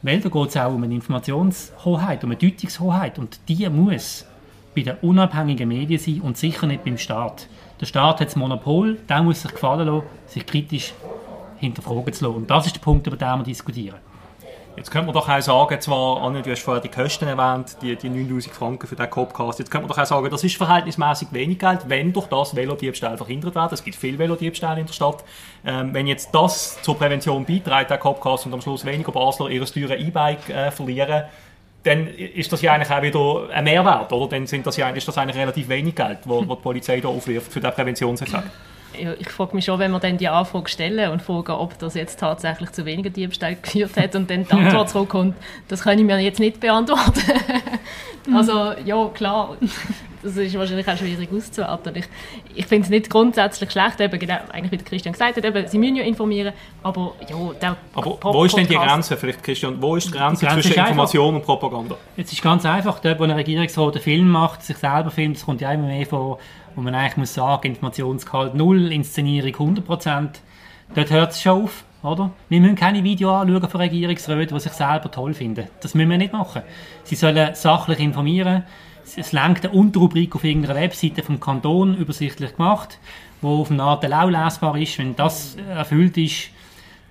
weil 0.04 0.20
da 0.20 0.30
geht 0.30 0.50
es 0.50 0.58
auch 0.58 0.72
um 0.72 0.84
eine 0.84 0.94
Informationshoheit, 0.94 2.24
um 2.24 2.30
eine 2.30 2.38
Deutungshoheit. 2.38 3.18
Und 3.18 3.40
die 3.50 3.68
muss 3.70 4.28
bei 4.76 4.84
den 4.84 4.98
unabhängigen 5.02 5.68
Medien 5.68 6.00
sein 6.00 6.22
und 6.22 6.38
sicher 6.38 6.68
nicht 6.68 6.84
beim 6.84 7.00
Staat. 7.00 7.48
Der 7.82 7.88
Staat 7.88 8.20
hat 8.20 8.28
das 8.28 8.36
Monopol, 8.36 9.00
der 9.10 9.24
muss 9.24 9.42
sich 9.42 9.52
gefallen 9.52 9.88
lassen, 9.88 10.06
sich 10.28 10.46
kritisch 10.46 10.94
hinterfragen 11.58 12.14
zu 12.14 12.26
lassen. 12.26 12.38
Und 12.38 12.52
das 12.52 12.68
ist 12.68 12.76
der 12.76 12.82
Punkt, 12.82 13.08
über 13.08 13.18
den 13.18 13.40
wir 13.40 13.44
diskutieren. 13.44 14.13
Jetzt 14.76 14.90
könnte 14.90 15.06
man 15.06 15.14
doch 15.14 15.30
auch 15.30 15.42
sagen, 15.42 15.80
zwar, 15.82 16.24
Anne, 16.24 16.42
du 16.42 16.50
hast 16.50 16.64
vorher 16.64 16.82
die 16.82 16.90
Kosten 16.90 17.28
erwähnt, 17.28 17.78
die, 17.82 17.96
die 17.96 18.10
9000 18.10 18.56
Franken 18.56 18.88
für 18.88 18.96
den 18.96 19.08
Copcast, 19.08 19.60
jetzt 19.60 19.70
könnte 19.70 19.88
man 19.88 19.96
doch 19.96 20.02
auch 20.02 20.08
sagen, 20.08 20.30
das 20.32 20.44
ist 20.44 20.56
verhältnismäßig 20.56 21.28
wenig 21.32 21.60
Geld, 21.60 21.82
wenn 21.88 22.12
durch 22.12 22.26
das 22.26 22.56
Velodiebstahl 22.56 23.16
verhindert 23.18 23.54
werden. 23.54 23.70
Es 23.72 23.84
gibt 23.84 23.96
viel 23.96 24.18
Velodiebstahl 24.18 24.80
in 24.80 24.88
der 24.88 24.94
Stadt. 24.94 25.24
Ähm, 25.64 25.94
wenn 25.94 26.08
jetzt 26.08 26.34
das 26.34 26.82
zur 26.82 26.98
Prävention 26.98 27.46
beiträgt, 27.46 27.92
der 27.92 28.00
Copcast, 28.00 28.48
und 28.48 28.54
am 28.54 28.62
Schluss 28.62 28.84
weniger 28.84 29.12
Basler 29.12 29.50
ihre 29.50 29.66
teure 29.66 29.96
E-Bike 29.96 30.50
äh, 30.50 30.72
verlieren, 30.72 31.26
dann 31.84 32.08
ist 32.08 32.52
das 32.52 32.62
ja 32.62 32.74
eigentlich 32.74 32.92
auch 32.92 33.02
wieder 33.02 33.54
ein 33.54 33.66
Mehrwert, 33.66 34.12
oder? 34.12 34.30
Dann 34.30 34.48
sind 34.48 34.66
das 34.66 34.78
ja, 34.78 34.90
ist 34.90 35.08
das 35.08 35.18
eigentlich 35.18 35.38
relativ 35.38 35.70
wenig 35.70 35.94
Geld, 35.94 36.20
wo 36.26 36.42
die 36.42 36.56
Polizei 36.56 37.00
da 37.00 37.10
aufwirft 37.10 37.52
für 37.52 37.60
den 37.60 37.72
Präventionseffekt 37.72 38.50
ich 38.98 39.30
frage 39.30 39.56
mich 39.56 39.66
schon, 39.66 39.80
wenn 39.80 39.92
wir 39.92 40.00
dann 40.00 40.18
die 40.18 40.28
Anfrage 40.28 40.70
stellen 40.70 41.12
und 41.12 41.22
fragen, 41.22 41.52
ob 41.52 41.78
das 41.80 41.94
jetzt 41.96 42.20
tatsächlich 42.20 42.72
zu 42.72 42.86
weniger 42.86 43.10
Diebstahl 43.10 43.56
geführt 43.56 43.98
hat 43.98 44.16
und 44.16 44.30
dann 44.30 44.46
die 44.46 44.52
Antwort 44.52 44.90
zurückkommt, 44.90 45.36
das 45.68 45.84
kann 45.84 45.98
ich 45.98 46.06
mir 46.06 46.20
jetzt 46.20 46.40
nicht 46.40 46.60
beantworten. 46.60 47.22
also 48.34 48.74
ja, 48.86 49.08
klar, 49.14 49.58
das 50.24 50.38
ist 50.38 50.58
wahrscheinlich 50.58 50.88
auch 50.88 50.98
schwierig 50.98 51.30
auszuwerten. 51.32 51.96
Ich, 51.98 52.06
ich 52.56 52.66
finde 52.66 52.86
es 52.86 52.90
nicht 52.90 53.10
grundsätzlich 53.10 53.70
schlecht, 53.72 54.00
eben 54.00 54.18
genau, 54.18 54.38
eigentlich 54.52 54.72
wie 54.72 54.84
Christian 54.84 55.12
gesagt 55.12 55.38
hat, 55.38 55.46
eben, 55.46 55.68
sie 55.68 55.78
müssen 55.78 55.98
ja 55.98 56.04
informieren, 56.04 56.54
aber 56.82 57.14
ja, 57.30 57.36
der 57.62 57.78
Aber 57.94 58.18
wo 58.22 58.46
ist 58.46 58.56
denn 58.56 58.68
die 58.68 58.76
Grenze, 58.76 59.18
vielleicht 59.18 59.44
Christian, 59.44 59.82
wo 59.82 59.96
ist 59.96 60.08
die 60.08 60.12
Grenze, 60.12 60.42
die 60.42 60.46
Grenze 60.46 60.70
zwischen 60.70 60.80
Information 60.80 61.36
einfach, 61.36 61.40
und 61.40 61.60
Propaganda? 61.60 61.98
Jetzt 62.16 62.32
ist 62.32 62.42
ganz 62.42 62.66
einfach, 62.66 63.00
dort 63.00 63.20
wo 63.20 63.24
ein 63.24 63.32
Regierungsrat 63.32 63.96
einen 63.96 64.04
Film 64.04 64.30
macht, 64.30 64.64
sich 64.64 64.78
selber 64.78 65.12
filmt, 65.12 65.36
das 65.36 65.46
kommt 65.46 65.62
ja 65.62 65.72
immer 65.72 65.88
mehr 65.88 66.06
von 66.06 66.38
wo 66.76 66.82
man 66.82 66.96
eigentlich 66.96 67.18
muss 67.18 67.34
sagen, 67.34 67.68
Informationsgehalt 67.68 68.56
0, 68.56 68.92
Inszenierung 68.92 69.78
100%, 69.78 70.30
dort 70.96 71.12
hört 71.12 71.32
es 71.32 71.42
schon 71.42 71.64
auf. 71.64 71.84
Oder? 72.04 72.32
Wir 72.50 72.60
müssen 72.60 72.76
keine 72.76 73.04
Videos 73.04 73.42
anschauen 73.42 73.70
von 73.70 73.82
Regierungsräten, 73.82 74.56
die 74.56 74.62
sich 74.62 74.74
selber 74.74 75.10
toll 75.10 75.34
finden. 75.34 75.68
Das 75.82 75.96
müssen 75.96 76.10
wir 76.10 76.18
nicht 76.18 76.34
machen. 76.34 76.62
Sie 77.04 77.16
sollen 77.16 77.56
sachlich 77.56 78.00
informieren. 78.00 78.64
Es 79.18 79.32
lenkt 79.32 79.66
eine 79.66 79.74
Unterrubrik 79.74 80.36
auf 80.36 80.44
irgendeiner 80.44 80.76
Webseite 80.76 81.24
vom 81.24 81.40
Kanton 81.40 81.96
übersichtlich 81.96 82.56
gemacht, 82.56 83.00
wo 83.42 83.62
auf 83.62 83.72
eine 83.72 83.84
Art 83.84 84.06
auch 84.06 84.30
lesbar 84.30 84.78
ist. 84.78 84.98
Wenn 84.98 85.16
das 85.16 85.56
erfüllt 85.56 86.18
ist, 86.18 86.50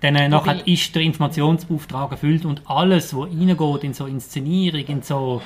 dann 0.00 0.16
äh, 0.16 0.28
nachher 0.28 0.66
ist 0.66 0.94
der 0.94 1.02
Informationsauftrag 1.02 2.10
erfüllt 2.10 2.44
und 2.44 2.62
alles, 2.66 3.16
was 3.16 3.28
reingeht 3.28 3.84
in 3.84 3.94
so 3.94 4.06
Inszenierung, 4.06 4.84
in 4.86 5.02
so 5.02 5.40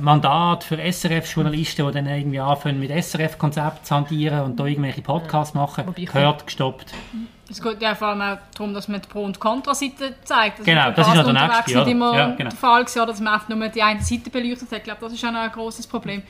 Mandat 0.00 0.64
für 0.64 0.78
SRF-Journalisten, 0.78 1.86
die 1.86 1.92
dann 1.92 2.06
irgendwie 2.06 2.40
anfangen 2.40 2.78
mit 2.78 2.90
SRF-Konzept 2.90 3.86
zu 3.86 3.94
hantieren 3.94 4.40
und 4.40 4.58
da 4.58 4.64
irgendwelche 4.64 5.02
Podcasts 5.02 5.54
machen, 5.54 5.92
gehört 5.94 6.46
gestoppt. 6.46 6.92
Es 7.48 7.62
geht 7.62 7.80
ja 7.80 7.94
vor 7.94 8.08
allem 8.08 8.22
auch 8.22 8.38
darum, 8.56 8.74
dass 8.74 8.88
man 8.88 9.00
die 9.00 9.08
Pro- 9.08 9.24
und 9.24 9.38
Kontra-Seite 9.38 10.16
zeigt. 10.24 10.60
Das 10.60 10.66
genau, 10.66 10.90
das 10.90 11.06
ist 11.06 11.14
ja 11.14 11.22
der 11.22 11.32
nächste. 11.32 11.78
nicht 11.78 11.88
immer 11.88 12.16
ja, 12.16 12.26
genau. 12.30 12.50
der 12.50 12.58
Fall 12.58 12.84
gewesen, 12.84 13.06
dass 13.06 13.20
man 13.20 13.34
einfach 13.34 13.48
nur 13.48 13.68
die 13.68 13.82
eine 13.82 14.02
Seite 14.02 14.30
beleuchtet 14.30 14.70
hat. 14.70 14.78
Ich 14.78 14.84
glaube, 14.84 15.00
das 15.00 15.12
ist 15.12 15.24
auch 15.24 15.32
ein 15.32 15.52
großes 15.52 15.86
Problem. 15.86 16.22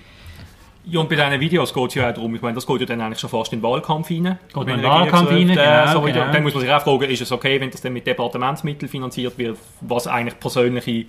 Ja, 0.88 1.00
und 1.00 1.08
bei 1.08 1.16
diesen 1.16 1.40
Videos 1.40 1.74
geht 1.74 1.88
es 1.88 1.94
ja 1.94 2.08
auch 2.08 2.14
darum, 2.14 2.32
ich 2.36 2.42
meine, 2.42 2.54
das 2.54 2.64
geht 2.64 2.80
ja 2.80 2.86
dann 2.86 3.00
eigentlich 3.00 3.18
schon 3.18 3.28
fast 3.28 3.52
in 3.52 3.58
den 3.58 3.64
Wahlkampf 3.64 4.08
rein. 4.08 4.38
Geht 4.54 4.62
in 4.62 4.66
den 4.66 4.82
Wahlkampf 4.84 5.30
rein, 5.30 5.48
genau, 5.48 5.92
so 5.92 6.00
genau. 6.00 6.32
Dann 6.32 6.42
muss 6.44 6.54
man 6.54 6.60
sich 6.60 6.72
auch 6.72 6.80
fragen, 6.80 7.10
ist 7.10 7.22
es 7.22 7.32
okay, 7.32 7.60
wenn 7.60 7.70
das 7.70 7.80
dann 7.80 7.92
mit 7.92 8.06
Departementsmitteln 8.06 8.88
finanziert 8.88 9.36
wird, 9.36 9.58
was 9.80 10.06
eigentlich 10.06 10.38
persönliche 10.38 10.90
äh, 10.90 11.06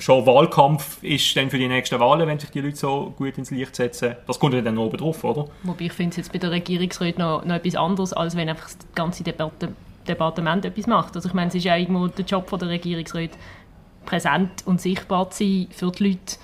schon 0.00 0.26
Wahlkampf 0.26 1.02
ist 1.02 1.36
dann 1.36 1.50
für 1.50 1.58
die 1.58 1.68
nächsten 1.68 2.00
Wahlen, 2.00 2.26
wenn 2.26 2.40
sich 2.40 2.50
die 2.50 2.60
Leute 2.60 2.76
so 2.76 3.14
gut 3.16 3.38
ins 3.38 3.52
Licht 3.52 3.76
setzen. 3.76 4.16
Das 4.26 4.40
kommt 4.40 4.54
ja 4.54 4.60
dann 4.60 4.76
oben 4.76 4.96
drauf, 4.96 5.22
oder? 5.22 5.46
Wobei 5.62 5.84
ich 5.84 5.92
finde 5.92 6.10
es 6.10 6.16
jetzt 6.16 6.32
bei 6.32 6.40
der 6.40 6.50
Regierungsräten 6.50 7.22
noch, 7.22 7.44
noch 7.44 7.54
etwas 7.54 7.76
anderes, 7.76 8.12
als 8.12 8.36
wenn 8.36 8.48
einfach 8.48 8.66
das 8.66 8.78
ganze 8.94 9.22
Departe 9.22 9.68
Departement 10.08 10.64
etwas 10.64 10.86
macht. 10.86 11.16
Also 11.16 11.28
ich 11.28 11.34
meine, 11.34 11.48
es 11.48 11.54
ist 11.54 11.64
ja 11.64 11.76
irgendwo 11.76 12.08
der 12.08 12.24
Job 12.24 12.48
von 12.48 12.58
der 12.58 12.68
Regierungsräte, 12.68 13.38
präsent 14.04 14.66
und 14.66 14.80
sichtbar 14.80 15.30
zu 15.30 15.44
sein 15.44 15.68
für 15.70 15.90
die 15.90 16.08
Leute 16.08 16.36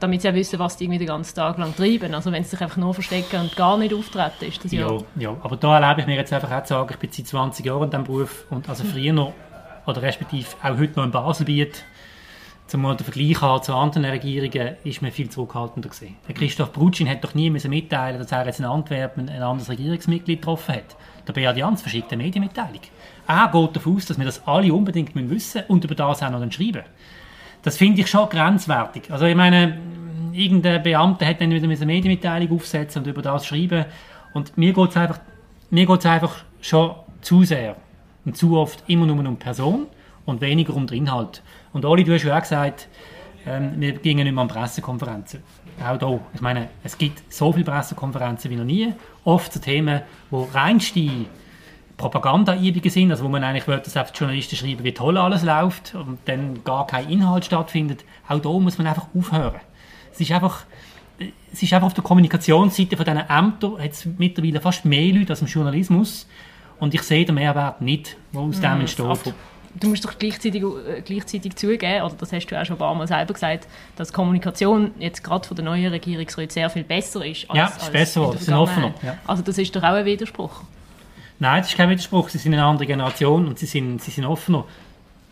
damit 0.00 0.22
sie 0.22 0.28
auch 0.30 0.34
wissen, 0.34 0.58
was 0.58 0.76
die 0.76 0.84
irgendwie 0.84 0.98
den 0.98 1.08
ganzen 1.08 1.34
Tag 1.34 1.58
lang 1.58 1.76
treiben. 1.76 2.14
Also 2.14 2.32
wenn 2.32 2.42
sie 2.42 2.50
sich 2.50 2.60
einfach 2.60 2.78
nur 2.78 2.94
verstecken 2.94 3.40
und 3.40 3.54
gar 3.54 3.76
nicht 3.78 3.94
auftreten, 3.94 4.46
ist 4.46 4.64
das 4.64 4.72
ja... 4.72 4.90
Ja, 4.90 4.98
ja. 5.16 5.36
aber 5.42 5.56
da 5.56 5.78
erlebe 5.78 6.00
ich 6.00 6.06
mir 6.06 6.16
jetzt 6.16 6.32
einfach 6.32 6.50
auch 6.50 6.62
zu 6.64 6.74
sagen, 6.74 6.88
ich 6.90 6.96
bin 6.96 7.12
seit 7.12 7.26
20 7.26 7.64
Jahren 7.66 7.84
in 7.84 7.90
diesem 7.90 8.04
Beruf 8.04 8.46
und 8.50 8.68
also 8.68 8.82
früher 8.84 9.12
noch, 9.12 9.34
oder 9.86 10.02
respektive 10.02 10.46
auch 10.62 10.78
heute 10.78 10.96
noch 10.96 11.04
im 11.04 11.10
Baselbiet, 11.10 11.84
zum 12.66 12.82
den 12.82 12.98
Vergleich 12.98 13.40
haben 13.40 13.62
zu 13.64 13.74
anderen 13.74 14.04
Regierungen, 14.04 14.76
ist 14.84 15.02
man 15.02 15.10
viel 15.10 15.28
zurückhaltender 15.28 15.88
gewesen. 15.88 16.16
Der 16.28 16.36
Christoph 16.36 16.72
Brutschin 16.72 17.08
hat 17.08 17.24
doch 17.24 17.34
nie 17.34 17.50
müssen 17.50 17.68
mitteilen, 17.68 18.20
dass 18.20 18.30
er 18.30 18.46
jetzt 18.46 18.60
in 18.60 18.64
Antwerpen 18.64 19.28
ein 19.28 19.42
anderes 19.42 19.68
Regierungsmitglied 19.68 20.40
getroffen 20.40 20.76
hat. 20.76 20.96
Der 21.26 21.32
Beat 21.32 21.56
Jans 21.56 21.82
verschickt 21.82 22.12
eine 22.12 22.22
Medienmitteilung. 22.22 22.80
Er 23.26 23.48
geht 23.52 23.76
davon 23.76 23.96
aus, 23.96 24.06
dass 24.06 24.18
wir 24.18 24.24
das 24.24 24.46
alle 24.46 24.72
unbedingt 24.72 25.14
wissen 25.16 25.28
müssen 25.28 25.62
und 25.66 25.84
über 25.84 25.96
das 25.96 26.22
auch 26.22 26.30
noch 26.30 26.52
schreiben. 26.52 26.84
Das 27.62 27.76
finde 27.76 28.00
ich 28.00 28.06
schon 28.08 28.28
grenzwertig. 28.28 29.10
Also 29.10 29.26
ich 29.26 29.36
meine, 29.36 29.78
irgendein 30.32 30.82
Beamter 30.82 31.26
hat 31.26 31.40
dann 31.40 31.50
wieder 31.50 31.64
eine 31.64 31.86
Medienmitteilung 31.86 32.56
aufsetzen 32.56 33.02
und 33.02 33.08
über 33.08 33.22
das 33.22 33.46
schreiben. 33.46 33.84
Und 34.32 34.56
mir 34.56 34.72
geht 34.72 34.90
es 34.90 34.96
einfach, 34.96 35.20
einfach 36.06 36.44
schon 36.60 36.94
zu 37.20 37.44
sehr 37.44 37.76
und 38.24 38.36
zu 38.36 38.56
oft 38.56 38.82
immer 38.86 39.06
nur 39.06 39.18
um 39.26 39.36
Person 39.36 39.86
und 40.24 40.40
weniger 40.40 40.74
um 40.74 40.86
den 40.86 40.98
Inhalt. 40.98 41.42
Und 41.72 41.84
Oli, 41.84 42.04
du 42.04 42.14
hast 42.14 42.24
ja 42.24 42.36
auch 42.36 42.40
gesagt, 42.40 42.88
ähm, 43.46 43.74
wir 43.76 43.92
gingen 43.92 44.24
nicht 44.24 44.34
mehr 44.34 44.42
an 44.42 44.48
Pressekonferenzen. 44.48 45.42
Auch 45.82 45.98
hier. 45.98 46.20
Ich 46.34 46.40
meine, 46.40 46.68
es 46.84 46.98
gibt 46.98 47.32
so 47.32 47.52
viele 47.52 47.64
Pressekonferenzen 47.64 48.50
wie 48.50 48.56
noch 48.56 48.64
nie. 48.64 48.92
Oft 49.24 49.52
zu 49.52 49.60
Themen, 49.60 50.02
wo 50.30 50.48
reinste 50.52 51.26
Propagandaübungen 52.00 52.90
sind, 52.90 53.10
also 53.10 53.24
wo 53.24 53.28
man 53.28 53.44
eigentlich 53.44 53.68
will, 53.68 53.78
dass 53.78 53.92
die 53.92 54.18
Journalisten 54.18 54.56
schreiben, 54.56 54.84
wie 54.84 54.92
toll 54.92 55.16
alles 55.16 55.42
läuft 55.42 55.94
und 55.94 56.18
dann 56.24 56.64
gar 56.64 56.86
kein 56.86 57.08
Inhalt 57.08 57.44
stattfindet. 57.44 58.04
Auch 58.28 58.40
hier 58.40 58.60
muss 58.60 58.78
man 58.78 58.86
einfach 58.86 59.06
aufhören. 59.16 59.60
Es 60.12 60.20
ist 60.20 60.32
einfach, 60.32 60.64
es 61.52 61.62
ist 61.62 61.72
einfach 61.72 61.86
auf 61.86 61.94
der 61.94 62.04
Kommunikationsseite 62.04 62.96
von 62.96 63.04
diesen 63.04 63.20
Ämtern 63.20 63.78
hat 63.78 63.92
es 63.92 64.06
mittlerweile 64.18 64.60
fast 64.60 64.84
mehr 64.84 65.12
Leute 65.12 65.32
als 65.32 65.42
im 65.42 65.46
Journalismus 65.46 66.26
und 66.78 66.94
ich 66.94 67.02
sehe 67.02 67.24
den 67.24 67.34
Mehrwert 67.34 67.80
nicht, 67.80 68.16
der 68.32 68.40
aus 68.40 68.60
dem 68.60 68.80
entsteht 68.80 69.34
du 69.74 69.88
musst 69.88 70.04
doch 70.04 70.18
gleichzeitig, 70.18 70.62
äh, 70.62 71.00
gleichzeitig 71.02 71.54
zugeben, 71.56 72.02
oder 72.02 72.14
das 72.18 72.32
hast 72.32 72.46
du 72.46 72.60
auch 72.60 72.64
schon 72.64 72.76
ein 72.76 72.78
paar 72.78 72.94
Mal 72.94 73.06
selber 73.06 73.32
gesagt, 73.32 73.68
dass 73.96 74.12
Kommunikation 74.12 74.92
jetzt 74.98 75.22
gerade 75.22 75.46
von 75.46 75.54
der 75.54 75.64
neuen 75.64 75.86
Regierungsräte 75.86 76.52
sehr 76.52 76.70
viel 76.70 76.84
besser 76.84 77.24
ist. 77.24 77.48
Als, 77.48 77.56
ja, 77.56 77.66
ist 77.66 77.92
besser 77.92 78.20
geworden, 78.20 78.38
sind 78.38 78.54
offener. 78.54 78.94
Ja. 79.02 79.18
Also 79.26 79.42
das 79.42 79.58
ist 79.58 79.74
doch 79.74 79.82
auch 79.82 79.94
ein 79.94 80.04
Widerspruch. 80.04 80.62
Nein, 81.42 81.62
das 81.62 81.70
ist 81.70 81.76
kein 81.76 81.88
Widerspruch, 81.88 82.28
sie 82.28 82.36
sind 82.36 82.52
eine 82.52 82.64
andere 82.64 82.86
Generation 82.86 83.48
und 83.48 83.58
sie 83.58 83.64
sind, 83.64 84.02
sie 84.02 84.10
sind 84.10 84.26
offener. 84.26 84.66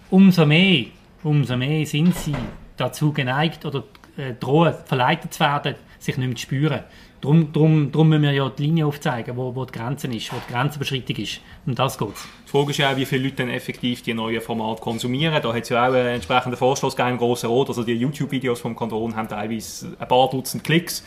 Umso 0.08 0.46
mehr, 0.46 0.86
umso 1.22 1.54
mehr 1.54 1.84
sind 1.84 2.16
sie 2.16 2.34
dazu 2.78 3.12
geneigt 3.12 3.66
oder 3.66 3.84
äh, 4.16 4.32
drohen, 4.32 4.72
verleitet 4.86 5.34
zu 5.34 5.40
werden, 5.40 5.74
sich 5.98 6.16
nicht 6.16 6.26
mehr 6.26 6.36
zu 6.36 6.42
spüren. 6.42 6.80
Darum, 7.20 7.52
darum, 7.52 7.92
darum 7.92 8.08
müssen 8.08 8.22
wir 8.22 8.32
ja 8.32 8.48
die 8.48 8.62
Linie 8.62 8.86
aufzeigen, 8.86 9.36
wo, 9.36 9.54
wo 9.54 9.66
die 9.66 9.72
Grenze 9.72 10.06
ist, 10.06 10.32
wo 10.32 10.36
die 10.48 10.52
Grenzüberschreitung 10.52 11.16
ist. 11.16 11.40
Um 11.66 11.74
das 11.74 11.98
geht 11.98 12.08
Die 12.46 12.50
Frage 12.50 12.70
ist 12.70 12.78
ja 12.78 12.92
auch, 12.92 12.96
wie 12.96 13.04
viele 13.04 13.24
Leute 13.24 13.36
dann 13.36 13.50
effektiv 13.50 14.02
die 14.02 14.14
neuen 14.14 14.40
Formate 14.40 14.80
konsumieren. 14.80 15.42
Da 15.42 15.52
hat 15.52 15.62
es 15.62 15.68
ja 15.68 15.88
auch 15.88 15.92
einen 15.92 16.06
entsprechenden 16.06 16.56
Vorstoß 16.56 16.96
gegeben 16.96 17.16
im 17.16 17.18
Grossen 17.18 17.50
Rot. 17.50 17.68
Also 17.68 17.82
die 17.82 17.94
YouTube-Videos 17.94 18.60
vom 18.60 18.76
Kanton 18.76 19.14
haben 19.14 19.28
teilweise 19.28 19.96
ein 19.98 20.08
paar 20.08 20.30
Dutzend 20.30 20.64
Klicks. 20.64 21.04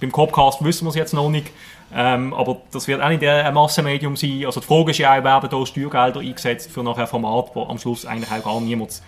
Beim 0.00 0.12
Copcast 0.12 0.64
wissen 0.64 0.84
wir 0.84 0.90
es 0.90 0.96
jetzt 0.96 1.14
noch 1.14 1.30
nicht. 1.30 1.50
Ähm, 1.94 2.34
aber 2.34 2.62
das 2.72 2.88
wird 2.88 3.00
auch 3.00 3.08
nicht 3.08 3.22
ein 3.22 3.54
Massenmedium 3.54 4.16
sein. 4.16 4.44
Also 4.46 4.60
die 4.60 4.66
Frage 4.66 4.90
ist 4.90 4.98
ja 4.98 5.16
auch, 5.16 5.22
werden 5.22 5.48
da 5.48 5.66
Steuergelder 5.66 6.20
eingesetzt 6.20 6.70
für 6.70 6.82
nachher 6.82 7.02
ein 7.02 7.08
Format, 7.08 7.50
wo 7.54 7.64
am 7.64 7.78
Schluss 7.78 8.04
eigentlich 8.04 8.30
auch 8.32 8.44
gar 8.44 8.60
niemand 8.60 9.00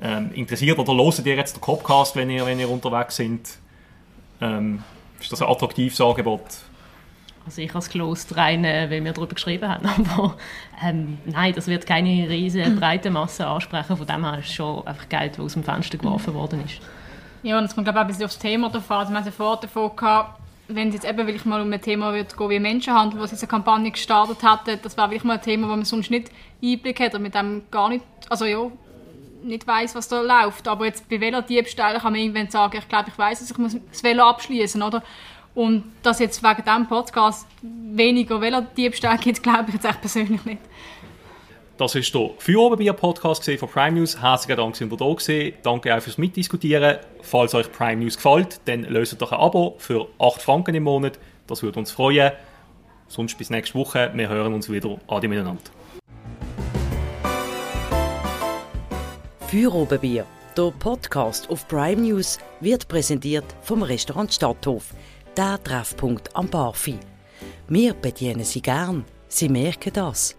ähm, 0.00 0.30
interessiert. 0.34 0.78
Oder 0.78 0.94
hört 0.94 1.26
ihr 1.26 1.34
jetzt 1.34 1.56
den 1.56 1.60
Copcast, 1.60 2.14
wenn 2.16 2.30
ihr, 2.30 2.46
wenn 2.46 2.60
ihr 2.60 2.70
unterwegs 2.70 3.16
seid? 3.16 3.40
Ähm, 4.40 4.84
ist 5.20 5.32
das 5.32 5.42
ein 5.42 5.48
attraktives 5.48 6.00
Angebot? 6.00 6.42
Also 7.44 7.62
ich 7.62 7.74
als 7.74 7.88
gelost 7.88 8.36
rein, 8.36 8.64
äh, 8.64 8.88
weil 8.90 9.02
wir 9.02 9.12
darüber 9.12 9.34
geschrieben 9.34 9.68
haben, 9.68 9.86
aber 10.14 10.36
ähm, 10.84 11.18
nein, 11.24 11.54
das 11.54 11.66
wird 11.66 11.86
keine 11.86 12.28
riesige 12.28 12.70
breite 12.70 13.10
Masse 13.10 13.46
ansprechen, 13.46 13.96
von 13.96 14.06
dem 14.06 14.24
her 14.24 14.38
ist 14.38 14.48
es 14.48 14.52
schon 14.52 14.86
einfach 14.86 15.08
Geld, 15.08 15.32
das 15.32 15.40
aus 15.40 15.52
dem 15.54 15.64
Fenster 15.64 15.96
geworfen 15.96 16.34
worden 16.34 16.62
ist. 16.64 16.80
Ja, 17.42 17.58
und 17.58 17.64
es 17.64 17.74
kommt 17.74 17.86
glaube 17.86 17.98
ich 17.98 18.02
ein 18.02 18.06
bisschen 18.08 18.24
aufs 18.24 18.38
Thema 18.38 18.68
davon, 18.68 18.96
also 18.98 19.12
wir 19.12 19.20
ja 19.20 19.30
vorher 19.30 19.60
davon 19.60 19.94
gehabt, 19.94 20.40
wenn 20.68 20.88
es 20.88 20.94
jetzt 20.94 21.08
eben 21.08 21.18
wirklich 21.18 21.44
mal 21.44 21.60
um 21.62 21.72
ein 21.72 21.80
Thema 21.80 22.12
wird 22.12 22.36
gehen 22.36 22.50
wie 22.50 22.58
Menschenhandel, 22.58 23.20
wo 23.20 23.26
sie 23.26 23.36
eine 23.36 23.46
Kampagne 23.46 23.90
gestartet 23.90 24.42
hatten, 24.42 24.78
das 24.82 24.96
wäre 24.96 25.10
wirklich 25.10 25.24
mal 25.24 25.34
ein 25.34 25.42
Thema, 25.42 25.68
wo 25.68 25.72
man 25.72 25.84
sonst 25.84 26.10
nicht 26.10 26.30
Einblick 26.62 27.00
hat 27.00 27.14
und 27.14 27.22
mit 27.22 27.34
dem 27.34 27.62
gar 27.70 27.88
nicht, 27.88 28.04
also 28.28 28.44
ja, 28.44 28.70
nicht 29.42 29.66
weiß, 29.66 29.94
was 29.94 30.08
da 30.08 30.20
läuft. 30.20 30.68
Aber 30.68 30.84
jetzt 30.84 31.08
bei 31.08 31.20
Velodiebstählen 31.20 32.00
kann 32.00 32.12
man 32.12 32.20
irgendwann 32.20 32.50
sagen, 32.50 32.76
ich 32.78 32.88
glaube, 32.88 33.08
ich 33.08 33.18
weiß, 33.18 33.40
dass 33.40 33.50
ich 33.50 33.58
muss 33.58 33.76
das 33.90 34.02
Velo 34.02 34.24
abschließen, 34.24 34.82
oder? 34.82 35.02
Und 35.54 35.84
dass 36.02 36.18
jetzt 36.18 36.42
wegen 36.42 36.64
diesem 36.64 36.86
Podcast 36.86 37.46
weniger 37.62 38.40
Velodiebstähle 38.40 39.18
gibt, 39.18 39.42
glaube 39.42 39.64
ich 39.68 39.74
jetzt 39.74 39.84
echt 39.84 40.00
persönlich 40.00 40.44
nicht. 40.44 40.60
Das 41.78 41.94
war 41.94 42.00
der 42.02 42.30
Feuerobenbier-Podcast 42.38 43.48
von 43.56 43.68
Prime 43.68 44.00
News. 44.00 44.20
Herzlichen 44.20 44.56
Dank, 44.56 44.72
dass 44.72 44.80
ihr 44.80 44.88
da 44.88 44.96
gewesen. 44.96 45.52
Danke 45.62 45.96
auch 45.96 46.00
fürs 46.00 46.18
Mitdiskutieren. 46.18 46.96
Falls 47.22 47.54
euch 47.54 47.70
Prime 47.70 48.02
News 48.02 48.16
gefällt, 48.16 48.60
dann 48.64 48.82
löst 48.82 49.22
doch 49.22 49.30
ein 49.30 49.38
Abo 49.38 49.76
für 49.78 50.08
8 50.18 50.42
Franken 50.42 50.74
im 50.74 50.82
Monat. 50.82 51.20
Das 51.46 51.62
würde 51.62 51.78
uns 51.78 51.92
freuen. 51.92 52.32
Sonst 53.06 53.38
bis 53.38 53.50
nächste 53.50 53.78
Woche. 53.78 54.10
Wir 54.12 54.28
hören 54.28 54.54
uns 54.54 54.68
wieder. 54.68 54.98
Adi 55.06 55.28
miteinander. 55.28 55.62
Feuerobenbier, 59.46 60.26
der 60.56 60.72
Podcast 60.80 61.48
auf 61.48 61.68
Prime 61.68 62.02
News, 62.02 62.40
wird 62.58 62.88
präsentiert 62.88 63.46
vom 63.62 63.84
Restaurant 63.84 64.34
Stadthof, 64.34 64.94
der 65.36 65.62
Treffpunkt 65.62 66.34
am 66.34 66.48
Barfi. 66.48 66.98
Wir 67.68 67.94
bedienen 67.94 68.42
Sie 68.42 68.62
gern, 68.62 69.04
Sie 69.28 69.48
merken 69.48 69.92
das. 69.92 70.36